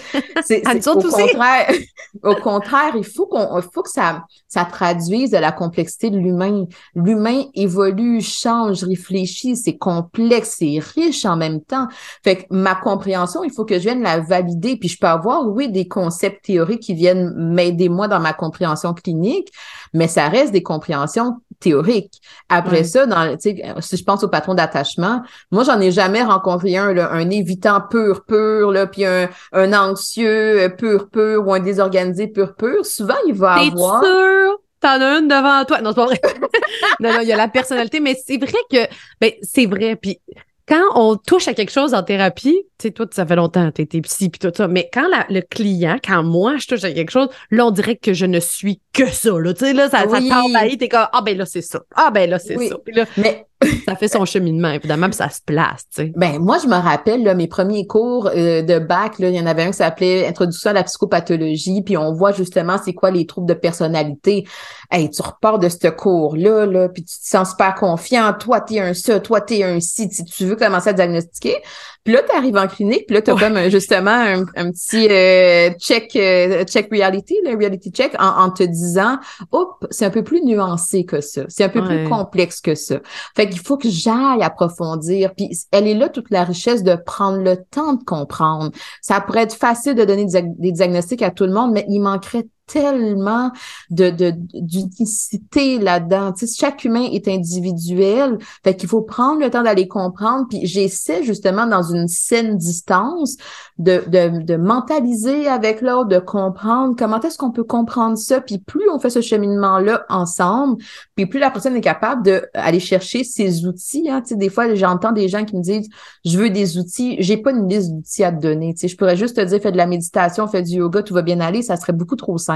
au 0.88 1.00
contraire. 1.00 1.70
au 2.22 2.34
contraire, 2.36 2.94
il 2.96 3.04
faut 3.04 3.26
qu'on 3.26 3.60
faut 3.60 3.82
que 3.82 3.90
ça 3.90 4.24
ça 4.48 4.64
traduise 4.64 5.30
de 5.30 5.38
la 5.38 5.52
complexité 5.52 6.10
de 6.10 6.18
l'humain. 6.18 6.64
L'humain 6.94 7.42
évolue, 7.54 8.20
change, 8.20 8.84
réfléchit, 8.84 9.56
c'est 9.56 9.76
complexe, 9.76 10.56
c'est 10.58 10.78
riche 10.78 11.24
en 11.24 11.36
même 11.36 11.60
temps. 11.60 11.88
Fait 12.22 12.36
que 12.36 12.53
ma 12.54 12.74
compréhension, 12.76 13.42
il 13.42 13.52
faut 13.52 13.64
que 13.64 13.74
je 13.74 13.80
vienne 13.80 14.02
la 14.02 14.20
valider. 14.20 14.76
Puis 14.76 14.88
je 14.88 14.98
peux 14.98 15.06
avoir, 15.06 15.46
oui, 15.48 15.68
des 15.68 15.88
concepts 15.88 16.44
théoriques 16.44 16.82
qui 16.82 16.94
viennent 16.94 17.32
m'aider 17.36 17.88
moi 17.88 18.08
dans 18.08 18.20
ma 18.20 18.32
compréhension 18.32 18.94
clinique, 18.94 19.52
mais 19.92 20.08
ça 20.08 20.28
reste 20.28 20.52
des 20.52 20.62
compréhensions 20.62 21.36
théoriques. 21.58 22.20
Après 22.48 22.84
ça, 22.84 23.06
dans, 23.06 23.36
si 23.38 23.56
je 23.96 24.04
pense 24.04 24.22
au 24.22 24.28
patron 24.28 24.54
d'attachement, 24.54 25.22
moi, 25.50 25.64
j'en 25.64 25.80
ai 25.80 25.90
jamais 25.90 26.22
rencontré 26.22 26.76
un, 26.76 26.96
un 26.96 27.30
évitant 27.30 27.80
pur, 27.80 28.24
pur, 28.24 28.70
là, 28.70 28.86
puis 28.86 29.04
un, 29.04 29.28
un 29.52 29.72
anxieux 29.72 30.62
euh, 30.62 30.68
pur, 30.68 31.10
pur, 31.10 31.46
ou 31.46 31.52
un 31.52 31.60
désorganisé 31.60 32.28
pur, 32.28 32.54
pur. 32.54 32.86
Souvent, 32.86 33.16
il 33.26 33.34
va 33.34 33.54
avoir... 33.54 34.02
Sûr? 34.04 34.58
T'en 34.80 35.00
as 35.00 35.18
une 35.18 35.28
devant 35.28 35.64
toi? 35.64 35.80
Non, 35.80 35.90
c'est 35.90 35.96
pas 35.96 36.06
vrai. 36.06 36.20
non, 37.00 37.14
non, 37.14 37.20
il 37.22 37.28
y 37.28 37.32
a 37.32 37.36
la 37.36 37.48
personnalité, 37.48 38.00
mais 38.00 38.14
c'est 38.22 38.36
vrai 38.36 38.58
que, 38.70 38.86
ben, 39.20 39.32
c'est 39.42 39.66
vrai. 39.66 39.96
Puis 39.96 40.20
quand 40.66 40.82
on 40.94 41.16
touche 41.16 41.48
à 41.48 41.54
quelque 41.54 41.72
chose 41.72 41.92
en 41.94 42.02
thérapie, 42.02 42.56
tu 42.78 42.88
sais, 42.88 42.90
toi, 42.90 43.06
ça 43.10 43.26
fait 43.26 43.36
longtemps, 43.36 43.70
tu 43.70 43.82
étais 43.82 44.00
psy 44.00 44.30
puis 44.30 44.38
tout 44.38 44.52
ça, 44.54 44.66
mais 44.66 44.88
quand 44.92 45.06
le 45.28 45.40
client, 45.40 45.98
quand 46.02 46.22
moi, 46.22 46.56
je 46.56 46.66
touche 46.66 46.84
à 46.84 46.92
quelque 46.92 47.10
chose, 47.10 47.28
là, 47.50 47.66
on 47.66 47.70
dirait 47.70 47.96
que 47.96 48.14
je 48.14 48.26
ne 48.26 48.40
suis 48.40 48.80
que 48.92 49.06
ça, 49.06 49.38
là, 49.38 49.52
tu 49.52 49.66
sais, 49.66 49.72
là, 49.72 49.90
ça, 49.90 50.06
oui. 50.06 50.28
ça 50.28 50.34
t'envahit, 50.34 50.78
t'es 50.78 50.88
comme, 50.88 51.06
ah 51.12 51.22
ben 51.22 51.36
là, 51.36 51.44
c'est 51.44 51.62
ça, 51.62 51.82
ah 51.94 52.10
ben 52.10 52.30
là, 52.30 52.38
c'est 52.38 52.56
ça. 52.56 52.76
mais 53.16 53.46
ça 53.86 53.96
fait 53.96 54.08
son 54.08 54.24
cheminement, 54.24 54.70
évidemment, 54.70 55.06
puis 55.06 55.16
ça 55.16 55.28
se 55.28 55.40
place. 55.44 55.84
Ben, 56.16 56.38
moi, 56.38 56.58
je 56.62 56.66
me 56.66 56.76
rappelle, 56.76 57.22
là, 57.22 57.34
mes 57.34 57.46
premiers 57.46 57.86
cours 57.86 58.28
euh, 58.34 58.62
de 58.62 58.78
bac, 58.78 59.18
là, 59.18 59.28
il 59.28 59.34
y 59.34 59.40
en 59.40 59.46
avait 59.46 59.62
un 59.62 59.70
qui 59.70 59.78
s'appelait 59.78 60.26
Introduction 60.26 60.70
à 60.70 60.72
la 60.72 60.82
psychopathologie, 60.84 61.82
puis 61.82 61.96
on 61.96 62.12
voit 62.12 62.32
justement 62.32 62.76
c'est 62.82 62.94
quoi 62.94 63.10
les 63.10 63.26
troubles 63.26 63.48
de 63.48 63.54
personnalité. 63.54 64.46
Hey, 64.90 65.10
tu 65.10 65.22
repars 65.22 65.58
de 65.58 65.68
ce 65.68 65.88
cours-là, 65.88 66.66
là, 66.66 66.88
puis 66.88 67.04
tu 67.04 67.18
te 67.18 67.26
sens 67.26 67.50
super 67.50 67.74
confiant. 67.74 68.32
Toi, 68.38 68.60
t'es 68.60 68.80
un 68.80 68.94
ça, 68.94 69.20
toi, 69.20 69.40
t'es 69.40 69.62
un 69.62 69.80
ci. 69.80 70.08
Si 70.10 70.24
tu 70.24 70.44
veux 70.44 70.56
commencer 70.56 70.90
à 70.90 70.92
diagnostiquer. 70.92 71.56
Puis 72.04 72.12
là, 72.12 72.20
tu 72.22 72.36
arrives 72.36 72.56
en 72.56 72.66
clinique, 72.66 73.06
puis 73.06 73.14
là, 73.14 73.22
tu 73.22 73.30
as 73.30 73.34
comme 73.34 73.58
justement 73.70 74.10
un, 74.10 74.70
petit 74.70 75.08
euh, 75.10 75.70
check 75.78 76.14
euh, 76.16 76.62
check 76.64 76.88
reality, 76.90 77.36
le 77.44 77.56
reality 77.56 77.90
check, 77.90 78.14
en, 78.18 78.50
te 78.50 78.62
disant 78.62 79.18
Oups, 79.52 79.86
c'est 79.90 80.04
un 80.04 80.10
peu 80.10 80.22
plus 80.22 80.42
nuancé 80.42 81.06
que 81.06 81.22
ça. 81.22 81.44
C'est 81.48 81.64
un 81.64 81.70
peu 81.70 81.82
plus 81.82 82.06
complexe 82.08 82.60
que 82.60 82.74
ça. 82.74 83.00
Fait 83.34 83.48
qu'il 83.48 83.60
faut 83.60 83.78
que 83.78 83.88
j'aille 83.88 84.42
approfondir. 84.42 85.34
Puis 85.34 85.50
elle 85.72 85.88
est 85.88 85.94
là 85.94 86.10
toute 86.10 86.30
la 86.30 86.44
richesse 86.44 86.82
de 86.82 86.94
prendre 86.94 87.38
le 87.38 87.56
temps 87.70 87.94
de 87.94 88.04
comprendre. 88.04 88.70
Ça 89.00 89.20
pourrait 89.20 89.44
être 89.44 89.56
facile 89.56 89.94
de 89.94 90.04
donner 90.04 90.26
des 90.26 90.72
diagnostics 90.72 91.22
à 91.22 91.30
tout 91.30 91.44
le 91.44 91.52
monde, 91.52 91.72
mais 91.72 91.86
il 91.88 92.00
manquerait 92.00 92.46
tellement 92.66 93.50
de 93.90 94.10
d'unicité 94.54 95.78
là-dedans. 95.78 96.32
Tu 96.32 96.46
sais, 96.46 96.54
chaque 96.58 96.84
humain 96.84 97.08
est 97.12 97.28
individuel, 97.28 98.38
fait 98.62 98.74
qu'il 98.74 98.88
faut 98.88 99.02
prendre 99.02 99.40
le 99.40 99.50
temps 99.50 99.62
d'aller 99.62 99.88
comprendre. 99.88 100.46
Puis 100.48 100.66
j'essaie 100.66 101.22
justement 101.22 101.66
dans 101.66 101.82
une 101.82 102.08
saine 102.08 102.56
distance 102.56 103.36
de, 103.78 104.02
de, 104.06 104.42
de 104.42 104.56
mentaliser 104.56 105.48
avec 105.48 105.80
l'autre, 105.80 106.08
de 106.08 106.18
comprendre 106.18 106.94
comment 106.96 107.20
est-ce 107.20 107.38
qu'on 107.38 107.50
peut 107.50 107.64
comprendre 107.64 108.16
ça. 108.16 108.40
Puis 108.40 108.58
plus 108.58 108.88
on 108.90 108.98
fait 108.98 109.10
ce 109.10 109.20
cheminement-là 109.20 110.04
ensemble, 110.08 110.82
puis 111.16 111.26
plus 111.26 111.40
la 111.40 111.50
personne 111.50 111.76
est 111.76 111.80
capable 111.80 112.22
d'aller 112.22 112.80
chercher 112.80 113.24
ses 113.24 113.66
outils. 113.66 114.08
Hein. 114.08 114.22
Tu 114.22 114.28
sais, 114.28 114.36
des 114.36 114.48
fois, 114.48 114.74
j'entends 114.74 115.12
des 115.12 115.28
gens 115.28 115.44
qui 115.44 115.56
me 115.56 115.62
disent 115.62 115.88
je 116.24 116.38
veux 116.38 116.50
des 116.50 116.78
outils, 116.78 117.16
j'ai 117.18 117.36
pas 117.36 117.50
une 117.50 117.68
liste 117.68 117.92
d'outils 117.92 118.24
à 118.24 118.32
te 118.32 118.40
donner. 118.40 118.74
Tu 118.74 118.80
sais, 118.80 118.88
je 118.88 118.96
pourrais 118.96 119.16
juste 119.16 119.36
te 119.36 119.42
dire 119.42 119.60
fais 119.60 119.72
de 119.72 119.76
la 119.76 119.86
méditation, 119.86 120.46
fais 120.48 120.62
du 120.62 120.76
yoga, 120.76 121.02
tout 121.02 121.14
va 121.14 121.22
bien 121.22 121.40
aller, 121.40 121.62
ça 121.62 121.76
serait 121.76 121.92
beaucoup 121.92 122.16
trop 122.16 122.38
simple. 122.38 122.53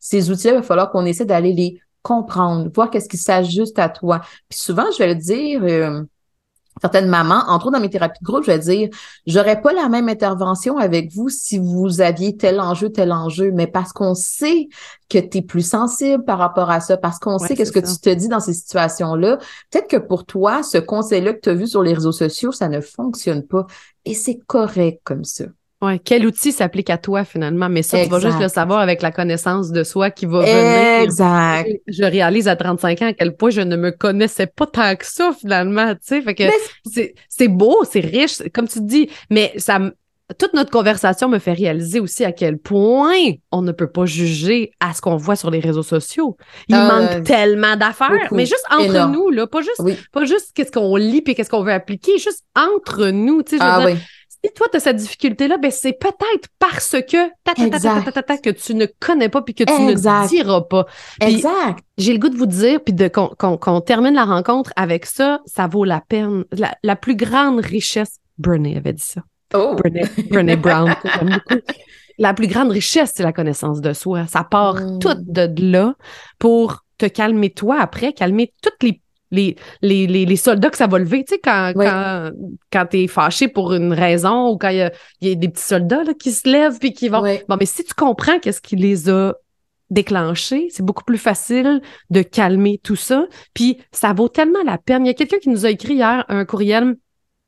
Ces 0.00 0.30
outils-là, 0.30 0.54
il 0.54 0.56
va 0.56 0.62
falloir 0.62 0.90
qu'on 0.90 1.04
essaie 1.04 1.24
d'aller 1.24 1.52
les 1.52 1.80
comprendre, 2.02 2.70
voir 2.74 2.90
qu'est-ce 2.90 3.08
qui 3.08 3.18
s'ajuste 3.18 3.78
à 3.78 3.88
toi. 3.88 4.20
Puis 4.48 4.58
souvent, 4.58 4.86
je 4.92 4.98
vais 4.98 5.08
le 5.08 5.20
dire, 5.20 5.62
euh, 5.64 6.02
certaines 6.80 7.08
mamans, 7.08 7.42
entre 7.48 7.66
autres 7.66 7.76
dans 7.76 7.80
mes 7.82 7.90
thérapies 7.90 8.20
de 8.20 8.24
groupe, 8.24 8.44
je 8.44 8.50
vais 8.50 8.58
dire, 8.58 8.88
j'aurais 9.26 9.60
pas 9.60 9.72
la 9.72 9.88
même 9.88 10.08
intervention 10.08 10.78
avec 10.78 11.12
vous 11.12 11.28
si 11.28 11.58
vous 11.58 12.00
aviez 12.00 12.36
tel 12.36 12.60
enjeu, 12.60 12.90
tel 12.90 13.12
enjeu, 13.12 13.50
mais 13.52 13.66
parce 13.66 13.92
qu'on 13.92 14.14
sait 14.14 14.68
que 15.08 15.18
tu 15.18 15.38
es 15.38 15.42
plus 15.42 15.66
sensible 15.66 16.24
par 16.24 16.38
rapport 16.38 16.70
à 16.70 16.80
ça, 16.80 16.96
parce 16.96 17.18
qu'on 17.18 17.38
sait 17.38 17.54
qu'est-ce 17.54 17.72
que 17.72 17.80
tu 17.80 17.98
te 17.98 18.10
dis 18.10 18.28
dans 18.28 18.40
ces 18.40 18.54
situations-là, 18.54 19.38
peut-être 19.70 19.88
que 19.88 19.96
pour 19.96 20.24
toi, 20.24 20.62
ce 20.62 20.78
conseil-là 20.78 21.34
que 21.34 21.40
tu 21.40 21.48
as 21.50 21.54
vu 21.54 21.66
sur 21.66 21.82
les 21.82 21.92
réseaux 21.92 22.12
sociaux, 22.12 22.52
ça 22.52 22.68
ne 22.68 22.80
fonctionne 22.80 23.46
pas. 23.46 23.66
Et 24.04 24.14
c'est 24.14 24.38
correct 24.46 25.00
comme 25.04 25.24
ça. 25.24 25.44
Ouais, 25.82 25.98
quel 25.98 26.26
outil 26.26 26.52
s'applique 26.52 26.90
à 26.90 26.98
toi 26.98 27.24
finalement? 27.24 27.70
Mais 27.70 27.82
ça, 27.82 28.02
tu 28.02 28.10
vas 28.10 28.20
juste 28.20 28.38
le 28.38 28.48
savoir 28.48 28.80
avec 28.80 29.00
la 29.00 29.10
connaissance 29.10 29.70
de 29.70 29.82
soi 29.82 30.10
qui 30.10 30.26
va 30.26 30.40
venir. 30.40 31.02
Exact. 31.02 31.70
Je 31.86 32.04
réalise 32.04 32.48
à 32.48 32.56
35 32.56 33.02
ans 33.02 33.06
à 33.06 33.12
quel 33.14 33.34
point 33.34 33.48
je 33.48 33.62
ne 33.62 33.76
me 33.76 33.90
connaissais 33.90 34.46
pas 34.46 34.66
tant 34.66 34.94
que 34.94 35.06
ça 35.06 35.32
finalement, 35.40 35.94
tu 35.94 36.00
sais. 36.02 36.20
Fait 36.20 36.34
que 36.34 36.44
c'est 37.28 37.48
beau, 37.48 37.82
c'est 37.90 38.00
riche, 38.00 38.42
comme 38.52 38.68
tu 38.68 38.80
dis, 38.82 39.08
mais 39.30 39.52
ça 39.56 39.78
toute 40.38 40.54
notre 40.54 40.70
conversation 40.70 41.28
me 41.28 41.40
fait 41.40 41.54
réaliser 41.54 41.98
aussi 41.98 42.24
à 42.24 42.30
quel 42.30 42.58
point 42.58 43.16
on 43.50 43.62
ne 43.62 43.72
peut 43.72 43.90
pas 43.90 44.06
juger 44.06 44.70
à 44.78 44.94
ce 44.94 45.00
qu'on 45.00 45.16
voit 45.16 45.34
sur 45.34 45.50
les 45.50 45.58
réseaux 45.58 45.82
sociaux. 45.82 46.36
Il 46.68 46.76
euh, 46.76 46.86
manque 46.86 47.24
tellement 47.24 47.74
d'affaires, 47.76 48.28
mais 48.30 48.46
juste 48.46 48.64
entre 48.70 49.08
nous, 49.08 49.30
là, 49.30 49.48
pas 49.48 49.60
juste, 49.60 49.82
pas 50.12 50.24
juste 50.26 50.52
qu'est-ce 50.54 50.70
qu'on 50.70 50.94
lit 50.94 51.22
puis 51.22 51.34
qu'est-ce 51.34 51.50
qu'on 51.50 51.64
veut 51.64 51.72
appliquer, 51.72 52.18
juste 52.18 52.44
entre 52.54 53.08
nous, 53.08 53.42
tu 53.42 53.56
sais. 53.56 53.62
Ah, 53.62 53.82
oui 53.84 53.96
si 54.44 54.52
toi, 54.54 54.66
tu 54.70 54.76
as 54.76 54.80
cette 54.80 54.96
difficulté-là, 54.96 55.58
ben 55.58 55.70
c'est 55.70 55.92
peut-être 55.92 56.48
parce 56.58 56.90
que 56.90 57.28
que 58.40 58.50
tu 58.50 58.74
ne 58.74 58.86
connais 58.98 59.28
pas 59.28 59.42
puis 59.42 59.54
que 59.54 59.64
tu 59.64 59.82
ne 59.82 60.28
diras 60.28 60.62
pas. 60.62 60.86
exact. 61.20 61.84
J'ai 61.98 62.12
le 62.12 62.18
goût 62.18 62.30
de 62.30 62.36
vous 62.36 62.46
dire, 62.46 62.82
puis 62.82 62.94
de 62.94 63.08
qu'on 63.08 63.80
termine 63.80 64.14
la 64.14 64.24
rencontre 64.24 64.72
avec 64.76 65.04
ça, 65.04 65.40
ça 65.44 65.66
vaut 65.66 65.84
la 65.84 66.00
peine. 66.00 66.44
La, 66.82 66.96
plus 66.96 67.16
grande 67.16 67.60
richesse, 67.60 68.18
Brené 68.38 68.76
avait 68.76 68.94
dit 68.94 69.02
ça. 69.02 69.22
Oh. 69.54 69.76
Brené, 70.30 70.56
Brown, 70.56 70.94
La 72.18 72.34
plus 72.34 72.46
grande 72.46 72.70
richesse, 72.70 73.14
c'est 73.16 73.22
la 73.22 73.32
connaissance 73.32 73.80
de 73.80 73.92
soi. 73.94 74.26
Ça 74.26 74.44
part 74.44 74.76
mm. 74.76 74.98
tout 74.98 75.14
de 75.16 75.50
là 75.62 75.94
pour 76.38 76.84
te 76.98 77.06
calmer 77.06 77.50
toi 77.50 77.78
après, 77.80 78.12
calmer 78.12 78.52
toutes 78.62 78.82
les 78.82 79.00
les, 79.30 79.56
les, 79.82 80.06
les, 80.06 80.36
soldats 80.36 80.70
que 80.70 80.76
ça 80.76 80.86
va 80.86 80.98
lever, 80.98 81.24
tu 81.24 81.34
sais, 81.34 81.40
quand, 81.42 81.72
quand, 81.74 82.30
quand 82.72 82.86
tu 82.86 83.02
es 83.02 83.06
fâché 83.06 83.48
pour 83.48 83.72
une 83.72 83.92
raison 83.92 84.48
ou 84.48 84.58
quand 84.58 84.70
il 84.70 84.78
y 84.78 84.82
a, 84.82 84.92
y 85.20 85.32
a, 85.32 85.34
des 85.34 85.48
petits 85.48 85.64
soldats 85.64 86.04
là, 86.04 86.14
qui 86.14 86.32
se 86.32 86.48
lèvent 86.48 86.78
puis 86.78 86.92
qui 86.92 87.08
vont. 87.08 87.22
Bon, 87.48 87.56
mais 87.58 87.66
si 87.66 87.84
tu 87.84 87.94
comprends 87.94 88.38
qu'est-ce 88.38 88.60
qui 88.60 88.76
les 88.76 89.08
a 89.08 89.34
déclenchés, 89.90 90.68
c'est 90.70 90.84
beaucoup 90.84 91.04
plus 91.04 91.18
facile 91.18 91.80
de 92.10 92.22
calmer 92.22 92.80
tout 92.82 92.96
ça. 92.96 93.26
Puis 93.54 93.78
ça 93.92 94.12
vaut 94.12 94.28
tellement 94.28 94.62
la 94.64 94.78
peine. 94.78 95.04
Il 95.04 95.08
y 95.08 95.10
a 95.10 95.14
quelqu'un 95.14 95.38
qui 95.38 95.48
nous 95.48 95.66
a 95.66 95.70
écrit 95.70 95.94
hier 95.94 96.24
un 96.28 96.44
courriel 96.44 96.96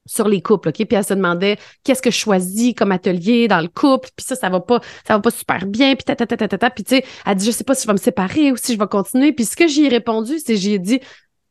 sur 0.06 0.28
les 0.28 0.42
couples, 0.42 0.70
OK? 0.70 0.74
Puis 0.74 0.96
elle 0.96 1.04
se 1.04 1.14
demandait 1.14 1.58
qu'est-ce 1.84 2.02
que 2.02 2.10
je 2.10 2.16
choisis 2.16 2.74
comme 2.74 2.92
atelier 2.92 3.48
dans 3.48 3.60
le 3.60 3.68
couple, 3.68 4.08
puis 4.16 4.24
ça, 4.26 4.34
ça 4.34 4.48
va 4.48 4.60
pas, 4.60 4.80
ça 5.06 5.14
va 5.14 5.20
pas 5.20 5.30
super 5.30 5.64
bien, 5.66 5.94
puis 5.94 6.04
ta, 6.04 6.16
ta, 6.16 6.26
ta, 6.26 6.36
ta, 6.36 6.58
ta, 6.58 6.70
puis 6.70 6.82
tu 6.84 6.96
sais, 6.96 7.04
elle 7.24 7.36
dit, 7.36 7.46
je 7.46 7.52
sais 7.52 7.64
pas 7.64 7.74
si 7.74 7.82
je 7.82 7.86
vais 7.86 7.92
me 7.92 7.98
séparer 7.98 8.52
ou 8.52 8.56
si 8.56 8.74
je 8.74 8.78
vais 8.78 8.86
continuer. 8.86 9.32
Puis 9.32 9.44
ce 9.44 9.56
que 9.56 9.68
j'y 9.68 9.84
ai 9.84 9.88
répondu, 9.88 10.38
c'est, 10.38 10.56
j'ai 10.56 10.78
dit, 10.78 11.00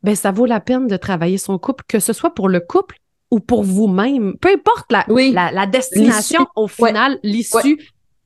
ben 0.04 0.16
ça 0.16 0.32
vaut 0.32 0.46
la 0.46 0.60
peine 0.60 0.88
de 0.88 0.98
travailler 0.98 1.38
son 1.38 1.58
couple, 1.58 1.84
que 1.88 2.00
ce 2.00 2.14
soit 2.14 2.34
pour 2.34 2.50
le 2.50 2.60
couple 2.60 2.98
ou 3.30 3.40
pour 3.40 3.64
vous-même. 3.64 4.36
Peu 4.40 4.50
importe 4.50 4.92
la, 4.92 5.06
la, 5.52 5.66
destination, 5.66 6.46
au 6.56 6.68
final, 6.68 7.18
l'issue, 7.24 7.80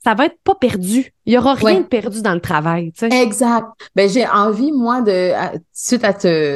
ça 0.03 0.13
va 0.13 0.25
être 0.25 0.37
pas 0.43 0.55
perdu. 0.55 1.13
Il 1.25 1.33
y 1.33 1.37
aura 1.37 1.55
rien 1.55 1.79
de 1.79 1.85
perdu 1.85 2.21
dans 2.21 2.33
le 2.33 2.39
travail. 2.39 2.91
Tu 2.91 3.09
sais. 3.09 3.23
Exact. 3.23 3.65
Ben 3.95 4.07
j'ai 4.07 4.27
envie 4.27 4.71
moi 4.71 5.01
de 5.01 5.31
suite 5.73 6.03
à 6.03 6.13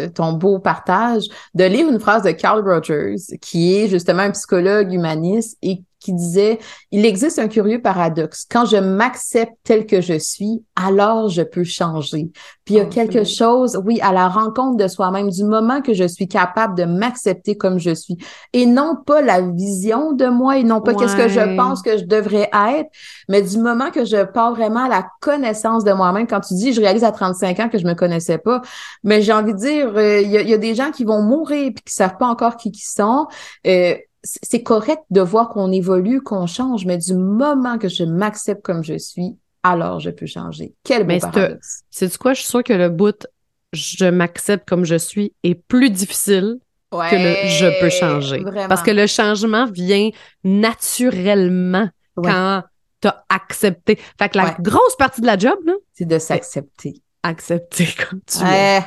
ton 0.09 0.33
beau 0.33 0.59
partage 0.59 1.23
de 1.55 1.63
lire 1.63 1.89
une 1.89 1.99
phrase 1.99 2.21
de 2.21 2.31
Carl 2.31 2.61
Rogers 2.67 3.15
qui 3.41 3.75
est 3.75 3.87
justement 3.87 4.21
un 4.21 4.31
psychologue 4.31 4.93
humaniste 4.93 5.57
et 5.63 5.81
qui 6.09 6.15
disait 6.15 6.59
Il 6.91 7.05
existe 7.05 7.39
un 7.39 7.47
curieux 7.47 7.81
paradoxe. 7.81 8.45
Quand 8.49 8.65
je 8.65 8.77
m'accepte 8.77 9.53
tel 9.63 9.85
que 9.85 10.01
je 10.01 10.17
suis, 10.17 10.63
alors 10.75 11.29
je 11.29 11.41
peux 11.41 11.63
changer. 11.63 12.29
Puis 12.65 12.75
il 12.75 12.77
y 12.77 12.81
a 12.81 12.85
quelque 12.85 13.23
chose, 13.23 13.79
oui, 13.85 13.99
à 14.01 14.11
la 14.11 14.27
rencontre 14.27 14.77
de 14.77 14.87
soi-même, 14.87 15.29
du 15.29 15.43
moment 15.43 15.81
que 15.81 15.93
je 15.93 16.05
suis 16.05 16.27
capable 16.27 16.75
de 16.75 16.85
m'accepter 16.85 17.55
comme 17.57 17.79
je 17.79 17.93
suis, 17.93 18.17
et 18.53 18.65
non 18.65 18.95
pas 19.05 19.21
la 19.21 19.41
vision 19.41 20.13
de 20.13 20.27
moi, 20.27 20.57
et 20.57 20.63
non 20.63 20.81
pas 20.81 20.93
qu'est-ce 20.93 21.15
que 21.15 21.27
je 21.27 21.55
pense 21.55 21.81
que 21.81 21.97
je 21.97 22.05
devrais 22.05 22.49
être, 22.53 22.89
mais 23.27 23.41
du 23.41 23.57
moment 23.57 23.91
que 23.91 24.05
je 24.05 24.23
pars 24.23 24.53
vraiment 24.53 24.85
à 24.85 24.89
la 24.89 25.07
connaissance 25.21 25.83
de 25.83 25.91
moi-même. 25.91 26.27
Quand 26.27 26.41
tu 26.41 26.53
dis, 26.55 26.73
je 26.73 26.81
réalise 26.81 27.03
à 27.03 27.11
35 27.11 27.59
ans 27.59 27.69
que 27.69 27.77
je 27.77 27.85
me 27.85 27.93
connaissais 27.93 28.37
pas, 28.37 28.61
mais 29.03 29.21
j'ai 29.21 29.33
envie 29.33 29.53
de 29.53 29.59
dire, 29.59 29.91
euh, 29.95 30.21
il 30.21 30.31
y, 30.31 30.53
a 30.53 30.57
des 30.57 30.75
gens 30.75 30.91
qui 30.91 31.03
vont 31.03 31.21
mourir 31.21 31.71
puis 31.73 31.83
qui 31.85 31.93
savent 31.93 32.17
pas 32.17 32.27
encore 32.27 32.57
qui 32.57 32.71
qui 32.71 32.85
sont. 32.85 33.27
Euh, 33.67 33.95
c'est 34.23 34.63
correct 34.63 35.01
de 35.09 35.21
voir 35.21 35.49
qu'on 35.49 35.71
évolue, 35.71 36.21
qu'on 36.21 36.45
change, 36.45 36.85
mais 36.85 36.97
du 36.97 37.13
moment 37.13 37.77
que 37.77 37.87
je 37.87 38.03
m'accepte 38.03 38.61
comme 38.61 38.83
je 38.83 38.97
suis, 38.97 39.37
alors 39.63 39.99
je 39.99 40.09
peux 40.09 40.25
changer. 40.25 40.73
Quel 40.83 41.05
beau 41.05 41.19
paradoxe. 41.19 41.83
C'est 41.89 42.17
quoi? 42.17 42.33
Je 42.33 42.41
suis 42.41 42.49
sûre 42.49 42.63
que 42.63 42.73
le 42.73 42.89
bout 42.89 43.25
je 43.71 44.05
m'accepte 44.05 44.67
comme 44.67 44.83
je 44.83 44.95
suis 44.95 45.33
est 45.43 45.55
plus 45.55 45.89
difficile 45.89 46.57
que 46.91 47.15
le 47.15 47.47
je 47.49 47.79
peux 47.79 47.89
changer. 47.89 48.43
Parce 48.67 48.81
que 48.81 48.91
le 48.91 49.05
changement 49.07 49.65
vient 49.65 50.09
naturellement 50.43 51.89
quand 52.15 52.63
tu 53.01 53.07
as 53.07 53.25
accepté. 53.29 53.97
Fait 54.17 54.29
que 54.29 54.37
la 54.37 54.55
grosse 54.59 54.95
partie 54.97 55.21
de 55.21 55.27
la 55.27 55.37
job, 55.37 55.59
c'est 55.93 56.05
de 56.05 56.19
s'accepter. 56.19 57.01
Accepter 57.23 57.87
comme 58.09 58.21
tu 58.25 58.43
es. 58.43 58.81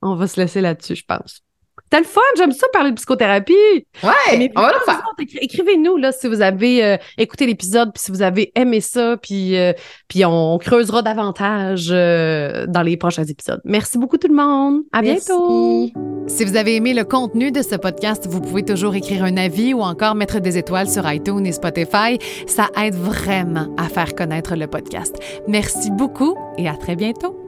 On 0.00 0.16
va 0.16 0.26
se 0.26 0.40
laisser 0.40 0.60
là-dessus, 0.60 0.96
je 0.96 1.04
pense. 1.04 1.42
C'était 1.84 1.98
le 1.98 2.04
fun, 2.04 2.20
j'aime 2.36 2.52
ça 2.52 2.66
parler 2.72 2.90
de 2.90 2.96
psychothérapie. 2.96 3.52
Ouais, 4.02 4.50
on 4.56 4.60
va 4.60 4.72
le 4.72 4.84
faire. 4.84 5.02
Écrivez-nous 5.40 5.96
là 5.96 6.12
si 6.12 6.26
vous 6.26 6.40
avez 6.40 6.84
euh, 6.84 6.96
écouté 7.18 7.46
l'épisode, 7.46 7.92
puis 7.92 8.02
si 8.02 8.10
vous 8.10 8.22
avez 8.22 8.52
aimé 8.56 8.80
ça, 8.80 9.16
puis, 9.16 9.56
euh, 9.56 9.72
puis 10.08 10.24
on 10.24 10.58
creusera 10.58 11.02
davantage 11.02 11.88
euh, 11.90 12.66
dans 12.66 12.82
les 12.82 12.96
prochains 12.96 13.24
épisodes. 13.24 13.60
Merci 13.64 13.98
beaucoup 13.98 14.16
tout 14.16 14.28
le 14.28 14.34
monde. 14.34 14.82
À 14.92 15.02
bientôt. 15.02 15.90
Si 16.26 16.44
vous 16.44 16.56
avez 16.56 16.76
aimé 16.76 16.94
le 16.94 17.04
contenu 17.04 17.52
de 17.52 17.62
ce 17.62 17.76
podcast, 17.76 18.26
vous 18.28 18.40
pouvez 18.40 18.64
toujours 18.64 18.94
écrire 18.94 19.22
un 19.22 19.36
avis 19.36 19.74
ou 19.74 19.82
encore 19.82 20.14
mettre 20.14 20.40
des 20.40 20.56
étoiles 20.56 20.88
sur 20.88 21.08
iTunes 21.10 21.46
et 21.46 21.52
Spotify. 21.52 22.18
Ça 22.46 22.70
aide 22.82 22.94
vraiment 22.94 23.68
à 23.76 23.88
faire 23.88 24.14
connaître 24.14 24.56
le 24.56 24.66
podcast. 24.66 25.16
Merci 25.46 25.90
beaucoup 25.90 26.36
et 26.56 26.68
à 26.68 26.74
très 26.74 26.96
bientôt. 26.96 27.43